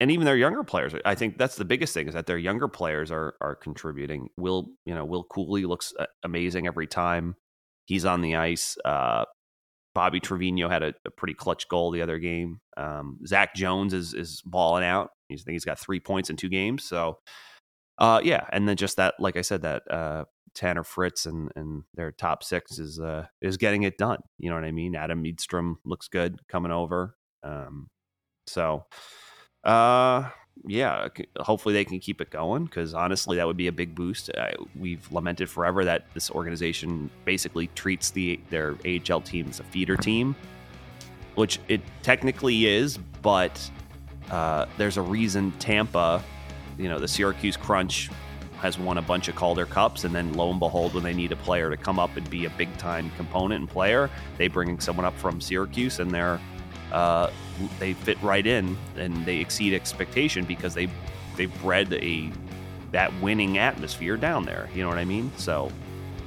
and 0.00 0.10
even 0.10 0.24
their 0.26 0.36
younger 0.36 0.62
players, 0.62 0.92
I 1.04 1.14
think 1.14 1.38
that's 1.38 1.56
the 1.56 1.64
biggest 1.64 1.94
thing 1.94 2.08
is 2.08 2.14
that 2.14 2.26
their 2.26 2.38
younger 2.38 2.68
players 2.68 3.10
are 3.10 3.34
are 3.40 3.54
contributing. 3.54 4.28
Will 4.36 4.68
you 4.84 4.94
know? 4.94 5.04
Will 5.04 5.24
Cooley 5.24 5.64
looks 5.64 5.94
uh, 5.98 6.06
amazing 6.22 6.66
every 6.66 6.86
time. 6.86 7.36
he's 7.86 8.04
on 8.04 8.20
the 8.20 8.36
ice. 8.36 8.76
Uh, 8.84 9.24
Bobby 9.94 10.20
Trivigno 10.20 10.70
had 10.70 10.82
a, 10.82 10.92
a, 11.06 11.10
pretty 11.10 11.32
clutch 11.32 11.68
goal 11.68 11.90
the 11.90 12.02
other 12.02 12.18
game. 12.18 12.60
Um, 12.76 13.18
Zach 13.26 13.54
Jones 13.54 13.94
is 13.94 14.12
is 14.12 14.42
balling 14.44 14.84
out. 14.84 15.10
He's, 15.30 15.40
I 15.40 15.44
think 15.44 15.54
he's 15.54 15.64
got 15.64 15.78
three 15.78 16.00
points 16.00 16.28
in 16.28 16.36
two 16.36 16.50
games. 16.50 16.84
So, 16.84 17.18
uh, 17.98 18.20
yeah, 18.22 18.46
and 18.52 18.68
then 18.68 18.76
just 18.76 18.98
that, 18.98 19.14
like 19.18 19.38
I 19.38 19.40
said, 19.40 19.62
that 19.62 19.90
uh, 19.90 20.24
Tanner 20.54 20.84
Fritz 20.84 21.24
and 21.24 21.50
and 21.56 21.84
their 21.94 22.12
top 22.12 22.44
six 22.44 22.78
is 22.78 23.00
uh, 23.00 23.26
is 23.40 23.56
getting 23.56 23.84
it 23.84 23.96
done. 23.96 24.18
You 24.38 24.50
know 24.50 24.56
what 24.56 24.64
I 24.64 24.72
mean? 24.72 24.94
Adam 24.94 25.24
Edstrom 25.24 25.78
looks 25.86 26.08
good 26.08 26.40
coming 26.46 26.72
over. 26.72 27.16
Um, 27.42 27.88
so, 28.46 28.84
uh, 29.66 30.30
yeah, 30.64 31.08
hopefully 31.38 31.74
they 31.74 31.84
can 31.84 31.98
keep 31.98 32.20
it 32.20 32.30
going 32.30 32.64
because 32.64 32.94
honestly, 32.94 33.36
that 33.36 33.46
would 33.46 33.56
be 33.56 33.66
a 33.66 33.72
big 33.72 33.94
boost. 33.94 34.30
Uh, 34.30 34.52
we've 34.78 35.10
lamented 35.12 35.50
forever 35.50 35.84
that 35.84 36.06
this 36.14 36.30
organization 36.30 37.10
basically 37.24 37.66
treats 37.68 38.10
the 38.10 38.40
their 38.48 38.76
AHL 38.86 39.20
team 39.20 39.46
as 39.50 39.60
a 39.60 39.64
feeder 39.64 39.96
team, 39.96 40.34
which 41.34 41.58
it 41.68 41.80
technically 42.02 42.66
is, 42.66 42.96
but 43.22 43.70
uh, 44.30 44.66
there's 44.78 44.96
a 44.96 45.02
reason 45.02 45.52
Tampa, 45.58 46.22
you 46.78 46.88
know, 46.88 46.98
the 46.98 47.08
Syracuse 47.08 47.56
Crunch 47.56 48.08
has 48.58 48.78
won 48.78 48.98
a 48.98 49.02
bunch 49.02 49.28
of 49.28 49.34
Calder 49.34 49.66
Cups, 49.66 50.04
and 50.04 50.14
then 50.14 50.32
lo 50.32 50.50
and 50.50 50.58
behold, 50.58 50.94
when 50.94 51.02
they 51.02 51.12
need 51.12 51.30
a 51.30 51.36
player 51.36 51.70
to 51.70 51.76
come 51.76 51.98
up 51.98 52.16
and 52.16 52.28
be 52.30 52.46
a 52.46 52.50
big 52.50 52.74
time 52.78 53.10
component 53.16 53.60
and 53.60 53.68
player, 53.68 54.10
they 54.38 54.48
bring 54.48 54.80
someone 54.80 55.04
up 55.04 55.16
from 55.18 55.40
Syracuse, 55.40 55.98
and 55.98 56.10
they're 56.10 56.40
uh, 56.92 57.30
they 57.78 57.94
fit 57.94 58.20
right 58.22 58.46
in 58.46 58.76
and 58.96 59.24
they 59.26 59.38
exceed 59.38 59.74
expectation 59.74 60.44
because 60.44 60.74
they 60.74 60.88
they 61.36 61.46
bred 61.46 61.92
a 61.92 62.30
that 62.92 63.12
winning 63.20 63.58
atmosphere 63.58 64.16
down 64.16 64.44
there. 64.44 64.68
You 64.74 64.82
know 64.82 64.88
what 64.88 64.98
I 64.98 65.04
mean? 65.04 65.30
So 65.36 65.70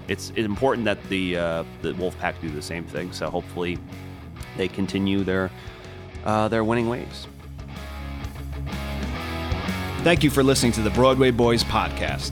it's, 0.07 0.29
it's 0.31 0.39
important 0.39 0.85
that 0.85 1.01
the 1.09 1.37
uh, 1.37 1.63
the 1.81 1.93
Wolfpack 1.93 2.39
do 2.41 2.49
the 2.49 2.61
same 2.61 2.83
thing. 2.83 3.11
So 3.11 3.29
hopefully 3.29 3.77
they 4.57 4.67
continue 4.67 5.23
their 5.23 5.51
uh, 6.25 6.47
their 6.47 6.63
winning 6.63 6.89
ways. 6.89 7.27
Thank 10.03 10.23
you 10.23 10.29
for 10.29 10.43
listening 10.43 10.71
to 10.73 10.81
the 10.81 10.89
Broadway 10.91 11.31
Boys 11.31 11.63
podcast. 11.63 12.31